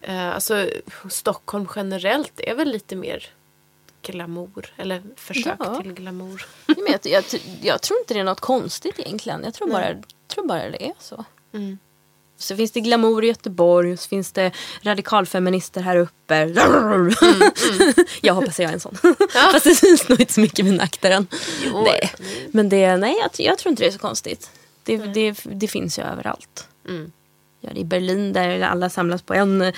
eh, 0.00 0.28
alltså 0.34 0.68
Stockholm 1.10 1.68
generellt 1.76 2.40
är 2.40 2.54
väl 2.54 2.68
lite 2.68 2.96
mer 2.96 3.26
glamour 4.02 4.74
eller 4.76 5.02
försök 5.16 5.56
Ja. 5.58 5.80
till 5.82 5.92
glamour. 5.92 6.46
Men 6.66 6.86
jag, 6.86 7.00
jag, 7.04 7.24
jag 7.62 7.82
tror 7.82 7.98
inte 8.00 8.14
det 8.14 8.20
är 8.20 8.24
något 8.24 8.40
konstigt 8.40 8.98
egentligen. 8.98 9.44
Jag 9.44 9.54
tror 9.54 9.68
bara, 9.70 10.02
tror 10.28 10.46
bara 10.46 10.70
det 10.70 10.86
är 10.86 10.92
så. 10.98 11.24
Mm. 11.52 11.78
Så 12.38 12.56
finns 12.56 12.72
det 12.72 12.80
glamour 12.80 13.24
i 13.24 13.28
Göteborg, 13.28 13.96
så 13.96 14.08
finns 14.08 14.32
det 14.32 14.52
radikalfeminister 14.82 15.80
här 15.80 15.96
uppe. 15.96 16.34
Mm, 16.34 17.12
jag 18.20 18.34
hoppas 18.34 18.60
jag 18.60 18.70
är 18.70 18.74
en 18.74 18.80
sån. 18.80 18.96
Fast 19.52 19.64
det 19.64 19.74
syns 19.74 20.08
nog 20.08 20.20
inte 20.20 20.32
så 20.32 20.40
mycket 20.40 20.58
i 20.58 20.62
mina 20.62 20.82
aktaren. 20.82 21.26
Jo, 21.64 21.82
Nej. 21.82 22.12
mm. 22.18 22.50
Men 22.50 22.68
det, 22.68 22.96
nej, 22.96 23.16
jag, 23.22 23.46
jag 23.46 23.58
tror 23.58 23.70
inte 23.70 23.82
det 23.82 23.86
är 23.88 23.92
så 23.92 23.98
konstigt. 23.98 24.50
Det, 24.82 24.96
det, 24.96 25.34
det 25.44 25.68
finns 25.68 25.98
ju 25.98 26.02
överallt. 26.02 26.68
Mm. 26.88 27.12
Ja, 27.60 27.70
I 27.70 27.84
Berlin 27.84 28.32
där 28.32 28.60
alla 28.60 28.90
samlas 28.90 29.22
på 29.22 29.34
en 29.34 29.62
eh, 29.62 29.72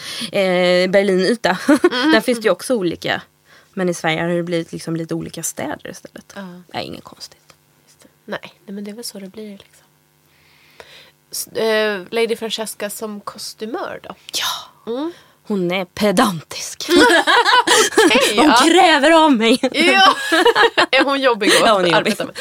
Berlinyta. 0.91 1.59
Mm. 1.69 2.13
där 2.13 2.21
finns 2.21 2.39
det 2.39 2.45
ju 2.45 2.51
också 2.51 2.75
olika. 2.75 3.23
Men 3.75 3.89
i 3.89 3.95
Sverige 3.95 4.21
har 4.21 4.29
det 4.29 4.43
blivit 4.43 4.73
liksom 4.73 4.97
lite 4.97 5.15
olika 5.15 5.43
städer 5.43 5.91
istället. 5.91 6.33
Ja. 6.37 6.63
Nej, 6.73 6.87
inget 6.87 7.05
konstigt. 7.05 7.41
Det. 8.03 8.09
Nej, 8.25 8.41
nej, 8.43 8.75
men 8.75 8.85
det 8.85 8.91
är 8.91 8.95
väl 8.95 9.05
så 9.05 9.19
det 9.19 9.29
blir 9.29 9.51
liksom. 9.51 9.87
Eh, 11.55 12.01
Lady 12.11 12.37
Francesca 12.37 12.91
som 12.91 13.21
kostymör 13.21 14.01
då? 14.03 14.15
Ja, 14.33 14.93
Mm. 14.93 15.13
hon 15.47 15.71
är 15.73 15.85
pedantisk. 15.85 16.85
Hej, 18.11 18.37
Hon 18.37 18.45
ja. 18.47 18.57
kräver 18.71 19.11
av 19.11 19.33
mig. 19.33 19.59
ja. 19.73 20.15
är 20.91 21.05
hon 21.05 21.21
jobbig 21.21 21.49
att 21.49 21.61
Ja, 21.61 21.73
hon 21.73 21.81
är 21.85 21.87
jobbig. 21.87 21.95
arbeta 21.95 22.25
med? 22.25 22.35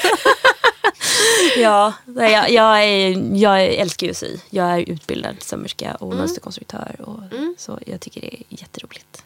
ja, 1.58 1.94
jag, 2.16 2.50
jag, 2.52 2.84
är, 2.84 3.36
jag 3.36 3.64
älskar 3.66 4.08
ju 4.08 4.12
att 4.12 4.18
sy. 4.18 4.38
Jag 4.50 4.68
är 4.74 4.80
utbildad 4.90 5.36
sömmerska 5.40 5.96
och 5.96 6.16
mönsterkonstruktör. 6.16 6.96
Och, 7.00 7.20
Så 7.58 7.80
jag 7.86 8.02
tycker 8.02 8.22
det 8.22 8.34
är 8.34 8.44
jätteroligt. 8.50 9.24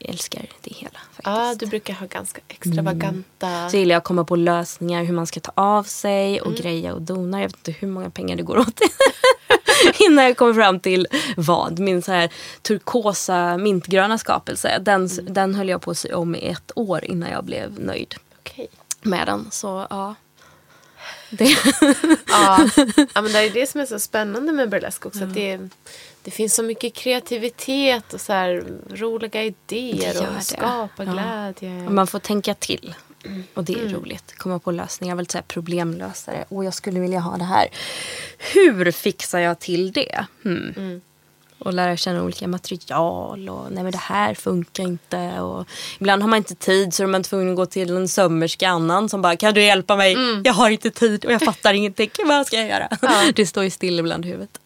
Älskar 0.00 0.46
det 0.60 0.74
hela 0.74 0.90
faktiskt. 0.90 1.24
Ja, 1.24 1.54
du 1.58 1.66
brukar 1.66 1.94
ha 1.94 2.06
ganska 2.06 2.40
extravaganta... 2.48 3.70
Så 3.70 3.76
gillar 3.76 3.94
jag 3.94 3.98
att 3.98 4.04
komma 4.04 4.24
på 4.24 4.36
lösningar 4.36 5.04
hur 5.04 5.14
man 5.14 5.26
ska 5.26 5.40
ta 5.40 5.52
av 5.54 5.82
sig 5.82 6.40
och 6.40 6.54
greja 6.54 6.94
och 6.94 7.02
dona. 7.02 7.40
Jag 7.40 7.48
vet 7.48 7.56
inte 7.56 7.72
hur 7.72 7.88
många 7.88 8.10
pengar 8.10 8.36
det 8.36 8.42
går 8.42 8.58
åt. 8.58 8.80
Innan 9.98 10.24
jag 10.24 10.36
kommer 10.36 10.54
fram 10.54 10.80
till 10.80 11.06
vad. 11.36 11.78
Min 11.78 12.02
så 12.02 12.12
här 12.12 12.30
turkosa 12.62 13.56
mintgröna 13.56 14.18
skapelse. 14.18 14.78
Den, 14.78 15.08
den 15.22 15.54
höll 15.54 15.68
jag 15.68 15.82
på 15.82 15.90
att 15.90 15.98
sy 15.98 16.12
om 16.12 16.34
i 16.34 16.48
ett 16.48 16.72
år 16.74 17.04
innan 17.04 17.30
jag 17.30 17.44
blev 17.44 17.80
nöjd 17.80 18.14
Okej. 18.38 18.68
med 19.02 19.26
den. 19.26 19.48
Så 19.50 19.86
ja. 19.90 20.14
Det. 21.30 21.44
Ja. 22.28 22.68
ja, 23.14 23.22
men 23.22 23.32
det 23.32 23.38
är 23.38 23.50
det 23.50 23.66
som 23.70 23.80
är 23.80 23.86
så 23.86 23.98
spännande 23.98 24.52
med 24.52 24.70
burlesk 24.70 25.06
också. 25.06 25.24
Att 25.24 25.34
det, 25.34 25.60
det 26.22 26.30
finns 26.30 26.54
så 26.54 26.62
mycket 26.62 26.94
kreativitet 26.94 28.14
och 28.14 28.20
så 28.20 28.32
här 28.32 28.64
roliga 28.90 29.44
idéer 29.44 30.28
och 30.36 30.42
skapa 30.42 31.04
Ja. 31.04 31.12
glädje. 31.12 31.86
Och 31.86 31.92
Man 31.92 32.06
får 32.06 32.18
tänka 32.18 32.54
till. 32.54 32.94
Och 33.54 33.64
det 33.64 33.74
är 33.74 33.88
roligt. 33.88 34.34
Komma 34.38 34.58
på 34.58 34.70
lösningar. 34.70 35.12
Jag 35.12 35.16
vill 35.16 35.26
säga 35.26 35.42
problemlösare. 35.48 36.44
Och 36.48 36.64
jag 36.64 36.74
skulle 36.74 37.00
vilja 37.00 37.20
ha 37.20 37.36
det 37.36 37.44
här. 37.44 37.68
Hur 38.38 38.90
fixar 38.90 39.38
jag 39.38 39.58
till 39.58 39.92
det? 39.92 40.26
Hmm. 40.42 41.00
Och 41.66 41.74
lära 41.74 41.96
känna 41.96 42.22
olika 42.22 42.48
material. 42.48 43.48
Och 43.48 43.72
nej 43.72 43.82
men 43.82 43.92
det 43.92 43.98
här 43.98 44.34
funkar 44.34 44.82
inte. 44.82 45.40
Och 45.40 45.68
ibland 45.98 46.22
har 46.22 46.28
man 46.28 46.36
inte 46.36 46.54
tid 46.54 46.94
så 46.94 47.02
är 47.02 47.06
man 47.06 47.22
tvungen 47.22 47.50
att 47.50 47.56
gå 47.56 47.66
till 47.66 47.96
en 47.96 48.08
sömmerska 48.08 48.68
annan 48.68 49.08
som 49.08 49.22
bara 49.22 49.36
kan 49.36 49.54
du 49.54 49.62
hjälpa 49.62 49.96
mig? 49.96 50.16
Jag 50.44 50.52
har 50.52 50.70
inte 50.70 50.90
tid 50.90 51.24
och 51.24 51.32
jag 51.32 51.42
fattar 51.42 51.74
ingenting. 51.74 52.10
Vad 52.24 52.46
ska 52.46 52.56
jag 52.56 52.68
göra? 52.68 52.88
Det 53.34 53.46
står 53.46 53.64
ju 53.64 53.70
still 53.70 53.98
ibland 53.98 54.24
i 54.24 54.28
huvudet. 54.28 54.58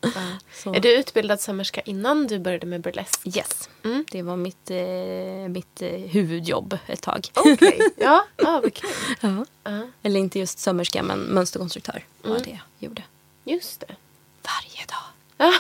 Så. 0.55 0.75
Är 0.75 0.81
du 0.81 0.99
utbildad 0.99 1.41
sömmerska 1.41 1.81
innan 1.81 2.27
du 2.27 2.39
började 2.39 2.67
med 2.67 2.81
burlesk? 2.81 3.21
Yes, 3.37 3.69
det 4.11 4.23
var 4.23 4.37
mitt, 4.37 4.71
eh, 4.71 5.49
mitt 5.49 5.83
eh, 5.83 5.89
huvudjobb 5.89 6.79
ett 6.87 7.03
tag. 7.03 7.29
Okej, 7.35 7.79
ja, 7.97 8.27
ja 8.37 8.61
vad 8.63 8.75
kul. 8.75 8.91
Ja. 9.21 9.45
Ja. 9.65 9.83
Eller 10.03 10.21
inte 10.21 10.39
just 10.39 10.59
sömmerska 10.59 11.03
men 11.03 11.19
mönsterkonstruktör 11.19 12.05
var 12.23 12.39
det 12.39 12.51
jag 12.51 12.89
gjorde. 12.89 13.03
Just 13.45 13.81
det. 13.81 13.95
Varje 14.43 14.87
dag. 14.87 15.55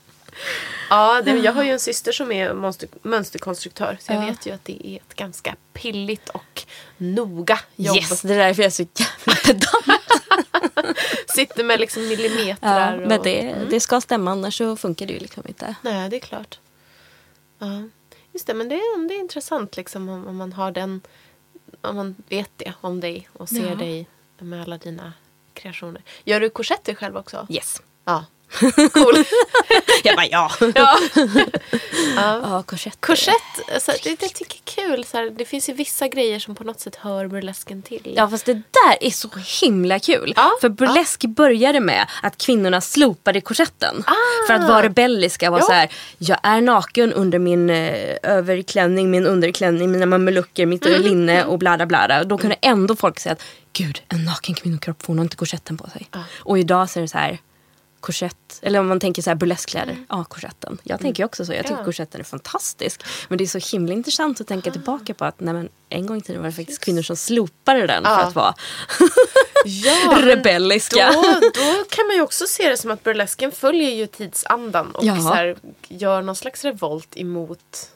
Ja, 0.89 1.21
det, 1.21 1.31
jag 1.31 1.53
har 1.53 1.63
ju 1.63 1.71
en 1.71 1.79
syster 1.79 2.11
som 2.11 2.31
är 2.31 2.53
mönster, 2.53 2.89
mönsterkonstruktör 3.01 3.97
så 4.01 4.13
jag 4.13 4.25
vet 4.25 4.45
ju 4.45 4.51
att 4.51 4.65
det 4.65 4.87
är 4.87 4.95
ett 4.95 5.13
ganska 5.15 5.55
pilligt 5.73 6.29
och 6.29 6.63
noga 6.97 7.59
jobb. 7.75 7.95
Yes, 7.95 8.21
det 8.21 8.33
är 8.33 8.37
därför 8.37 8.61
jag 8.61 8.67
är 8.67 8.69
så 8.71 8.85
jävla 8.95 9.35
pedant. 9.45 10.97
Sitter 11.27 11.63
med 11.63 11.79
liksom 11.79 12.07
millimeter. 12.07 12.79
Ja, 12.79 12.93
och, 12.95 13.07
men 13.07 13.21
det, 13.23 13.55
det 13.69 13.79
ska 13.79 14.01
stämma 14.01 14.31
annars 14.31 14.57
så 14.57 14.75
funkar 14.75 15.05
det 15.05 15.13
ju 15.13 15.19
liksom 15.19 15.43
inte. 15.47 15.75
Nej, 15.81 16.09
det 16.09 16.15
är 16.15 16.19
klart. 16.19 16.59
Ja. 17.59 17.83
Just 18.33 18.47
det, 18.47 18.53
men 18.53 18.69
det 18.69 18.75
är, 18.75 19.07
det 19.07 19.13
är 19.15 19.19
intressant 19.19 19.77
liksom 19.77 20.09
om, 20.09 20.27
om 20.27 20.37
man 20.37 20.53
har 20.53 20.71
den, 20.71 21.01
om 21.81 21.95
man 21.95 22.15
vet 22.29 22.51
det 22.57 22.73
om 22.81 22.99
dig 22.99 23.29
och 23.33 23.49
ser 23.49 23.69
Ja. 23.69 23.75
dig 23.75 24.07
med 24.37 24.61
alla 24.61 24.77
dina 24.77 25.13
kreationer. 25.53 26.01
Gör 26.23 26.39
du 26.39 26.49
korsetter 26.49 26.95
själv 26.95 27.17
också? 27.17 27.47
Yes. 27.49 27.81
Ja. 28.05 28.25
Cool. 28.93 29.15
Jag 30.03 30.15
bara 30.15 30.25
ja. 30.25 30.51
ja. 30.75 30.97
Ja, 32.15 32.63
korsett. 32.65 32.97
Korsett, 32.99 33.33
alltså, 33.73 33.91
det, 34.03 34.19
det 34.19 34.27
tycker 34.29 34.57
jag 34.81 34.85
är 34.85 34.95
kul. 34.95 35.05
Så 35.05 35.17
här, 35.17 35.29
det 35.29 35.45
finns 35.45 35.69
ju 35.69 35.73
vissa 35.73 36.07
grejer 36.07 36.39
som 36.39 36.55
på 36.55 36.63
något 36.63 36.79
sätt 36.79 36.95
hör 36.95 37.27
burlesken 37.27 37.81
till. 37.81 38.13
Ja 38.15 38.29
fast 38.29 38.45
det 38.45 38.53
där 38.53 38.97
är 39.01 39.09
så 39.09 39.29
himla 39.61 39.99
kul. 39.99 40.33
Ja, 40.35 40.51
För 40.61 40.69
burlesk 40.69 41.25
började 41.25 41.79
med 41.79 42.07
att 42.23 42.37
kvinnorna 42.37 42.81
slopade 42.81 43.41
korsetten. 43.41 44.03
För 44.47 44.53
att 44.53 44.67
vara 44.67 44.83
rebelliska. 44.83 45.51
Var 45.51 45.59
Ja. 45.59 45.65
så 45.65 45.71
här, 45.71 45.89
jag 46.17 46.37
är 46.43 46.61
naken 46.61 47.13
under 47.13 47.39
min 47.39 47.69
eh, 47.69 48.15
överklänning, 48.23 49.11
min 49.11 49.25
underklänning, 49.27 49.91
mina 49.91 50.05
mamelucker, 50.05 50.65
mitt 50.65 50.85
linne 50.85 51.45
och 51.45 51.59
bla 51.59 51.77
bla 51.77 51.85
bla. 51.85 52.23
Då 52.23 52.37
kunde 52.37 52.55
ändå 52.61 52.95
folk 52.95 53.19
säga 53.19 53.33
att 53.33 53.43
gud 53.73 54.01
en 54.09 54.25
naken 54.25 54.55
kvinnokropp 54.55 55.03
får 55.03 55.13
nog 55.13 55.25
inte 55.25 55.35
korsetten 55.35 55.77
på 55.77 55.89
sig. 55.89 56.09
Och 56.39 56.59
idag 56.59 56.89
så 56.89 56.99
är 56.99 57.01
det 57.01 57.07
så 57.07 57.17
här 57.17 57.37
korsett, 57.99 58.59
eller 58.61 58.79
om 58.79 58.87
man 58.87 58.99
tänker 58.99 59.21
så 59.21 59.29
här 59.29 59.35
burleskkläder, 59.35 59.97
ja 60.09 60.23
korsetten. 60.23 60.77
Jag 60.83 60.99
tänker 60.99 61.23
ju 61.23 61.25
också 61.25 61.45
så, 61.45 61.53
jag 61.53 61.65
tycker 61.65 61.79
Ja. 61.79 61.85
korsetten 61.85 62.19
är 62.21 62.25
fantastisk. 62.25 63.01
Men 63.29 63.37
det 63.37 63.43
är 63.43 63.59
så 63.59 63.75
himla 63.75 63.93
intressant 63.93 64.41
att 64.41 64.47
tänka 64.47 64.71
tillbaka 64.71 65.13
på 65.13 65.25
att 65.25 65.39
nej, 65.39 65.53
men, 65.53 65.69
en 65.89 66.05
gång 66.05 66.17
i 66.17 66.21
tiden 66.21 66.41
var 66.41 66.49
det 66.49 66.55
faktiskt 66.55 66.85
kvinnor 66.85 67.01
som 67.01 67.15
slopade 67.15 67.87
den 67.87 68.03
för 68.03 68.11
Ja. 68.11 68.17
att 68.23 68.35
vara 68.35 68.53
Ja, 69.65 70.17
rebelliska. 70.21 71.11
Då, 71.13 71.21
då 71.41 71.83
kan 71.89 72.07
man 72.07 72.15
ju 72.15 72.21
också 72.21 72.45
se 72.47 72.69
det 72.69 72.77
som 72.77 72.91
att 72.91 73.03
burlesken 73.03 73.51
följer 73.51 73.89
ju 73.91 74.07
tidsandan 74.07 74.91
och 74.91 75.05
Ja. 75.05 75.17
så 75.21 75.33
här, 75.33 75.57
gör 75.87 76.21
någon 76.21 76.35
slags 76.35 76.63
revolt 76.65 77.17
emot 77.17 77.89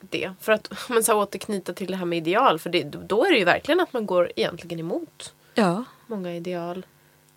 det. 0.00 0.32
För 0.40 0.52
att 0.52 0.72
men 0.88 1.04
så 1.04 1.12
här, 1.12 1.18
återknyta 1.18 1.72
till 1.72 1.86
det 1.90 1.96
här 1.96 2.04
med 2.04 2.18
ideal. 2.18 2.58
För 2.58 2.70
det, 2.70 2.82
då 2.82 3.24
är 3.24 3.30
det 3.30 3.38
ju 3.38 3.44
verkligen 3.44 3.80
att 3.80 3.92
man 3.92 4.06
går 4.06 4.32
egentligen 4.36 4.78
emot 4.80 5.32
Ja. 5.54 5.84
många 6.06 6.34
ideal. 6.36 6.86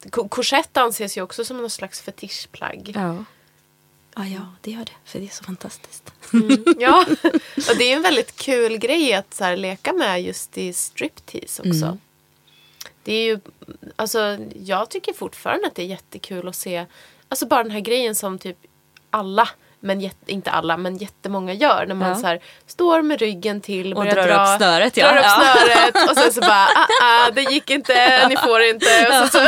Ko- 0.10 0.28
Korsett 0.28 0.78
anses 0.78 1.18
ju 1.18 1.22
också 1.22 1.46
som 1.46 1.58
någon 1.58 1.70
slags 1.70 2.02
fetischplagg. 2.02 2.92
Ja. 2.96 3.24
Ja, 4.16 4.26
ja, 4.26 4.42
det 4.62 4.72
gör 4.72 4.86
det. 4.86 4.92
För 5.06 5.20
det 5.20 5.26
är 5.26 5.30
så 5.30 5.44
fantastiskt. 5.44 6.14
Ja, 6.80 7.06
och 7.70 7.78
det 7.78 7.84
är 7.84 7.88
ju 7.90 7.94
en 7.94 8.02
väldigt 8.02 8.36
kul 8.36 8.78
grej 8.78 9.14
att 9.14 9.34
så 9.34 9.44
här, 9.44 9.58
leka 9.58 9.94
med 9.94 10.22
just 10.24 10.58
i 10.58 10.74
striptease 10.74 11.62
också. 11.62 11.86
Mm. 11.86 11.98
Det 13.04 13.14
är 13.14 13.24
ju, 13.26 13.40
alltså 13.96 14.38
jag 14.64 14.90
tycker 14.90 15.14
fortfarande 15.14 15.68
att 15.68 15.76
det 15.76 15.82
är 15.82 15.88
jättekul 15.88 16.48
att 16.48 16.56
se, 16.56 16.86
alltså 17.30 17.46
bara 17.46 17.64
den 17.64 17.72
här 17.72 17.80
grejen 17.80 18.16
som 18.16 18.40
typ 18.40 18.58
alla, 19.10 19.50
men 19.80 20.10
inte 20.26 20.52
alla, 20.52 20.78
men 20.78 20.98
jättemånga 20.98 21.54
gör. 21.54 21.86
När 21.86 21.96
man 21.96 22.10
Ja. 22.10 22.16
så 22.16 22.28
här, 22.28 22.40
står 22.68 23.02
med 23.02 23.20
ryggen 23.20 23.62
till, 23.62 23.94
Och 23.94 24.06
drar 24.06 24.28
dra, 24.28 24.54
upp 24.54 24.58
snöret, 24.58 24.98
ja. 24.98 25.08
drar 25.12 25.18
upp 25.18 25.24
Ja. 25.26 25.56
snöret 25.56 26.10
och 26.10 26.18
sen 26.18 26.34
så 26.34 26.42
bara, 26.42 26.66
ah, 26.76 26.88
ah, 27.04 27.32
det 27.32 27.42
gick 27.42 27.70
inte, 27.70 28.28
ni 28.28 28.38
får 28.38 28.62
inte. 28.62 29.08
Och 29.10 29.28
så, 29.32 29.38
så, 29.38 29.48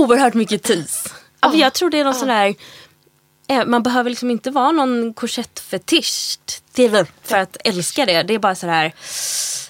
Oerhört 0.00 0.34
mycket 0.34 0.62
tis. 0.62 1.04
Ja, 1.40 1.48
men 1.48 1.58
jag 1.58 1.72
tror 1.74 1.90
det 1.90 1.98
är 1.98 2.04
någon 2.04 2.14
sån 2.14 2.28
där... 2.28 2.54
eh, 3.48 3.66
Man 3.66 3.82
behöver 3.82 4.10
liksom 4.10 4.30
inte 4.30 4.50
vara 4.50 4.72
någon 4.72 5.14
korsettfetisch 5.14 6.38
till 6.72 7.04
för 7.22 7.36
att 7.36 7.56
älska 7.64 8.06
det. 8.06 8.22
Det 8.22 8.34
är 8.34 8.38
bara 8.38 8.54
så 8.54 8.66
här... 8.66 8.92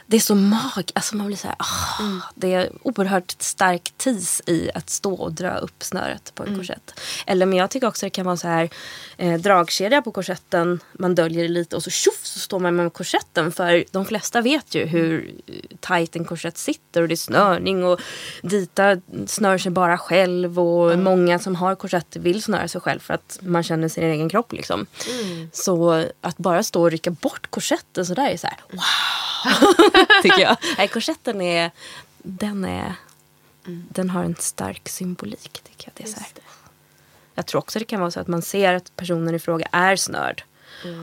Det 0.07 0.17
är 0.17 0.21
så 0.21 0.35
mag... 0.35 0.91
Alltså 0.95 1.17
man 1.17 1.27
blir 1.27 1.37
så 1.37 1.47
här... 1.47 1.57
ah, 1.59 2.23
Det 2.35 2.55
är 2.55 2.71
oerhört 2.83 3.35
stark 3.39 3.93
tis 3.97 4.43
i 4.47 4.71
att 4.75 4.91
stå 4.91 5.15
och 5.15 5.33
dra 5.33 5.57
upp 5.57 5.83
snöret 5.83 6.33
på 6.35 6.45
en 6.45 6.57
korsett. 6.57 7.01
Eller 7.27 7.47
men 7.47 7.59
jag 7.59 7.71
tycker 7.71 7.87
också 7.87 8.07
det 8.07 8.11
kan 8.11 8.27
vara 8.27 8.37
så 8.37 8.49
här 8.49 8.71
eh, 9.17 9.41
dragkedja 9.41 10.03
på 10.03 10.13
korsetten. 10.13 10.81
Man 10.93 11.15
döljer 11.15 11.43
det 11.43 11.49
lite 11.49 11.77
och 11.77 11.83
så 11.83 11.91
tjoff 11.91 12.21
så 12.23 12.39
står 12.39 12.59
man 12.59 12.77
med 12.77 12.93
korsetten. 12.93 13.53
För 13.53 13.85
de 13.91 14.05
flesta 14.05 14.41
vet 14.41 14.75
ju 14.75 14.87
hur 14.87 15.35
tajt 15.81 16.17
en 16.17 16.25
korsett 16.25 16.59
sitter 16.59 17.03
och 17.03 17.09
det 17.09 17.15
är 17.15 17.17
snörning 17.17 17.85
och 17.85 18.01
Dita 18.43 18.97
snör 19.27 19.59
sig 19.59 19.73
bara 19.73 19.99
själv 19.99 20.61
och 20.61 20.99
många 20.99 21.39
som 21.39 21.57
har 21.57 21.75
korsetter 21.75 22.21
vill 22.21 22.43
snöra 22.43 22.69
sig 22.69 22.81
själv 22.81 23.01
för 23.01 23.15
att 23.15 23.39
man 23.43 23.63
känner 23.63 23.89
sin 23.89 24.05
egen 24.05 24.29
kropp 24.29 24.53
liksom. 24.53 24.87
Så 25.53 26.05
att 26.21 26.37
bara 26.37 26.63
stå 26.63 26.90
och 26.91 26.93
rycka 26.93 27.11
bort 27.11 27.51
korsetten 27.51 28.07
sådär 28.07 28.31
är 28.31 28.37
så 28.37 28.47
här 28.47 28.59
wow. 28.71 28.83
tycker 30.23 30.41
jag. 30.41 30.57
Nej, 30.79 30.89
korsetten 30.89 31.41
är, 31.41 31.71
den 32.19 32.65
är, 32.65 32.95
den 33.65 34.11
har 34.11 34.25
en 34.25 34.37
stark 34.39 34.89
symbolik 34.89 35.53
tycker 35.53 35.89
jag. 35.89 35.93
Det 35.95 36.03
är 36.03 36.13
så 36.15 36.21
här. 36.21 36.29
Jag 37.35 37.47
tror 37.47 37.59
också 37.59 37.79
det 37.79 37.85
kan 37.85 38.01
vara 38.01 38.11
så 38.11 38.21
att 38.21 38.29
man 38.29 38.43
ser 38.43 38.75
att 38.75 38.97
personen 38.97 39.35
i 39.35 39.39
fråga 39.39 39.67
är 39.73 39.97
snörd. 39.97 40.45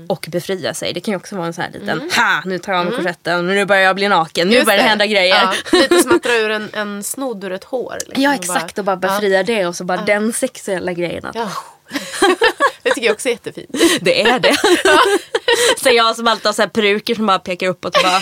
Och 0.08 0.28
befria 0.32 0.74
sig. 0.74 0.94
Det 0.94 1.00
kan 1.00 1.12
ju 1.12 1.16
också 1.16 1.36
vara 1.36 1.48
en 1.48 1.54
sån 1.54 1.64
här 1.64 1.72
liten 1.72 2.12
ha! 2.16 2.42
Nu 2.46 2.60
tar 2.60 2.74
jag 2.74 2.80
av 2.80 2.86
mig 2.86 2.96
korsetten 2.96 3.38
och 3.40 3.44
nu 3.46 3.66
börjar 3.66 3.82
jag 3.82 3.96
bli 3.96 4.08
naken. 4.08 4.48
Nu 4.48 4.54
Just 4.54 4.66
börjar 4.66 4.84
det 4.84 4.90
hända 4.90 5.06
grejer. 5.06 5.36
Ja, 5.36 5.54
lite 5.80 6.00
som 6.00 6.12
att 6.16 6.24
dra 6.24 6.34
ur 6.34 6.52
en, 6.52 6.70
en 6.74 7.04
snodd 7.04 7.44
ur 7.44 7.52
ett 7.52 7.64
hår. 7.64 7.98
liksom, 8.06 8.24
Ja 8.24 8.30
och 8.30 8.36
exakt 8.36 8.78
och 8.78 8.86
bara 8.86 8.96
befria 8.96 9.44
det 9.44 9.66
och 9.66 9.76
så 9.76 9.84
bara 9.84 10.02
den 10.02 10.34
sexuella 10.34 10.94
grejen. 10.94 11.26
Att, 11.26 11.36
Ja. 11.36 11.52
det 12.88 12.94
tycker 12.94 13.08
jag 13.08 13.14
också 13.14 13.30
är 13.30 13.32
jättefint. 13.32 13.70
Det 14.02 14.22
är 14.22 14.40
det. 14.40 14.56
så 15.78 15.90
jag 15.90 16.16
som 16.16 16.28
alltid 16.28 16.46
har 16.46 16.54
så 16.54 16.62
här 16.62 16.70
peruker 16.70 17.16
som 17.16 17.26
bara 17.26 17.40
pekar 17.40 17.68
uppåt 17.68 17.96
och 17.96 18.04
bara 18.04 18.22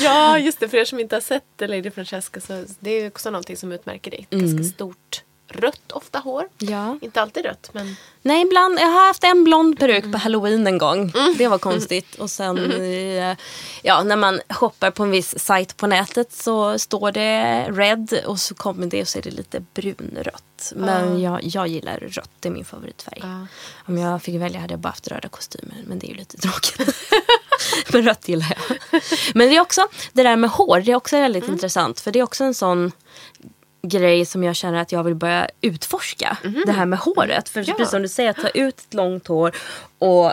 Ja, 0.00 0.38
just 0.38 0.60
det. 0.60 0.68
För 0.68 0.76
er 0.76 0.84
som 0.84 1.00
inte 1.00 1.16
har 1.16 1.20
sett 1.20 1.44
Lady 1.58 1.90
Francesca 1.90 2.40
så 2.40 2.64
det 2.80 2.90
är 2.90 3.06
också 3.06 3.30
någonting 3.30 3.56
som 3.56 3.72
utmärker 3.72 4.10
dig. 4.10 4.26
Ett 4.30 4.38
ganska 4.40 4.64
stort 4.64 5.22
rött 5.48 5.92
ofta 5.92 6.18
hår. 6.18 6.48
Ja. 6.58 6.98
Inte 7.02 7.22
alltid 7.22 7.44
rött 7.44 7.70
men 7.72 7.96
Nej, 8.22 8.42
ibland. 8.42 8.78
Jag 8.78 8.86
har 8.86 9.06
haft 9.06 9.24
en 9.24 9.44
blond 9.44 9.78
peruk 9.78 10.12
på 10.12 10.18
halloween 10.18 10.66
en 10.66 10.78
gång. 10.78 11.12
Det 11.38 11.48
var 11.48 11.58
konstigt. 11.58 12.14
Och 12.14 12.30
sen 12.30 12.72
eh, 12.72 13.36
ja, 13.82 14.02
när 14.02 14.16
man 14.16 14.40
hoppar 14.48 14.90
på 14.90 15.02
en 15.02 15.10
viss 15.10 15.38
sajt 15.38 15.76
på 15.76 15.86
nätet 15.86 16.32
så 16.32 16.78
står 16.78 17.12
det 17.12 17.66
red 17.70 18.20
och 18.26 18.40
så 18.40 18.54
kommer 18.54 18.86
det 18.86 19.02
och 19.02 19.08
så 19.08 19.18
är 19.18 19.22
det 19.22 19.30
lite 19.30 19.60
brunrött. 19.74 20.44
Men 20.76 21.20
jag, 21.20 21.40
jag 21.42 21.68
gillar 21.68 21.96
rött, 21.96 22.30
det 22.40 22.48
är 22.48 22.52
min 22.52 22.64
favoritfärg. 22.64 23.22
Om 23.86 23.98
jag 23.98 24.22
fick 24.22 24.40
välja 24.40 24.60
hade 24.60 24.72
jag 24.72 24.80
bara 24.80 24.88
haft 24.88 25.08
röda 25.08 25.28
kostymer 25.28 25.76
men 25.86 25.98
det 25.98 26.06
är 26.06 26.08
ju 26.08 26.14
lite 26.14 26.36
tråkigt. 26.42 26.96
men 27.92 28.02
rött 28.02 28.28
gillar 28.28 28.56
jag. 28.68 28.78
Men 29.34 29.48
det 29.48 29.56
är 29.56 29.60
också, 29.60 29.88
det 30.12 30.22
där 30.22 30.36
med 30.36 30.50
hår, 30.50 30.80
det 30.80 30.92
är 30.92 30.96
också 30.96 31.16
väldigt 31.16 31.48
intressant. 31.48 32.00
För 32.00 32.10
det 32.10 32.18
är 32.18 32.22
också 32.22 32.44
en 32.44 32.54
sån 32.54 32.92
grej 33.82 34.26
som 34.26 34.44
jag 34.44 34.56
känner 34.56 34.78
att 34.80 34.92
jag 34.92 35.04
vill 35.04 35.14
börja 35.14 35.48
utforska. 35.60 36.36
Det 36.66 36.72
här 36.72 36.86
med 36.86 36.98
håret. 36.98 37.48
För 37.48 37.64
precis 37.64 37.90
som 37.90 38.02
du 38.02 38.08
säger, 38.08 38.30
att 38.30 38.36
ta 38.36 38.48
ut 38.48 38.78
ett 38.78 38.94
långt 38.94 39.26
hår 39.26 39.56
och 39.98 40.32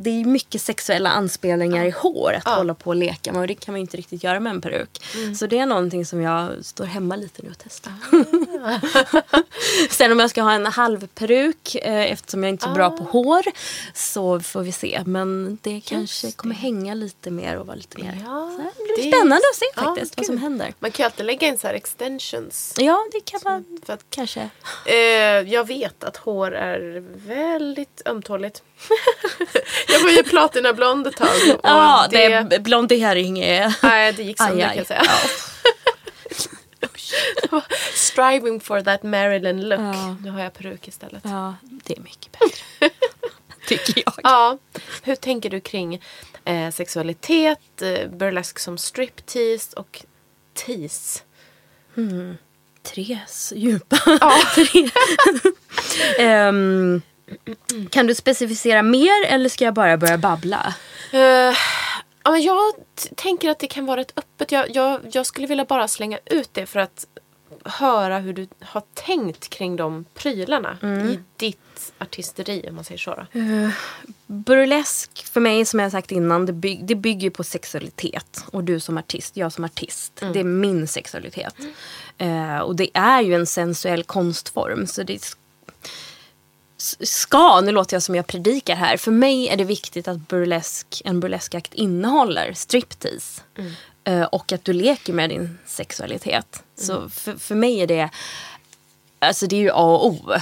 det 0.00 0.10
är 0.10 0.24
mycket 0.24 0.62
sexuella 0.62 1.10
anspelningar 1.10 1.84
i 1.86 1.90
hår 1.90 2.32
att 2.44 2.56
hålla 2.56 2.74
på 2.74 2.90
och 2.90 2.96
leka 2.96 3.32
med 3.32 3.40
och 3.40 3.46
det 3.46 3.54
kan 3.54 3.72
man 3.72 3.80
ju 3.80 3.82
inte 3.82 3.96
riktigt 3.96 4.24
göra 4.24 4.40
med 4.40 4.50
en 4.50 4.60
peruk. 4.60 5.02
Så 5.38 5.46
det 5.46 5.58
är 5.58 5.66
någonting 5.66 6.06
som 6.06 6.20
jag 6.22 6.64
står 6.64 6.84
hemma 6.84 7.16
lite 7.16 7.42
nu 7.42 7.50
och 7.50 7.58
testar. 7.58 7.92
Sen 9.90 10.12
om 10.12 10.20
jag 10.20 10.30
ska 10.30 10.42
ha 10.42 10.52
en 10.52 10.66
halvperuk 10.66 11.74
eh, 11.74 12.12
eftersom 12.12 12.42
jag 12.42 12.50
inte 12.50 12.66
är 12.66 12.68
så 12.68 12.74
bra 12.74 12.90
på 12.90 13.04
hår 13.04 13.42
så 13.94 14.40
får 14.40 14.62
vi 14.62 14.72
se. 14.72 15.02
Men 15.06 15.58
det 15.62 15.80
kanske 15.80 16.32
kommer 16.32 16.54
hänga 16.54 16.94
lite 16.94 17.30
mer 17.30 17.56
och 17.58 17.66
vara 17.66 17.76
lite 17.76 17.98
mer. 18.02 18.18
Ja, 18.26 18.52
så 18.56 18.62
det 18.62 18.84
blir 18.94 19.04
det- 19.04 19.16
spännande 19.16 19.36
att 19.52 19.56
se 19.56 19.64
Ja, 19.76 19.82
faktiskt 19.82 20.16
vad 20.16 20.26
som 20.26 20.38
händer. 20.38 20.74
man 20.78 20.90
kan 20.90 21.02
ju 21.02 21.06
alltid 21.06 21.26
lägga 21.26 21.48
in 21.48 21.58
så 21.58 21.66
här 21.66 21.74
extensions. 21.74 22.74
Ja, 22.78 22.98
det 23.12 23.20
kan 23.20 23.40
man 23.44 23.80
För 23.86 23.92
att, 23.92 24.04
kanske. 24.10 24.48
eh, 24.86 24.94
jag 25.52 25.66
vet 25.66 26.04
att 26.04 26.16
hår 26.16 26.54
är 26.54 27.04
väldigt 27.28 28.02
ömtåligt. 28.06 28.62
jag 29.88 30.00
var 30.00 30.10
ju 30.10 30.22
platinablond 30.22 31.06
ett 31.06 31.16
tag. 31.16 31.28
Ja, 31.62 32.06
det, 32.10 32.28
det... 32.28 32.46
det 32.50 32.60
blondering 32.60 33.38
är... 33.38 33.74
Nej, 33.82 34.12
det 34.12 34.22
gick 34.22 34.38
sönder 34.38 34.56
Aj, 34.68 34.68
kan 34.68 34.76
jag 34.76 34.86
säga. 34.86 35.02
striving 37.94 38.60
for 38.60 38.80
that 38.80 39.02
Marilyn 39.02 39.68
look. 39.68 39.80
Ja. 39.80 40.16
Nu 40.22 40.30
har 40.30 40.40
jag 40.40 40.52
peruk 40.52 40.88
istället. 40.88 41.22
Ja, 41.24 41.54
det 41.62 41.96
är 41.96 42.00
mycket 42.00 42.32
bättre. 42.38 42.62
Tycker 43.66 44.02
jag. 44.06 44.14
Ja. 44.22 44.58
Hur 45.02 45.14
tänker 45.14 45.50
du 45.50 45.60
kring 45.60 46.02
eh, 46.44 46.70
sexualitet, 46.70 47.82
eh, 47.82 48.08
burlesk 48.08 48.58
som 48.58 48.78
striptease 48.78 49.76
och 49.76 50.04
tease? 50.54 51.20
Tre 52.82 53.18
s- 53.26 53.52
djupa. 53.56 53.96
Tre. 54.54 54.90
Ehm, 56.18 57.02
kan 57.90 58.06
du 58.06 58.14
specificera 58.14 58.82
mer 58.82 59.26
eller 59.26 59.48
ska 59.48 59.64
jag 59.64 59.74
bara 59.74 59.96
börja 59.96 60.18
babbla? 60.18 60.74
Eh, 61.12 61.20
ja, 62.22 62.30
men 62.30 62.42
jag 62.42 62.74
tänker 63.16 63.50
att 63.50 63.58
det 63.58 63.66
kan 63.66 63.86
vara 63.86 64.00
ett 64.00 64.12
öppet... 64.16 64.52
Jag, 64.52 64.76
jag, 64.76 65.00
jag 65.12 65.26
skulle 65.26 65.46
vilja 65.46 65.64
bara 65.64 65.88
slänga 65.88 66.18
ut 66.26 66.48
det 66.52 66.66
för 66.66 66.80
att 66.80 67.06
höra 67.64 68.18
hur 68.18 68.32
du 68.32 68.48
har 68.60 68.82
tänkt 68.94 69.48
kring 69.48 69.76
de 69.76 70.04
prylarna 70.14 70.78
i 70.82 71.18
ditt 71.36 71.92
artisteri, 71.98 72.64
om 72.68 72.74
man 72.74 72.84
säger 72.84 72.98
så. 72.98 73.14
Då. 73.14 73.26
Burlesk 74.26 75.26
för 75.26 75.40
mig 75.40 75.64
som 75.64 75.80
jag 75.80 75.92
sagt 75.92 76.12
innan 76.12 76.46
det, 76.46 76.52
byg, 76.52 76.86
det 76.86 76.94
bygger 76.94 77.30
på 77.30 77.44
sexualitet. 77.44 78.44
Och 78.52 78.64
du 78.64 78.80
som 78.80 78.98
artist, 78.98 79.36
jag 79.36 79.52
som 79.52 79.64
artist. 79.64 80.22
Det 80.32 80.40
är 80.40 80.44
min 80.44 80.88
sexualitet. 80.88 81.54
Eh, 82.18 82.58
och 82.58 82.76
det 82.76 82.90
är 82.94 83.22
ju 83.22 83.34
en 83.34 83.46
sensuell 83.46 84.04
konstform. 84.04 84.86
Så 84.86 85.02
det 85.02 85.34
ska, 87.00 87.60
nu 87.60 87.72
låter 87.72 87.96
jag 87.96 88.02
som 88.02 88.14
jag 88.14 88.26
predikar 88.26 88.74
här. 88.74 88.96
För 88.96 89.10
mig 89.10 89.48
är 89.48 89.56
det 89.56 89.64
viktigt 89.64 90.08
att 90.08 90.28
burlesk, 90.28 91.02
en 91.04 91.20
burleskakt 91.20 91.74
innehåller 91.74 92.52
striptease. 92.52 93.42
Eh, 94.04 94.22
och 94.22 94.52
att 94.52 94.64
du 94.64 94.72
leker 94.72 95.12
med 95.12 95.30
din 95.30 95.58
sexualitet. 95.66 96.62
Så 96.76 97.08
för, 97.08 97.36
för 97.36 97.54
mig 97.54 97.80
är 97.80 97.86
det 97.86 98.10
Alltså 99.20 99.46
det 99.46 99.56
är 99.56 99.60
ju 99.60 99.70
A 99.70 99.84
och 99.84 100.06
O. 100.06 100.32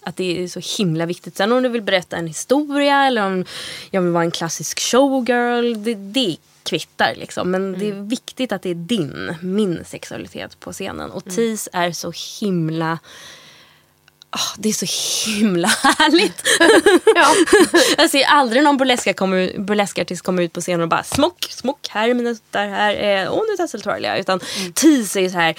Att 0.00 0.16
det 0.16 0.42
är 0.42 0.48
så 0.48 0.60
himla 0.78 1.06
viktigt. 1.06 1.36
Sen 1.36 1.52
om 1.52 1.62
du 1.62 1.68
vill 1.68 1.82
berätta 1.82 2.16
en 2.16 2.26
historia 2.26 3.04
eller 3.04 3.26
om 3.26 3.44
jag 3.90 4.02
vill 4.02 4.12
vara 4.12 4.24
en 4.24 4.30
klassisk 4.30 4.80
showgirl. 4.80 5.84
Det, 5.84 5.94
det 5.94 6.36
kvittar 6.62 7.14
liksom. 7.14 7.50
Men 7.50 7.78
det 7.78 7.88
är 7.88 7.92
viktigt 7.92 8.52
att 8.52 8.62
det 8.62 8.70
är 8.70 8.74
din, 8.74 9.34
min 9.40 9.84
sexualitet 9.84 10.60
på 10.60 10.72
scenen. 10.72 11.10
Och 11.10 11.24
tease 11.24 11.70
är 11.72 11.92
så 11.92 12.12
himla... 12.40 12.98
ah, 14.30 14.54
det 14.58 14.68
är 14.68 14.86
så 14.86 14.86
himla 15.30 15.68
härligt. 15.98 16.42
Ja. 17.14 17.34
Jag 17.98 18.10
ser 18.10 18.24
aldrig 18.24 18.62
någon 18.62 18.76
burleska 18.76 19.14
burleskartist 19.58 20.22
komma 20.22 20.42
ut 20.42 20.52
på 20.52 20.60
scenen 20.60 20.80
och 20.80 20.88
bara 20.88 21.02
smock, 21.02 21.46
smock, 21.50 21.88
här 21.90 22.08
är 22.08 22.14
mina 22.14 22.34
tuttar, 22.34 22.68
här 22.68 22.94
är, 22.94 23.28
åh 23.30 23.42
nu 23.50 23.56
tasseltrålar 23.56 24.08
jag. 24.08 24.18
Utan 24.18 24.40
tease 24.74 25.18
är 25.20 25.22
ju 25.22 25.30
så 25.30 25.38
här 25.38 25.54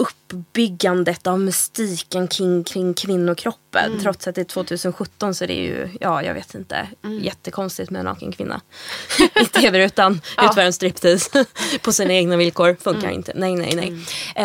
uppbyggandet 0.00 1.26
av 1.26 1.40
mystiken 1.40 2.28
kring, 2.28 2.64
kring 2.64 2.94
kvinnokroppen. 2.94 4.00
Trots 4.02 4.28
att 4.28 4.34
det 4.34 4.40
är 4.40 4.44
2017 4.44 5.34
så 5.34 5.44
är 5.44 5.48
det 5.48 5.54
ju, 5.54 5.88
ja 6.00 6.22
jag 6.22 6.34
vet 6.34 6.54
inte, 6.54 6.88
jättekonstigt 7.20 7.90
med 7.90 7.98
en 7.98 8.04
naken 8.04 8.32
kvinna. 8.32 8.60
I 9.40 9.44
tv-rutan, 9.44 10.20
utför 10.42 10.60
en 10.60 10.72
striptease 10.72 11.44
på 11.82 11.92
sina 11.92 12.12
egna 12.14 12.36
villkor. 12.36 12.76
Funkar 12.80 13.10
inte. 13.10 13.32
Nej, 13.34 13.54
nej, 13.54 13.72
nej. 13.74 13.88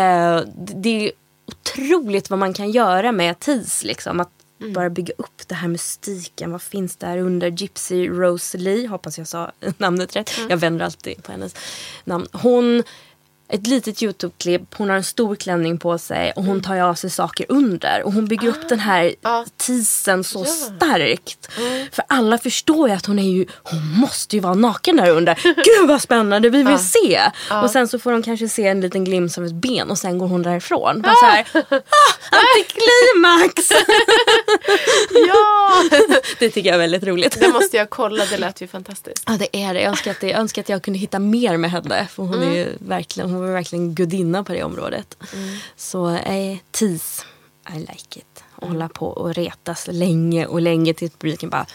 Eh, 0.02 0.42
det- 0.56 0.74
det 0.76 0.90
är 1.08 1.12
otroligt 1.64 2.30
vad 2.30 2.40
man 2.40 2.54
kan 2.54 2.72
göra 2.72 3.12
med 3.12 3.40
tease. 3.40 3.88
Liksom. 3.88 4.20
Att 4.20 4.30
bara 4.74 4.90
bygga 4.90 5.14
upp 5.18 5.48
det 5.48 5.56
här 5.56 5.68
mystiken. 5.68 6.52
Vad 6.52 6.62
finns 6.62 6.96
där 6.96 7.18
under? 7.18 7.48
Gypsy 7.48 8.08
Rosalie, 8.08 8.88
hoppas 8.88 9.18
jag 9.18 9.28
sa 9.28 9.52
namnet 9.78 10.16
rätt. 10.16 10.32
Jag 10.50 10.58
vänder 10.58 10.86
alltid 10.86 11.24
på 11.24 11.32
hennes 11.32 11.56
namn. 12.04 12.28
Hon 12.32 12.84
ett 13.54 13.68
litet 13.68 14.04
Youtube-klipp, 14.04 14.62
hon 14.78 14.90
har 14.90 14.96
en 14.96 15.04
stor 15.04 15.36
klänning 15.36 15.78
på 15.78 15.98
sig 15.98 16.32
och 16.36 16.44
hon 16.44 16.62
tar 16.62 16.76
ju 16.76 16.82
av 16.82 16.94
sig 16.94 17.10
saker 17.10 17.46
under. 17.50 18.04
Och 18.04 18.14
hon 18.14 18.26
bygger 18.28 18.48
upp 18.48 18.70
den 18.70 18.80
här 18.80 19.16
Ja. 19.22 19.46
teasen 19.58 20.24
så 20.24 20.46
starkt. 20.46 21.50
För 21.92 22.06
alla 22.08 22.38
förstår 22.38 22.90
ju 22.90 22.96
att 22.96 23.06
hon 23.06 23.20
är 23.20 23.24
ju, 23.32 23.46
hon 23.64 23.88
måste 24.00 24.36
ju 24.36 24.40
vara 24.40 24.54
naken 24.54 24.96
där 24.98 25.10
under. 25.10 25.36
Gud 25.44 25.88
vad 25.88 26.02
spännande, 26.02 26.50
vi 26.50 26.64
vill 26.64 26.80
se! 26.80 27.22
Och 27.64 27.70
sen 27.70 27.88
så 27.88 28.00
får 28.00 28.12
de 28.12 28.24
kanske 28.24 28.50
se 28.50 28.68
en 28.68 28.82
liten 28.82 29.04
glimt 29.04 29.38
av 29.38 29.46
ett 29.46 29.54
ben 29.54 29.90
och 29.90 29.98
sen 29.98 30.18
går 30.18 30.28
hon 30.28 30.42
därifrån. 30.44 31.02
Bara 31.02 31.16
så 31.16 31.26
här, 31.26 31.46
ah, 31.54 31.80
antiklimax! 32.32 33.70
ja! 35.28 35.84
det 36.40 36.50
tycker 36.50 36.70
jag 36.70 36.76
är 36.76 36.80
väldigt 36.80 37.04
roligt. 37.04 37.40
Det 37.40 37.48
måste 37.48 37.78
jag 37.78 37.90
kolla, 37.90 38.26
det 38.26 38.38
lät 38.38 38.62
ju 38.62 38.68
fantastiskt. 38.68 39.24
Ja 39.28 39.34
det 39.40 39.58
är 39.58 39.74
det. 39.74 39.82
Jag 39.82 39.90
önskar 39.90 40.12
att, 40.12 40.20
det, 40.20 40.28
jag 40.30 40.40
önskar 40.40 40.62
att 40.62 40.70
jag 40.70 40.82
kunde 40.82 41.00
hitta 41.00 41.20
mer 41.20 41.58
med 41.58 41.72
henne. 41.72 42.08
För 42.12 42.24
hon, 42.24 42.44
är 42.44 42.56
ju 42.56 42.68
verkligen, 42.80 43.30
hon 43.30 43.43
var 43.46 43.54
verkligen 43.54 43.96
gudinna 43.96 44.44
på 44.44 44.54
det 44.54 44.64
området. 44.64 45.18
Så 45.76 46.10
eh, 46.10 46.58
tease, 46.72 47.24
I 47.76 47.80
like 47.80 48.20
it. 48.20 48.44
Och 48.56 48.68
Hålla 48.68 48.90
på 48.90 49.08
och 49.08 49.34
retas 49.34 49.88
länge 49.92 50.46
och 50.46 50.62
länge 50.62 50.94
tills 50.94 51.12
publiken 51.12 51.50
bara 51.50 51.66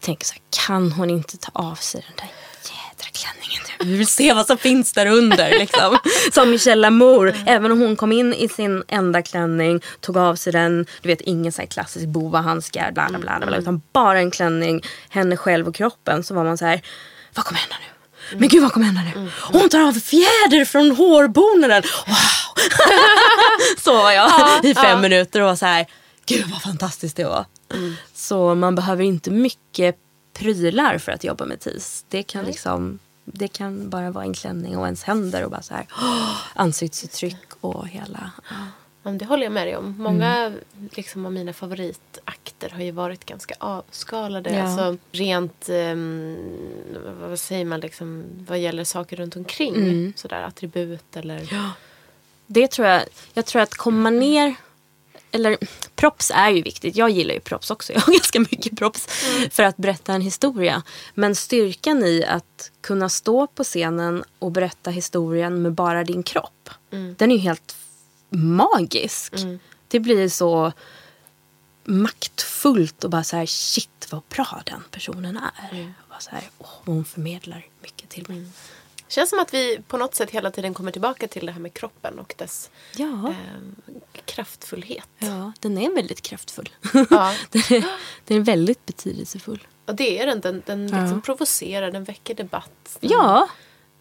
tänker 0.00 0.26
så 0.26 0.32
här, 0.32 0.42
kan 0.66 0.92
hon 0.92 1.10
inte 1.10 1.36
ta 1.36 1.50
av 1.54 1.74
sig 1.74 2.04
den 2.08 2.16
där 2.16 2.34
jädra 2.70 3.10
klänningen 3.12 3.62
nu? 3.78 3.92
Vi 3.92 3.96
vill 3.98 4.06
se 4.06 4.34
vad 4.34 4.46
som 4.46 4.58
finns 4.58 4.92
där 4.92 5.06
under. 5.06 5.50
Liksom. 5.58 5.98
Som 6.32 6.50
Michelle 6.50 6.80
Lamour, 6.80 7.34
även 7.46 7.72
om 7.72 7.80
hon 7.80 7.96
kom 7.96 8.12
in 8.12 8.34
i 8.34 8.48
sin 8.48 8.84
enda 8.88 9.22
klänning, 9.22 9.80
tog 10.00 10.16
av 10.16 10.36
sig 10.36 10.52
den, 10.52 10.86
du 11.02 11.08
vet 11.08 11.20
ingen 11.20 11.52
så 11.52 11.62
här 11.62 11.66
klassisk 11.66 12.06
bovahandskar, 12.06 12.92
bla 12.92 13.08
bla 13.08 13.18
bla, 13.18 13.46
bla, 13.46 13.56
utan 13.56 13.82
bara 13.92 14.18
en 14.18 14.30
klänning, 14.30 14.82
henne 15.08 15.36
själv 15.36 15.68
och 15.68 15.74
kroppen. 15.74 16.24
Så 16.24 16.34
var 16.34 16.44
man 16.44 16.58
så 16.58 16.64
här, 16.64 16.82
vad 17.34 17.44
kommer 17.44 17.60
hända 17.60 17.76
nu? 17.80 17.93
Men 18.32 18.48
gud 18.48 18.62
vad 18.62 18.72
kommer 18.72 18.86
hända 18.86 19.00
nu? 19.02 19.30
Hon 19.40 19.68
tar 19.68 19.80
av 19.80 19.92
fjäder 19.92 20.64
från 20.64 20.90
hårbonaden. 20.96 21.82
Wow! 22.06 22.64
så 23.78 23.92
var 23.92 24.12
jag 24.12 24.64
i 24.64 24.74
fem 24.74 25.00
minuter 25.00 25.40
och 25.40 25.46
var 25.46 25.56
så 25.56 25.66
här, 25.66 25.86
gud 26.26 26.44
vad 26.50 26.62
fantastiskt 26.62 27.16
det 27.16 27.24
var. 27.24 27.44
Så 28.14 28.54
man 28.54 28.74
behöver 28.74 29.04
inte 29.04 29.30
mycket 29.30 29.96
prylar 30.32 30.98
för 30.98 31.12
att 31.12 31.24
jobba 31.24 31.44
med 31.44 31.60
tease. 31.60 32.04
Det 32.08 32.22
kan 32.22 32.44
liksom 32.44 32.98
det 33.24 33.48
kan 33.48 33.90
bara 33.90 34.10
vara 34.10 34.24
en 34.24 34.34
klänning 34.34 34.78
och 34.78 34.84
ens 34.84 35.02
händer 35.02 35.44
och 35.44 35.50
bara 35.50 35.62
så 35.62 35.74
här 35.74 35.86
åh, 35.90 36.36
ansiktsuttryck 36.54 37.48
och 37.60 37.88
hela. 37.88 38.30
ja. 38.50 38.56
Ja, 39.06 39.10
det 39.10 39.24
håller 39.24 39.42
jag 39.42 39.52
med 39.52 39.66
dig 39.66 39.76
om. 39.76 39.94
Många 39.98 40.36
Mm. 40.36 40.58
liksom, 40.92 41.26
av 41.26 41.32
mina 41.32 41.52
favoritakter 41.52 42.70
har 42.70 42.82
ju 42.82 42.90
varit 42.90 43.24
ganska 43.26 43.54
avskalade. 43.58 44.50
Ja. 44.54 44.62
Alltså, 44.62 44.96
rent, 45.12 45.68
ehm, 45.68 46.36
vad 47.20 47.38
säger 47.38 47.64
man, 47.64 47.80
liksom, 47.80 48.24
vad 48.48 48.58
gäller 48.58 48.84
saker 48.84 49.16
runt 49.16 49.36
omkring. 49.36 49.74
Mm. 49.74 50.12
Sådär 50.16 50.42
attribut 50.42 51.16
eller... 51.16 51.48
Det 52.46 52.70
tror 52.70 52.88
jag, 52.88 53.02
jag 53.34 53.46
tror 53.46 53.62
att 53.62 53.74
komma 53.74 54.10
ner 54.10 54.54
eller 55.30 55.56
props 55.94 56.32
är 56.34 56.50
ju 56.50 56.62
viktigt. 56.62 56.96
Jag 56.96 57.10
gillar 57.10 57.34
ju 57.34 57.40
props 57.40 57.70
också. 57.70 57.92
Jag 57.94 58.00
har 58.00 58.12
ganska 58.12 58.40
mycket 58.40 58.78
props 58.78 59.06
för 59.50 59.62
att 59.62 59.76
berätta 59.76 60.12
en 60.12 60.20
historia. 60.20 60.82
Men 61.14 61.34
styrkan 61.34 62.04
i 62.04 62.24
att 62.24 62.70
kunna 62.80 63.08
stå 63.08 63.46
på 63.46 63.64
scenen 63.64 64.24
och 64.38 64.50
berätta 64.52 64.90
historien 64.90 65.62
med 65.62 65.72
bara 65.72 66.04
din 66.04 66.22
kropp. 66.22 66.70
Den 67.16 67.30
är 67.30 67.34
ju 67.34 67.40
helt 67.40 67.76
magisk. 68.36 69.34
Det 69.88 70.00
blir 70.00 70.28
så 70.28 70.72
maktfullt 71.84 73.04
och 73.04 73.10
bara 73.10 73.24
så 73.24 73.36
här 73.36 73.46
shit 73.46 74.08
vad 74.10 74.22
bra 74.28 74.62
den 74.66 74.82
personen 74.90 75.36
är. 75.36 75.94
Och 76.02 76.08
bara 76.10 76.20
så 76.20 76.30
här, 76.30 76.42
åh, 76.58 76.68
hon 76.84 77.04
förmedlar 77.04 77.66
mycket 77.82 78.08
till 78.10 78.24
mig. 78.28 78.46
känns 79.08 79.30
som 79.30 79.38
att 79.38 79.54
vi 79.54 79.78
på 79.88 79.96
något 79.96 80.14
sätt 80.14 80.30
hela 80.30 80.50
tiden 80.50 80.74
kommer 80.74 80.92
tillbaka 80.92 81.28
till 81.28 81.46
det 81.46 81.52
här 81.52 81.60
med 81.60 81.74
kroppen 81.74 82.18
och 82.18 82.34
dess 82.38 82.70
Ja. 82.96 83.06
ehm, 83.28 83.74
kraftfullhet. 84.24 85.08
ja, 85.18 85.52
den 85.60 85.78
är 85.78 85.94
väldigt 85.94 86.22
kraftfull. 86.22 86.68
Ja. 87.10 87.34
den, 87.50 87.62
är, 87.70 87.84
den 88.24 88.36
är 88.36 88.40
väldigt 88.40 88.86
betydelsefull. 88.86 89.66
Och 89.86 89.94
det 89.94 90.18
är 90.20 90.26
den. 90.26 90.40
Den, 90.40 90.62
den 90.66 90.88
Ja. 90.88 91.00
liksom 91.00 91.22
provocerar, 91.22 91.90
den 91.90 92.04
väcker 92.04 92.34
debatt. 92.34 92.96
Den 93.00 93.10
Ja, 93.10 93.48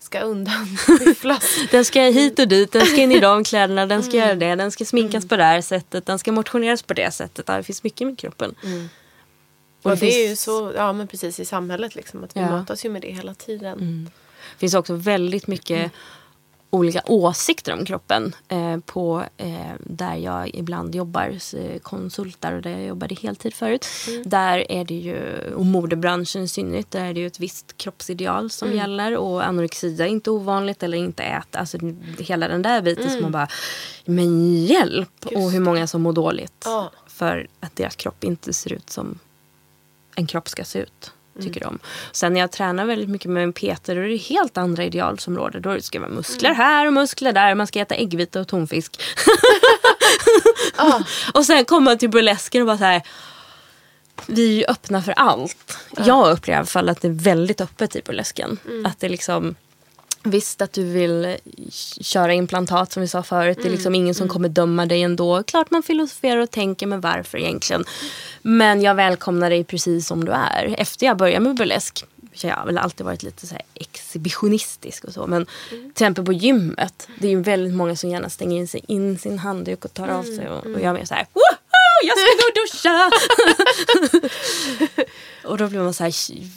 ska 0.03 0.19
undan 0.19 0.77
skyfflas. 0.77 1.43
den 1.71 1.85
ska 1.85 2.01
hit 2.01 2.39
och 2.39 2.47
dit, 2.47 2.71
den 2.71 2.85
ska 2.85 2.95
in 3.01 3.11
i 3.11 3.19
de 3.19 3.43
kläderna, 3.43 3.85
den 3.85 4.03
ska 4.03 4.17
göra 4.17 4.35
det, 4.35 4.55
den 4.55 4.71
ska 4.71 4.85
sminkas 4.85 5.27
på 5.27 5.35
det 5.37 5.43
här 5.43 5.61
sättet, 5.61 6.05
den 6.05 6.19
ska 6.19 6.31
motioneras 6.31 6.83
på 6.83 6.93
det 6.93 7.11
sättet. 7.11 7.45
Det 7.45 7.63
finns 7.63 7.83
mycket 7.83 8.07
med 8.07 8.17
kroppen. 8.19 8.55
Och 9.83 9.89
det 9.91 9.95
det 9.95 10.15
är 10.15 10.21
ju 10.21 10.27
finns- 10.27 10.41
så, 10.41 10.71
ja 10.75 10.93
men 10.93 11.07
precis 11.07 11.39
i 11.39 11.45
samhället 11.45 11.95
liksom. 11.95 12.23
Att 12.23 12.35
vi 12.35 12.39
Ja. 12.39 12.49
matas 12.49 12.85
ju 12.85 12.89
med 12.89 13.01
det 13.01 13.11
hela 13.11 13.33
tiden. 13.33 14.09
Det 14.53 14.59
finns 14.59 14.73
också 14.73 14.93
väldigt 14.95 15.47
mycket 15.47 15.91
olika 16.73 17.01
åsikter 17.05 17.73
om 17.73 17.85
kroppen. 17.85 18.35
Eh, 18.47 18.77
på, 18.77 19.23
eh, 19.37 19.71
där 19.79 20.15
jag 20.15 20.55
ibland 20.55 20.95
jobbar, 20.95 21.39
eh, 21.53 21.79
konsultar 21.79 22.53
och 22.53 22.61
där 22.61 22.71
jag 22.71 22.85
jobbade 22.85 23.15
heltid 23.15 23.53
förut. 23.53 23.87
Där 24.25 24.71
är 24.71 24.85
det 24.85 24.95
ju, 24.95 25.37
och 25.55 25.65
modebranschen 25.65 26.41
i 26.41 26.47
synnerhet, 26.47 26.91
där 26.91 27.05
är 27.05 27.13
det 27.13 27.19
ju 27.19 27.27
ett 27.27 27.39
visst 27.39 27.77
kroppsideal 27.77 28.49
som 28.49 28.71
gäller. 28.71 29.17
Och 29.17 29.47
anorexia 29.47 30.05
är 30.05 30.09
inte 30.09 30.31
ovanligt 30.31 30.83
eller 30.83 30.97
inte 30.97 31.23
äta. 31.23 31.59
Alltså 31.59 31.77
hela 32.19 32.47
den 32.47 32.61
där 32.61 32.81
biten 32.81 33.09
som 33.09 33.21
man 33.21 33.31
bara, 33.31 33.47
men 34.05 34.55
hjälp! 34.65 35.09
och 35.25 35.51
hur 35.51 35.59
många 35.59 35.87
som 35.87 36.01
mår 36.01 36.13
dåligt. 36.13 36.61
Ja. 36.65 36.91
För 37.07 37.47
att 37.59 37.75
deras 37.75 37.95
kropp 37.95 38.23
inte 38.23 38.53
ser 38.53 38.73
ut 38.73 38.89
som 38.89 39.19
en 40.15 40.27
kropp 40.27 40.49
ska 40.49 40.63
se 40.63 40.79
ut. 40.79 41.11
Tycker 41.41 41.61
de. 41.61 41.79
Sen 42.11 42.33
när 42.33 42.39
jag 42.39 42.51
tränar 42.51 42.85
väldigt 42.85 43.09
mycket 43.09 43.31
med 43.31 43.43
en 43.43 43.53
Peter 43.53 43.95
då 43.95 44.01
är 44.01 44.07
det 44.07 44.17
helt 44.17 44.57
andra 44.57 44.83
idealsområden. 44.83 45.61
Då 45.61 45.81
ska 45.81 45.99
det 45.99 46.05
vara 46.05 46.15
muskler 46.15 46.53
här 46.53 46.87
och 46.87 46.93
muskler 46.93 47.33
där. 47.33 47.55
Man 47.55 47.67
ska 47.67 47.79
äta 47.79 47.95
äggvita 47.95 48.39
och 48.39 48.47
tonfisk. 48.47 49.01
Ah. 50.75 51.03
och 51.33 51.45
sen 51.45 51.65
kommer 51.65 51.85
man 51.85 51.97
till 51.97 52.09
burlesken 52.09 52.61
och 52.61 52.67
bara 52.67 52.77
så 52.77 52.83
här. 52.83 53.01
Vi 54.27 54.49
är 54.49 54.53
ju 54.53 54.65
öppna 54.65 55.01
för 55.01 55.11
allt. 55.11 55.77
Jag 56.05 56.31
upplever 56.31 56.57
i 56.57 56.59
alla 56.59 56.65
fall 56.65 56.89
att 56.89 57.01
det 57.01 57.07
är 57.07 57.11
väldigt 57.11 57.61
öppet 57.61 57.95
i 57.95 58.01
burlesken. 58.05 58.57
Mm. 58.65 58.85
Att 58.85 58.99
det 58.99 59.09
liksom 59.09 59.55
Visst 60.23 60.61
att 60.61 60.73
du 60.73 60.83
vill 60.83 61.37
köra 62.01 62.33
implantat 62.33 62.91
som 62.91 63.01
vi 63.01 63.07
sa 63.07 63.23
förut. 63.23 63.57
Det 63.61 63.67
är 63.67 63.71
liksom 63.71 63.95
ingen 63.95 64.15
som 64.15 64.27
kommer 64.27 64.49
döma 64.49 64.85
dig 64.85 65.01
ändå. 65.01 65.43
Klart 65.43 65.71
man 65.71 65.83
filosoferar 65.83 66.37
och 66.37 66.51
tänker 66.51 66.87
men 66.87 67.01
varför 67.01 67.37
egentligen. 67.37 67.83
Men 68.41 68.81
jag 68.81 68.95
välkomnar 68.95 69.49
dig 69.49 69.63
precis 69.63 70.07
som 70.07 70.25
du 70.25 70.31
är. 70.31 70.75
Efter 70.77 71.05
jag 71.05 71.17
började 71.17 71.39
med 71.39 71.55
burlesk. 71.55 72.05
Jag 72.41 72.55
har 72.55 72.65
väl 72.65 72.77
alltid 72.77 73.05
varit 73.05 73.23
lite 73.23 73.47
så 73.47 73.55
exhibitionistisk 73.73 75.03
och 75.03 75.13
så. 75.13 75.27
Men 75.27 75.45
till 75.69 75.89
exempel 75.89 76.25
på 76.25 76.33
gymmet. 76.33 77.07
Det 77.19 77.27
är 77.27 77.31
ju 77.31 77.41
väldigt 77.41 77.73
många 77.73 77.95
som 77.95 78.09
gärna 78.09 78.29
stänger 78.29 78.57
in, 78.57 78.67
sig, 78.67 78.81
in 78.87 79.19
sin 79.19 79.39
handduk 79.39 79.85
och 79.85 79.93
tar 79.93 80.07
av 80.07 80.23
sig. 80.23 80.49
Och, 80.49 80.65
och 80.65 80.79
jag 80.79 80.83
är 80.83 80.93
mer 80.93 81.05
så 81.05 81.13
här. 81.13 81.27
Woho! 81.33 81.57
Jag 82.03 82.17
ska 82.17 82.27
gå 82.39 82.45
och 82.49 82.55
duscha! 82.61 83.11
och 85.47 85.57
då 85.57 85.67
blir 85.67 85.79
man 85.79 85.93
så 85.93 86.03
här. 86.03 86.13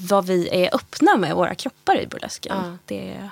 Vad 0.09 0.27
vi 0.27 0.49
är 0.49 0.75
öppna 0.75 1.17
med 1.17 1.35
våra 1.35 1.55
kroppar 1.55 2.01
i 2.01 2.07
burlesken. 2.07 2.57
Ja. 2.57 2.79
Det 2.85 3.11
är... 3.11 3.31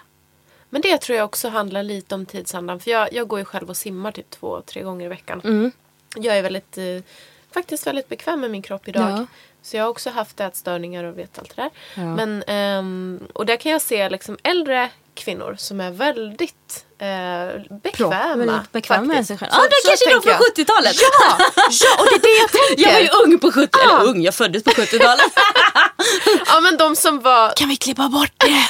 Men 0.74 0.82
det 0.82 0.98
tror 0.98 1.18
jag 1.18 1.24
också 1.24 1.48
handlar 1.48 1.82
lite 1.82 2.14
om 2.14 2.26
tidsandan. 2.26 2.80
För 2.80 2.90
jag, 2.90 3.12
jag 3.12 3.28
går 3.28 3.38
ju 3.38 3.44
själv 3.44 3.70
och 3.70 3.76
simmar 3.76 4.12
typ 4.12 4.30
två, 4.30 4.60
tre 4.66 4.82
gånger 4.82 5.06
i 5.06 5.08
veckan. 5.08 5.40
Mm. 5.44 5.72
Jag 6.16 6.36
är 6.38 6.42
väldigt, 6.42 6.78
eh, 6.78 6.84
faktiskt 7.54 7.86
väldigt 7.86 8.08
bekväm 8.08 8.40
med 8.40 8.50
min 8.50 8.62
kropp 8.62 8.88
idag. 8.88 9.10
Ja. 9.10 9.26
Så 9.62 9.76
jag 9.76 9.82
har 9.84 9.88
också 9.90 10.10
haft 10.10 10.40
ätstörningar 10.40 11.04
och 11.04 11.18
vet 11.18 11.38
allt 11.38 11.56
det 11.56 11.62
där. 11.62 11.70
Ja. 11.94 12.02
Men, 12.14 12.42
ehm, 12.46 13.20
och 13.32 13.46
där 13.46 13.56
kan 13.56 13.72
jag 13.72 13.82
se 13.82 14.08
liksom 14.08 14.38
äldre 14.42 14.90
kvinnor 15.14 15.56
som 15.58 15.80
är 15.80 15.90
väldigt 15.90 16.84
eh, 16.98 17.76
bekväma. 17.82 18.34
Väldigt 18.36 18.72
bekväm 18.72 19.06
med 19.06 19.26
sig 19.26 19.38
själv. 19.38 19.50
Så- 19.50 19.56
Ja, 19.60 19.62
det 19.62 19.88
kanske 19.88 20.06
de 20.06 20.12
tänker 20.12 20.28
jag. 20.30 20.36
från 20.38 20.64
70-talet. 20.64 20.96
Ja, 21.00 21.36
ja, 21.70 21.96
och 21.98 22.06
det 22.10 22.14
är 22.16 22.20
det 22.20 22.40
jag 22.40 22.50
tänker. 22.68 22.82
Jag 22.82 22.92
var 22.92 23.00
ju 23.00 23.24
ung 23.32 23.38
på 23.38 23.52
70 23.52 23.68
Ja. 23.72 24.00
Eller 24.00 24.10
ung, 24.10 24.22
jag 24.22 24.34
föddes 24.34 24.64
på 24.64 24.70
70-talet. 24.70 25.26
Ja 26.46 26.60
men 26.60 26.76
de 26.76 26.96
som 26.96 27.20
var... 27.20 27.52
kan 27.56 27.68
vi 27.68 27.76
klippa 27.76 28.08
bort 28.08 28.32
det? 28.36 28.66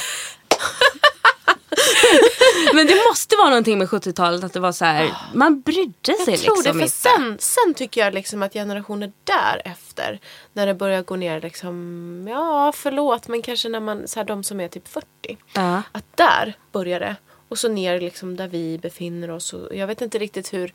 Men 2.73 2.87
det 2.87 2.95
måste 3.09 3.35
vara 3.35 3.49
någonting 3.49 3.77
med 3.77 3.87
70-talet 3.87 4.43
att 4.43 4.53
det 4.53 4.59
var 4.59 4.71
så 4.71 4.85
här, 4.85 5.11
man 5.33 5.61
brydde 5.61 5.93
sig 6.03 6.13
Jag 6.33 6.39
tror 6.39 6.55
liksom 6.55 6.63
det, 6.63 6.73
för 6.73 6.79
inte. 6.79 6.89
sen, 6.89 7.37
sen 7.39 7.73
tycker 7.73 8.01
jag 8.01 8.13
liksom 8.13 8.43
att 8.43 8.53
generationer 8.53 9.11
därefter, 9.23 10.19
när 10.53 10.67
det 10.67 10.73
börjar 10.73 11.01
gå 11.01 11.15
ner 11.15 11.41
liksom, 11.41 12.27
ja 12.29 12.71
förlåt, 12.75 13.27
men 13.27 13.41
kanske 13.41 13.69
när 13.69 13.79
man, 13.79 14.07
så 14.07 14.19
här, 14.19 14.25
de 14.25 14.43
som 14.43 14.59
är 14.59 14.67
typ 14.67 14.87
40, 14.87 15.07
Ja. 15.53 15.81
att 15.91 16.05
där 16.17 16.53
börjar 16.71 16.99
det. 16.99 17.15
Och 17.49 17.57
så 17.59 17.67
ner 17.69 17.99
liksom 18.01 18.35
där 18.35 18.47
vi 18.47 18.77
befinner 18.77 19.31
oss. 19.31 19.53
Och 19.53 19.75
jag 19.75 19.87
vet 19.87 20.01
inte 20.01 20.17
riktigt 20.19 20.53
hur, 20.53 20.73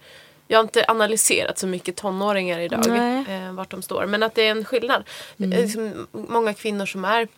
jag 0.49 0.59
har 0.59 0.63
inte 0.63 0.85
analyserat 0.89 1.59
så 1.59 1.67
mycket 1.67 1.97
tonåringar 1.97 2.59
idag, 2.61 2.87
eh, 3.29 3.53
vart 3.53 3.71
de 3.71 3.83
står. 3.83 4.07
Men 4.07 4.23
att 4.23 4.35
det 4.35 4.47
är 4.47 4.51
en 4.51 4.65
skillnad. 4.65 5.05
Mm. 5.39 5.53
Är 5.53 5.63
Liksom, 5.63 6.07
många 6.13 6.55
kvinnor 6.55 6.87
som 6.87 7.05
är, 7.05 7.29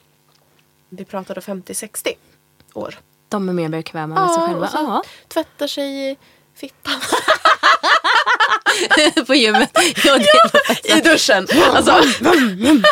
vi 0.89 1.05
pratade 1.05 1.41
50-60 1.41 2.09
år. 2.75 2.99
De 3.33 3.49
är 3.49 3.53
mer 3.53 3.69
bekväma 3.69 4.21
med 4.21 4.31
sig 4.31 4.43
själva. 4.47 4.67
och 4.67 4.73
Ja. 4.75 5.03
tvättar 5.29 5.67
sig 5.67 6.11
i 6.11 6.17
fittan. 6.55 7.01
på 9.27 9.35
gymmet. 9.35 9.71
Ja, 10.05 10.19
I 10.85 11.01
duschen. 11.01 11.47
Alltså, 11.75 11.93
alltså 11.93 12.25
jag... 12.25 12.83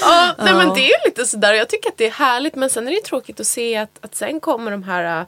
ja, 0.00 0.34
nej 0.38 0.54
men 0.54 0.74
det 0.74 0.80
är 0.92 1.04
lite 1.08 1.24
sådär. 1.26 1.54
Jag 1.54 1.68
tycker 1.68 1.88
att 1.90 1.96
det 1.96 2.06
är 2.06 2.10
härligt. 2.10 2.54
Men 2.54 2.70
sen 2.70 2.88
är 2.88 2.92
det 2.92 3.00
tråkigt 3.04 3.40
att 3.40 3.46
se 3.46 3.76
att, 3.76 3.98
att 4.00 4.14
sen 4.14 4.40
kommer 4.40 4.70
de 4.70 4.82
här 4.82 5.20
äh, 5.20 5.26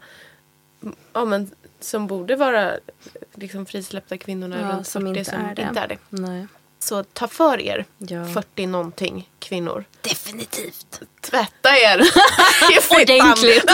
ja, 1.12 1.24
men, 1.24 1.50
som 1.80 2.06
borde 2.06 2.36
vara 2.36 2.72
liksom 3.34 3.66
frisläppta 3.66 4.18
kvinnorna 4.18 4.56
Ja, 4.60 4.76
runt 4.76 4.86
som 4.86 5.02
40 5.02 5.18
inte 5.18 5.30
som 5.30 5.40
är 5.44 5.54
det. 5.54 5.62
inte 5.62 5.80
är 5.80 5.88
det. 5.88 5.98
Nej. 6.08 6.46
Så 6.88 7.04
ta 7.04 7.28
för 7.28 7.60
er, 7.60 7.84
Ja. 7.98 8.24
40 8.34 8.66
någonting 8.66 9.30
kvinnor. 9.38 9.84
Definitivt. 10.00 11.00
Tvätta 11.20 11.76
er 11.78 11.98
i. 12.72 12.78
Ordentligt. 13.02 13.64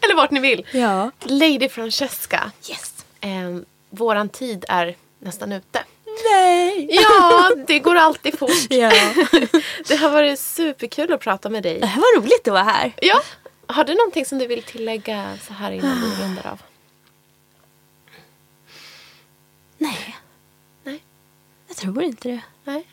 Eller 0.00 0.14
vart 0.14 0.30
ni 0.30 0.40
vill. 0.40 0.66
Ja. 0.72 1.10
Lady 1.20 1.68
Francesca. 1.68 2.50
Yes. 2.70 2.92
Eh, 3.20 3.56
våran 3.90 4.28
tid 4.28 4.64
är 4.68 4.96
nästan 5.18 5.52
ute. 5.52 5.84
Nej. 6.30 6.88
Ja, 6.90 7.50
det 7.66 7.78
går 7.78 7.94
alltid 7.96 8.38
fort. 8.38 8.50
Ja. 8.70 8.90
Det 9.88 9.96
har 9.96 10.10
varit 10.10 10.38
superkul 10.40 11.12
att 11.12 11.20
prata 11.20 11.48
med 11.48 11.62
Det 11.62 11.68
dig. 11.78 11.86
här 11.88 12.00
var 12.00 12.20
roligt 12.20 12.48
att 12.48 12.52
vara 12.54 12.62
här. 12.62 12.92
Ja, 13.02 13.20
har 13.66 13.84
du 13.84 13.94
någonting 13.94 14.26
som 14.26 14.38
du 14.38 14.46
vill 14.46 14.62
tillägga 14.62 15.38
så 15.46 15.52
här 15.52 15.72
innan 15.72 16.00
vi 16.00 16.22
rundar 16.24 16.46
av? 16.46 16.62
Nej. 19.78 20.16
Tror 21.80 22.02
inte 22.02 22.28
det. 22.28 22.40
Nej. 22.64 22.86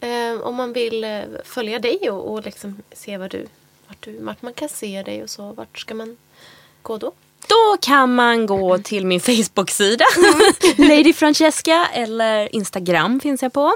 Eh, 0.00 0.40
om 0.40 0.54
man 0.54 0.72
vill 0.72 1.04
eh, 1.04 1.20
följa 1.44 1.78
dig 1.78 2.10
och, 2.10 2.32
och 2.32 2.44
liksom 2.44 2.82
se 2.92 3.16
vad 3.16 3.30
du, 3.30 3.46
vart, 3.88 3.96
du, 4.00 4.18
vart 4.20 4.42
man 4.42 4.52
kan 4.52 4.68
se 4.68 5.02
dig 5.02 5.22
och 5.22 5.30
så, 5.30 5.52
vart 5.52 5.78
ska 5.78 5.94
man 5.94 6.16
gå 6.82 6.98
då? 6.98 7.12
Då 7.48 7.76
kan 7.80 8.14
man 8.14 8.46
gå 8.46 8.78
till 8.78 9.06
min 9.06 9.20
Facebook-sida. 9.20 10.04
Lady 10.76 11.12
Francesca 11.12 11.88
eller 11.92 12.54
Instagram 12.54 13.20
finns 13.20 13.42
jag 13.42 13.52
på. 13.52 13.72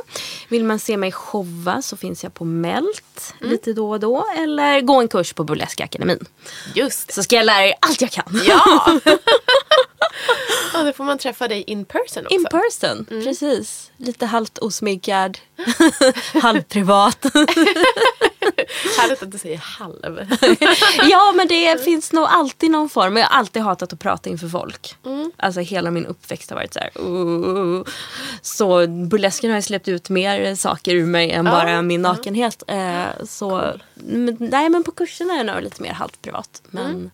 Vill 0.49 0.65
man 0.65 0.79
se 0.79 0.97
mig 0.97 1.13
showa 1.13 1.83
så 1.83 1.97
finns 1.97 2.23
jag 2.23 2.35
på 2.35 2.45
Melt 2.45 3.35
lite 3.41 3.73
då 3.73 3.91
och 3.91 4.01
då. 4.01 4.27
Eller 4.39 4.81
gå 4.81 5.01
en 5.01 5.09
kurs 5.09 5.33
på 5.33 5.45
Burleska 5.45 5.85
akademin. 5.85 6.25
Just 6.75 7.13
Så 7.13 7.23
ska 7.23 7.37
jag 7.37 7.47
lära 7.47 7.67
er 7.67 7.75
allt 7.81 8.01
jag 8.01 8.11
kan. 8.11 8.41
Ja! 8.47 9.01
ja, 10.73 10.83
då 10.83 10.93
får 10.93 11.05
man 11.05 11.19
träffa 11.19 11.49
dig 11.49 11.63
in 11.63 11.85
person 11.85 12.25
också. 12.27 12.35
In 12.35 12.45
person, 12.45 13.05
precis. 13.05 13.91
Lite 13.97 14.27
halvt 14.27 14.59
osminkad, 14.59 15.39
halvprivat. 16.43 17.25
Härligt 18.99 19.23
att 19.23 19.31
du 19.33 19.39
säger 19.39 19.57
halv. 19.59 20.27
ja 21.11 21.33
men 21.37 21.49
det 21.49 21.85
finns 21.85 22.13
nog 22.13 22.25
alltid 22.29 22.71
någon 22.71 22.89
form. 22.89 23.17
Jag 23.17 23.27
har 23.27 23.39
alltid 23.39 23.63
hatat 23.63 23.93
att 23.93 23.99
prata 23.99 24.31
inför 24.31 24.49
folk. 24.49 24.97
Alltså 25.37 25.61
hela 25.61 25.91
min 25.91 26.07
uppväxt 26.07 26.51
har 26.51 26.57
varit 26.57 26.75
så 26.75 26.81
här. 26.81 26.91
"Uh." 27.01 27.85
Så 28.43 28.87
burlesken 28.87 29.51
har 29.51 29.59
ju 29.59 29.63
släppt 29.63 29.89
ut 29.89 30.09
mer 30.11 30.55
saker 30.55 30.95
ur 30.95 31.07
mig 31.07 31.31
än 31.31 31.45
bara 31.45 31.83
min 31.83 32.03
nakenhet. 32.03 32.63
Eh, 32.67 33.05
så 33.29 33.73
men, 33.95 34.37
nej 34.41 34.69
men 34.69 34.85
på 34.85 34.91
kurserna 34.91 35.33
är 35.33 35.37
jag 35.37 35.47
nog 35.47 35.63
lite 35.63 35.83
mer 35.83 35.93
halvt 35.93 36.23
privat. 36.23 36.63
Men 36.71 37.11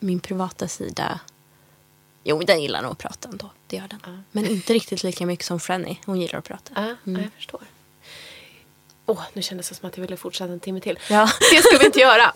min 0.00 0.20
privata 0.20 0.68
sida. 0.68 1.20
Jo 2.28 2.42
den 2.42 2.62
gillar 2.62 2.82
nog 2.82 2.92
att 2.92 2.98
prata 2.98 3.28
ändå. 3.28 3.50
Det 3.66 3.76
gör 3.76 3.88
den. 3.88 4.24
Men 4.32 4.46
inte 4.46 4.72
riktigt 4.72 5.02
lika 5.02 5.26
mycket 5.26 5.46
som 5.46 5.60
Frenny. 5.60 5.96
Hon 6.06 6.20
gillar 6.20 6.38
att 6.38 6.44
prata. 6.44 6.72
Ja, 6.74 6.82
ja, 7.04 7.20
jag 7.20 7.32
förstår. 7.36 7.60
Åh, 9.06 9.22
nu 9.32 9.42
kändes 9.42 9.68
det 9.68 9.74
som 9.74 9.88
att 9.88 9.96
jag 9.96 10.02
ville 10.02 10.16
fortsätta 10.16 10.52
en 10.52 10.60
timme 10.60 10.80
till. 10.80 10.98
Ja. 11.10 11.30
Det 11.50 11.62
ska 11.62 11.78
vi 11.78 11.86
inte 11.86 12.00
göra. 12.00 12.32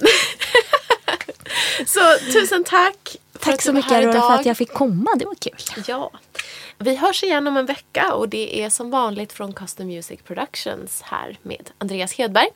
så 1.86 2.00
tusen 2.32 2.64
tack. 2.64 3.16
Tack 3.38 3.62
så 3.62 3.72
mycket 3.72 3.92
Aurora 3.92 4.12
för 4.20 4.32
att 4.34 4.46
jag 4.46 4.56
fick 4.56 4.72
komma. 4.72 5.14
Det 5.16 5.24
var 5.24 5.34
kul. 5.34 5.84
Ja. 5.86 6.10
Vi 6.82 6.96
hörs 6.96 7.22
igen 7.22 7.46
om 7.46 7.56
en 7.56 7.66
vecka 7.66 8.14
och 8.14 8.28
det 8.28 8.62
är 8.62 8.70
som 8.70 8.90
vanligt 8.90 9.32
från 9.32 9.52
Custom 9.52 9.86
Music 9.86 10.20
Productions 10.22 11.02
här 11.02 11.38
med 11.42 11.70
Andreas 11.78 12.12
Hedberg 12.12 12.48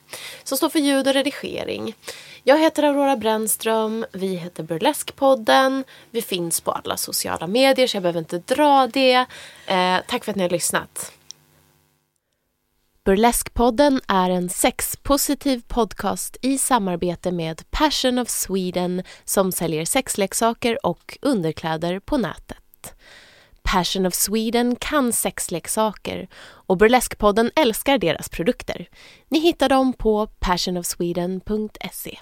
som 0.45 0.57
står 0.57 0.69
för 0.69 0.79
ljud 0.79 1.09
och 1.09 1.15
redigering. 1.15 1.95
Jag 2.43 2.59
heter 2.59 2.83
Aurora 2.83 3.17
Brännström, 3.17 4.07
vi 4.13 4.35
heter 4.35 4.63
Burleskpodden, 4.63 5.85
vi 6.11 6.23
finns 6.23 6.61
på 6.61 6.71
alla 6.73 6.97
sociala 6.97 7.47
medier 7.47 7.87
så 7.87 7.97
jag 7.97 8.03
behöver 8.03 8.19
inte 8.19 8.39
dra 8.39 8.87
det. 8.87 9.27
Eh, 9.67 9.97
tack 10.07 10.25
för 10.25 10.31
att 10.33 10.37
ni 10.37 10.43
har 10.43 10.51
lyssnat. 10.51 11.13
Burleskpodden 13.05 14.01
är 14.09 14.31
en 14.31 14.49
sexpositiv 14.49 15.63
podcast 15.69 16.37
i 16.43 16.59
samarbete 16.59 17.33
med 17.33 17.71
Passion 17.71 18.19
of 18.19 18.29
Sweden 18.29 19.03
som 19.25 19.53
säljer 19.53 19.85
sexleksaker 19.85 20.87
och 20.87 21.19
underkläder 21.23 22.01
på 22.01 22.17
nätet. 22.17 22.59
Passion 23.65 24.07
of 24.07 24.15
Sweden 24.15 24.77
kan 24.77 25.13
sexleksaker 25.13 26.29
och 26.67 26.79
Burleskpodden 26.79 27.51
älskar 27.57 27.99
deras 27.99 28.29
produkter. 28.29 28.89
Ni 29.29 29.39
hittar 29.41 29.69
dem 29.69 29.93
på 29.93 30.27
passionofsweden.se. 30.27 32.19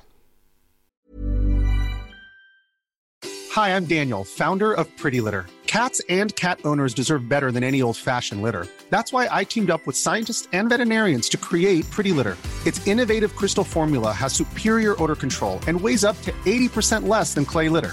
Hi, 3.55 3.69
I'm 3.77 3.85
Daniel, 3.85 4.25
founder 4.25 4.73
of 4.73 4.87
Pretty 5.03 5.21
Litter. 5.21 5.45
Cats 5.67 6.01
and 6.09 6.35
cat 6.37 6.59
owners 6.65 6.95
deserve 6.95 7.29
better 7.29 7.51
than 7.51 7.63
any 7.65 7.83
old 7.83 7.97
fashioned 7.97 8.43
litter. 8.43 8.67
That's 8.91 9.13
why 9.13 9.29
I 9.41 9.45
teamed 9.45 9.71
up 9.71 9.87
with 9.87 9.97
scientists 9.97 10.49
and 10.53 10.69
veterinarians 10.69 11.29
to 11.31 11.37
create 11.37 11.91
Pretty 11.91 12.13
Litter. 12.13 12.37
Its 12.67 12.87
innovative 12.87 13.37
crystal 13.37 13.65
formula 13.65 14.13
has 14.13 14.33
superior 14.33 14.95
odor 15.03 15.17
control 15.17 15.61
and 15.67 15.81
weighs 15.81 16.05
up 16.05 16.17
to 16.23 16.33
80% 16.45 17.09
less 17.09 17.35
than 17.35 17.45
clay 17.45 17.69
litter. 17.69 17.93